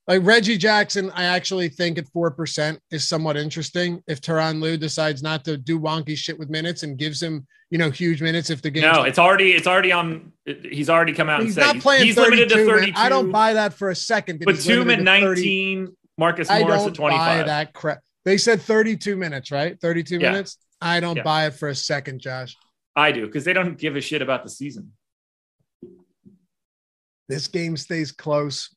Like 0.07 0.21
Reggie 0.23 0.57
Jackson, 0.57 1.11
I 1.15 1.25
actually 1.25 1.67
think 1.67 1.97
at 1.97 2.07
four 2.07 2.31
percent 2.31 2.79
is 2.91 3.07
somewhat 3.07 3.35
interesting. 3.35 4.01
If 4.07 4.21
Tyronn 4.21 4.61
Lue 4.61 4.77
decides 4.77 5.21
not 5.21 5.43
to 5.45 5.57
do 5.57 5.79
wonky 5.79 6.15
shit 6.15 6.39
with 6.39 6.49
minutes 6.49 6.83
and 6.83 6.97
gives 6.97 7.21
him, 7.21 7.45
you 7.71 7.77
know, 7.77 7.89
huge 7.91 8.21
minutes 8.21 8.49
if 8.49 8.61
the 8.61 8.69
game 8.69 8.83
No, 8.83 9.03
it's 9.03 9.19
already 9.19 9.51
it's 9.51 9.67
already 9.67 9.91
on. 9.91 10.31
He's 10.45 10.89
already 10.89 11.11
come 11.11 11.27
out 11.27 11.39
and 11.41 11.47
he's 11.47 11.55
said 11.55 11.61
not 11.73 11.79
playing 11.79 12.05
he's 12.05 12.15
32, 12.15 12.31
limited 12.31 12.49
to 12.55 12.65
man. 12.85 12.93
I 12.95 13.09
don't 13.09 13.31
buy 13.31 13.53
that 13.53 13.73
for 13.73 13.89
a 13.89 13.95
second. 13.95 14.41
But 14.45 14.55
he's 14.55 14.65
Batum 14.65 14.89
at 14.91 14.99
limited 14.99 15.19
to 15.19 15.25
30. 15.27 15.41
19, 15.41 15.97
Marcus 16.17 16.49
I 16.49 16.59
Morris 16.61 16.81
don't 16.83 16.87
at 16.91 16.95
25. 16.95 17.39
buy 17.41 17.43
that 17.43 17.73
crap. 17.73 17.99
They 18.23 18.37
said 18.37 18.61
32 18.61 19.17
minutes, 19.17 19.51
right? 19.51 19.77
32 19.81 20.19
Yeah. 20.19 20.31
minutes. 20.31 20.57
I 20.79 21.01
don't 21.01 21.17
Yeah. 21.17 21.23
buy 21.23 21.47
it 21.47 21.53
for 21.55 21.67
a 21.67 21.75
second, 21.75 22.21
Josh. 22.21 22.55
I 22.95 23.11
do 23.11 23.25
because 23.25 23.43
they 23.43 23.53
don't 23.53 23.77
give 23.77 23.97
a 23.97 24.01
shit 24.01 24.21
about 24.21 24.43
the 24.45 24.49
season. 24.49 24.93
This 27.27 27.47
game 27.47 27.75
stays 27.75 28.13
close. 28.13 28.73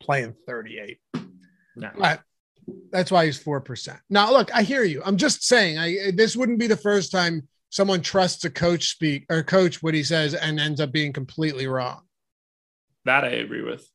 These 0.00 0.06
playing 0.06 0.34
38. 0.46 0.98
No. 1.76 1.90
But 1.98 2.22
that's 2.90 3.10
why 3.10 3.26
he's 3.26 3.42
4%. 3.42 3.98
Now, 4.10 4.30
look, 4.32 4.54
I 4.54 4.62
hear 4.62 4.84
you. 4.84 5.02
I'm 5.04 5.16
just 5.16 5.44
saying, 5.44 5.78
I 5.78 6.10
this 6.14 6.36
wouldn't 6.36 6.58
be 6.58 6.66
the 6.66 6.76
first 6.76 7.10
time 7.10 7.48
someone 7.70 8.00
trusts 8.02 8.44
a 8.44 8.50
coach 8.50 8.88
speak 8.90 9.26
or 9.30 9.42
coach 9.42 9.82
what 9.82 9.94
he 9.94 10.02
says 10.02 10.34
and 10.34 10.58
ends 10.58 10.80
up 10.80 10.92
being 10.92 11.12
completely 11.12 11.66
wrong. 11.66 12.02
That 13.04 13.24
I 13.24 13.28
agree 13.28 13.62
with. 13.62 13.88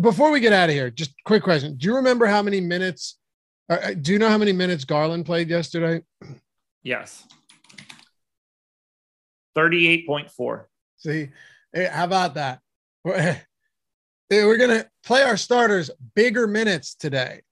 Before 0.00 0.30
we 0.30 0.40
get 0.40 0.52
out 0.52 0.70
of 0.70 0.74
here, 0.74 0.90
just 0.90 1.12
quick 1.24 1.42
question. 1.42 1.76
Do 1.76 1.86
you 1.86 1.96
remember 1.96 2.26
how 2.26 2.42
many 2.42 2.60
minutes? 2.60 3.18
Uh, 3.68 3.92
do 4.00 4.12
you 4.12 4.18
know 4.18 4.28
how 4.28 4.38
many 4.38 4.52
minutes 4.52 4.84
Garland 4.84 5.26
played 5.26 5.50
yesterday? 5.50 6.02
Yes. 6.82 7.26
38.4. 9.56 10.64
See, 10.96 11.28
how 11.74 12.04
about 12.04 12.34
that? 12.34 12.60
We're, 14.30 14.58
to 14.58 14.88
play 15.04 15.22
our 15.22 15.36
starters 15.36 15.90
bigger 16.14 16.46
minutes 16.46 16.94
today. 16.94 17.42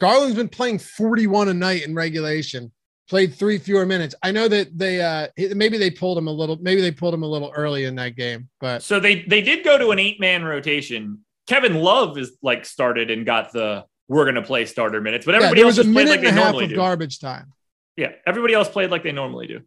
Garland's 0.00 0.34
been 0.34 0.48
playing 0.48 0.80
41 0.80 1.48
a 1.48 1.54
night 1.54 1.86
in 1.86 1.94
regulation, 1.94 2.72
played 3.08 3.34
three 3.34 3.58
fewer 3.58 3.86
minutes. 3.86 4.14
I 4.22 4.32
know 4.32 4.48
that 4.48 4.76
they 4.76 5.00
uh 5.00 5.28
maybe 5.54 5.78
they 5.78 5.90
pulled 5.90 6.18
him 6.18 6.26
a 6.26 6.32
little, 6.32 6.58
maybe 6.60 6.80
they 6.80 6.90
pulled 6.90 7.14
him 7.14 7.22
a 7.22 7.28
little 7.28 7.52
early 7.54 7.84
in 7.84 7.94
that 7.96 8.16
game, 8.16 8.48
but 8.60 8.82
So 8.82 8.98
they 8.98 9.22
they 9.22 9.42
did 9.42 9.64
go 9.64 9.78
to 9.78 9.90
an 9.90 9.98
eight 10.00 10.18
man 10.18 10.44
rotation. 10.44 11.20
Kevin 11.46 11.74
Love 11.74 12.18
is 12.18 12.36
like 12.42 12.64
started 12.66 13.10
and 13.10 13.24
got 13.24 13.52
the 13.52 13.84
we're 14.08 14.24
gonna 14.24 14.42
play 14.42 14.66
starter 14.66 15.00
minutes, 15.00 15.24
but 15.24 15.32
yeah, 15.32 15.36
everybody 15.36 15.60
there 15.60 15.66
else 15.68 15.78
was 15.78 15.86
a 15.86 15.88
just 15.88 15.94
played 15.94 16.04
minute 16.06 16.10
like 16.10 16.28
and 16.28 16.36
they 16.36 16.40
a 16.40 16.44
half 16.44 16.52
normally 16.52 16.64
of 16.64 16.70
do. 16.70 16.76
garbage 16.76 17.20
time. 17.20 17.52
Yeah, 17.96 18.12
everybody 18.26 18.54
else 18.54 18.68
played 18.68 18.90
like 18.90 19.04
they 19.04 19.12
normally 19.12 19.46
do. 19.46 19.60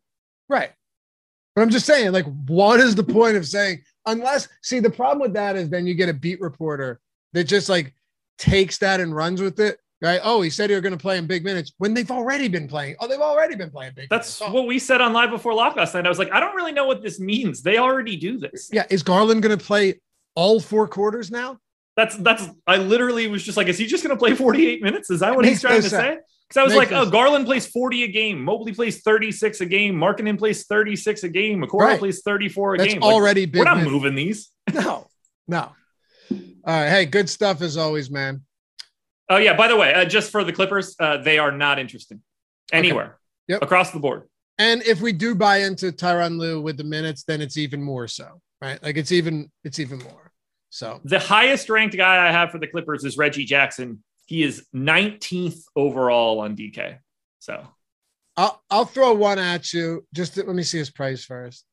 Right. 0.49 0.71
But 1.55 1.63
I'm 1.63 1.69
just 1.71 1.87
saying, 1.87 2.11
like, 2.11 2.25
what 2.45 2.79
is 2.79 2.93
the 2.93 3.03
point 3.03 3.35
of 3.35 3.47
saying, 3.47 3.81
unless, 4.07 4.47
see, 4.63 4.79
the 4.79 4.89
problem 4.89 5.19
with 5.19 5.33
that 5.33 5.55
is 5.55 5.69
then 5.69 5.85
you 5.85 5.93
get 5.93 6.09
a 6.09 6.13
beat 6.13 6.41
reporter 6.41 6.99
that 7.33 7.43
just 7.43 7.69
like 7.69 7.93
takes 8.39 8.79
that 8.79 8.99
and 8.99 9.15
runs 9.15 9.41
with 9.41 9.59
it. 9.59 9.79
Right. 9.99 10.19
Oh, 10.23 10.41
he 10.41 10.51
said 10.51 10.69
was 10.69 10.81
going 10.81 10.91
to 10.91 10.97
play 10.97 11.17
in 11.17 11.25
big 11.25 11.43
minutes 11.43 11.73
when 11.79 11.95
they've 11.95 12.11
already 12.11 12.47
been 12.47 12.67
playing. 12.67 12.95
Oh, 12.99 13.07
they've 13.07 13.19
already 13.19 13.55
been 13.55 13.71
playing 13.71 13.93
big 13.95 14.09
That's 14.09 14.39
minutes. 14.39 14.53
Oh, 14.53 14.59
what 14.59 14.67
we 14.67 14.77
said 14.77 15.01
on 15.01 15.11
live 15.11 15.31
before 15.31 15.55
lock 15.55 15.75
last 15.75 15.95
night. 15.95 16.05
I 16.05 16.09
was 16.09 16.19
like, 16.19 16.31
I 16.31 16.39
don't 16.39 16.55
really 16.55 16.71
know 16.71 16.85
what 16.85 17.01
this 17.01 17.19
means. 17.19 17.63
They 17.63 17.79
already 17.79 18.15
do 18.15 18.37
this. 18.37 18.69
yeah. 18.71 18.85
Is 18.91 19.01
Garland 19.01 19.41
going 19.41 19.57
to 19.57 19.63
play 19.63 19.99
all 20.35 20.59
four 20.59 20.87
quarters 20.87 21.31
now? 21.31 21.59
That's 21.95 22.15
that's. 22.17 22.47
I 22.67 22.77
literally 22.77 23.25
was 23.25 23.41
just 23.41 23.57
like, 23.57 23.65
is 23.65 23.79
he 23.79 23.87
just 23.87 24.03
going 24.03 24.15
to 24.15 24.19
play 24.19 24.35
48 24.35 24.83
minutes? 24.83 25.09
Is 25.09 25.21
that 25.21 25.35
what 25.35 25.45
he's 25.45 25.55
makes 25.55 25.63
no 25.63 25.69
trying 25.69 25.81
to 25.81 25.89
sense. 25.89 26.19
say? 26.19 26.19
Because 26.47 26.61
I 26.61 26.63
was 26.63 26.73
Makes 26.73 26.91
like, 26.91 26.91
no 26.91 27.07
oh. 27.07 27.09
Garland 27.11 27.45
plays 27.45 27.67
40 27.67 28.03
a 28.03 28.07
game. 28.07 28.41
Mobley 28.43 28.73
plays 28.73 29.01
36 29.01 29.59
a 29.61 29.65
game. 29.65 29.95
Markkanen 29.95 30.37
plays 30.37 30.65
36 30.65 31.23
a 31.23 31.29
game. 31.29 31.61
McCormick 31.61 31.79
Right. 31.81 31.99
plays 31.99 32.21
34 32.21 32.75
a 32.75 32.77
That's 32.77 32.93
game. 32.93 33.01
Like, 33.01 33.11
already 33.13 33.45
big. 33.45 33.59
we're 33.59 33.65
not 33.65 33.83
moving 33.83 34.15
these. 34.15 34.49
No, 34.73 35.07
no. 35.47 35.71
All 36.31 36.37
right. 36.65 36.89
Hey, 36.89 37.05
good 37.05 37.29
stuff 37.29 37.61
as 37.61 37.77
always, 37.77 38.09
man. 38.11 38.41
Oh 39.29 39.37
yeah. 39.37 39.55
By 39.55 39.67
the 39.67 39.75
way, 39.77 39.93
uh, 39.93 40.05
just 40.05 40.31
for 40.31 40.43
the 40.43 40.51
Clippers, 40.53 40.95
uh, 40.99 41.17
they 41.17 41.37
are 41.37 41.51
not 41.51 41.79
interesting 41.79 42.21
anywhere 42.71 43.17
Yep. 43.47 43.61
across 43.61 43.91
the 43.91 43.99
board. 43.99 44.23
And 44.57 44.81
if 44.83 44.99
we 45.01 45.11
do 45.13 45.35
buy 45.35 45.57
into 45.63 45.91
Tyronn 45.91 46.37
Lue 46.39 46.61
with 46.61 46.77
the 46.77 46.83
minutes, 46.83 47.23
then 47.23 47.41
it's 47.41 47.57
even 47.57 47.81
more 47.81 48.07
so, 48.07 48.41
right? 48.61 48.81
Like 48.83 48.97
it's 48.97 49.11
even, 49.11 49.51
it's 49.63 49.79
even 49.79 49.99
more. 49.99 50.31
So 50.69 50.99
The 51.05 51.19
highest 51.19 51.69
ranked 51.69 51.95
guy 51.95 52.27
I 52.27 52.31
have 52.31 52.51
for 52.51 52.57
the 52.59 52.67
Clippers 52.67 53.03
is 53.05 53.17
Reggie 53.17 53.45
Jackson. 53.45 54.03
He 54.27 54.43
is 54.43 54.65
19th 54.75 55.63
overall 55.75 56.39
on 56.41 56.55
DK. 56.55 56.99
So 57.39 57.67
I'll 58.35 58.61
I'll 58.69 58.85
throw 58.85 59.13
one 59.13 59.39
at 59.39 59.73
you. 59.73 60.05
Just 60.13 60.35
to- 60.35 60.43
let 60.43 60.55
me 60.55 60.63
see 60.63 60.77
his 60.77 60.91
price 60.91 61.25
first. 61.25 61.65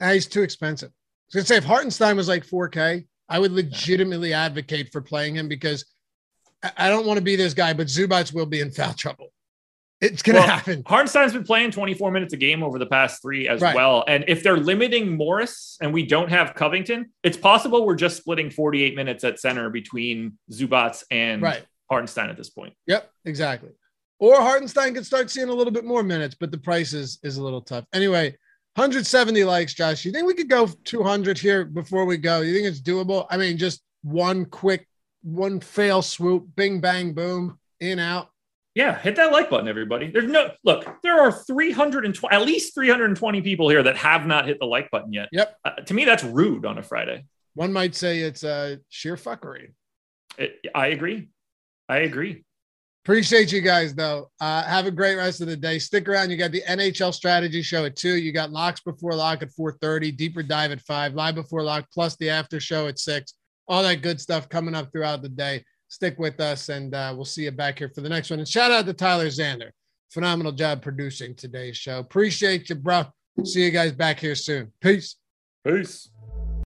Ah, 0.00 0.12
he's 0.12 0.26
too 0.26 0.42
expensive. 0.42 0.88
I 0.90 0.92
was 1.28 1.34
gonna 1.34 1.46
say 1.46 1.56
if 1.58 1.64
Hartenstein 1.64 2.16
was 2.16 2.26
like 2.28 2.44
4K, 2.46 3.06
I 3.28 3.38
would 3.38 3.52
legitimately 3.52 4.32
advocate 4.32 4.90
for 4.90 5.00
playing 5.02 5.36
him 5.36 5.48
because 5.48 5.84
I, 6.62 6.72
I 6.76 6.88
don't 6.88 7.06
want 7.06 7.18
to 7.18 7.24
be 7.24 7.36
this 7.36 7.54
guy, 7.54 7.72
but 7.74 7.86
Zubac 7.88 8.32
will 8.32 8.46
be 8.46 8.60
in 8.60 8.70
foul 8.70 8.94
trouble. 8.94 9.28
It's 10.00 10.22
gonna 10.22 10.38
Well, 10.38 10.46
happen. 10.48 10.82
Hartenstein's 10.86 11.32
been 11.34 11.42
playing 11.44 11.72
24 11.72 12.10
minutes 12.12 12.32
a 12.32 12.36
game 12.36 12.62
over 12.62 12.78
the 12.78 12.86
past 12.86 13.20
three 13.20 13.48
as 13.48 13.60
Right. 13.60 13.74
well. 13.74 14.04
And 14.08 14.24
if 14.28 14.42
they're 14.44 14.56
limiting 14.56 15.16
Morris 15.16 15.76
and 15.82 15.92
we 15.92 16.06
don't 16.06 16.30
have 16.30 16.54
Covington, 16.54 17.12
it's 17.22 17.36
possible 17.36 17.84
we're 17.84 17.96
just 17.96 18.16
splitting 18.16 18.48
48 18.50 18.94
minutes 18.96 19.24
at 19.24 19.38
center 19.40 19.68
between 19.70 20.38
Zubac 20.52 21.02
and 21.10 21.42
Right. 21.42 21.64
Hartenstein 21.90 22.30
at 22.30 22.36
this 22.36 22.50
point. 22.50 22.74
Yep, 22.86 23.10
exactly. 23.24 23.70
Or 24.18 24.36
Hartenstein 24.36 24.94
could 24.94 25.06
start 25.06 25.30
seeing 25.30 25.48
a 25.48 25.52
little 25.52 25.72
bit 25.72 25.84
more 25.84 26.02
minutes, 26.02 26.36
but 26.38 26.50
the 26.50 26.58
price 26.58 26.92
is 26.92 27.18
is 27.22 27.36
a 27.36 27.42
little 27.42 27.62
tough. 27.62 27.84
Anyway, 27.92 28.36
170 28.74 29.44
likes, 29.44 29.74
Josh. 29.74 30.04
You 30.04 30.12
think 30.12 30.26
we 30.26 30.34
could 30.34 30.48
go 30.48 30.68
200 30.84 31.38
here 31.38 31.64
before 31.64 32.04
we 32.04 32.16
go? 32.16 32.40
You 32.40 32.54
think 32.54 32.66
it's 32.66 32.80
doable? 32.80 33.26
I 33.30 33.36
mean, 33.36 33.58
just 33.58 33.82
one 34.02 34.44
quick, 34.44 34.86
one 35.22 35.60
fail 35.60 36.02
swoop, 36.02 36.48
bing 36.56 36.80
bang 36.80 37.12
boom, 37.12 37.58
in 37.80 37.98
out. 37.98 38.28
Yeah, 38.74 38.96
hit 38.96 39.16
that 39.16 39.32
like 39.32 39.50
button, 39.50 39.66
everybody. 39.66 40.10
There's 40.10 40.30
no 40.30 40.52
look. 40.62 40.86
There 41.02 41.20
are 41.20 41.32
320, 41.32 42.32
at 42.32 42.42
least 42.42 42.74
320 42.74 43.42
people 43.42 43.68
here 43.68 43.82
that 43.82 43.96
have 43.96 44.26
not 44.26 44.46
hit 44.46 44.60
the 44.60 44.66
like 44.66 44.88
button 44.92 45.12
yet. 45.12 45.28
Yep. 45.32 45.56
Uh, 45.64 45.70
to 45.70 45.94
me, 45.94 46.04
that's 46.04 46.22
rude 46.22 46.64
on 46.64 46.78
a 46.78 46.82
Friday. 46.82 47.24
One 47.54 47.72
might 47.72 47.96
say 47.96 48.20
it's 48.20 48.44
uh, 48.44 48.76
sheer 48.88 49.16
fuckery. 49.16 49.72
It, 50.36 50.64
I 50.72 50.88
agree. 50.88 51.30
I 51.88 51.98
agree. 51.98 52.44
Appreciate 53.04 53.52
you 53.52 53.62
guys 53.62 53.94
though. 53.94 54.30
Uh, 54.38 54.62
have 54.64 54.86
a 54.86 54.90
great 54.90 55.16
rest 55.16 55.40
of 55.40 55.46
the 55.46 55.56
day. 55.56 55.78
Stick 55.78 56.08
around. 56.08 56.30
You 56.30 56.36
got 56.36 56.52
the 56.52 56.62
NHL 56.68 57.14
strategy 57.14 57.62
show 57.62 57.86
at 57.86 57.96
two. 57.96 58.16
You 58.16 58.32
got 58.32 58.50
locks 58.50 58.80
before 58.80 59.14
lock 59.14 59.42
at 59.42 59.48
4:30, 59.50 60.14
deeper 60.14 60.42
dive 60.42 60.72
at 60.72 60.82
five, 60.82 61.14
live 61.14 61.34
before 61.34 61.62
lock, 61.62 61.86
plus 61.92 62.16
the 62.16 62.28
after 62.28 62.60
show 62.60 62.86
at 62.86 62.98
six. 62.98 63.32
All 63.66 63.82
that 63.82 64.02
good 64.02 64.20
stuff 64.20 64.48
coming 64.50 64.74
up 64.74 64.92
throughout 64.92 65.22
the 65.22 65.30
day. 65.30 65.64
Stick 65.88 66.18
with 66.18 66.38
us, 66.38 66.68
and 66.68 66.94
uh, 66.94 67.14
we'll 67.16 67.24
see 67.24 67.44
you 67.44 67.50
back 67.50 67.78
here 67.78 67.90
for 67.94 68.02
the 68.02 68.10
next 68.10 68.28
one. 68.28 68.40
And 68.40 68.48
shout 68.48 68.70
out 68.70 68.84
to 68.84 68.92
Tyler 68.92 69.28
Zander. 69.28 69.70
Phenomenal 70.10 70.52
job 70.52 70.82
producing 70.82 71.34
today's 71.34 71.78
show. 71.78 71.98
Appreciate 72.00 72.68
you, 72.68 72.74
bro. 72.74 73.04
See 73.44 73.64
you 73.64 73.70
guys 73.70 73.92
back 73.92 74.20
here 74.20 74.34
soon. 74.34 74.72
Peace. 74.82 75.16
Peace. 75.66 76.10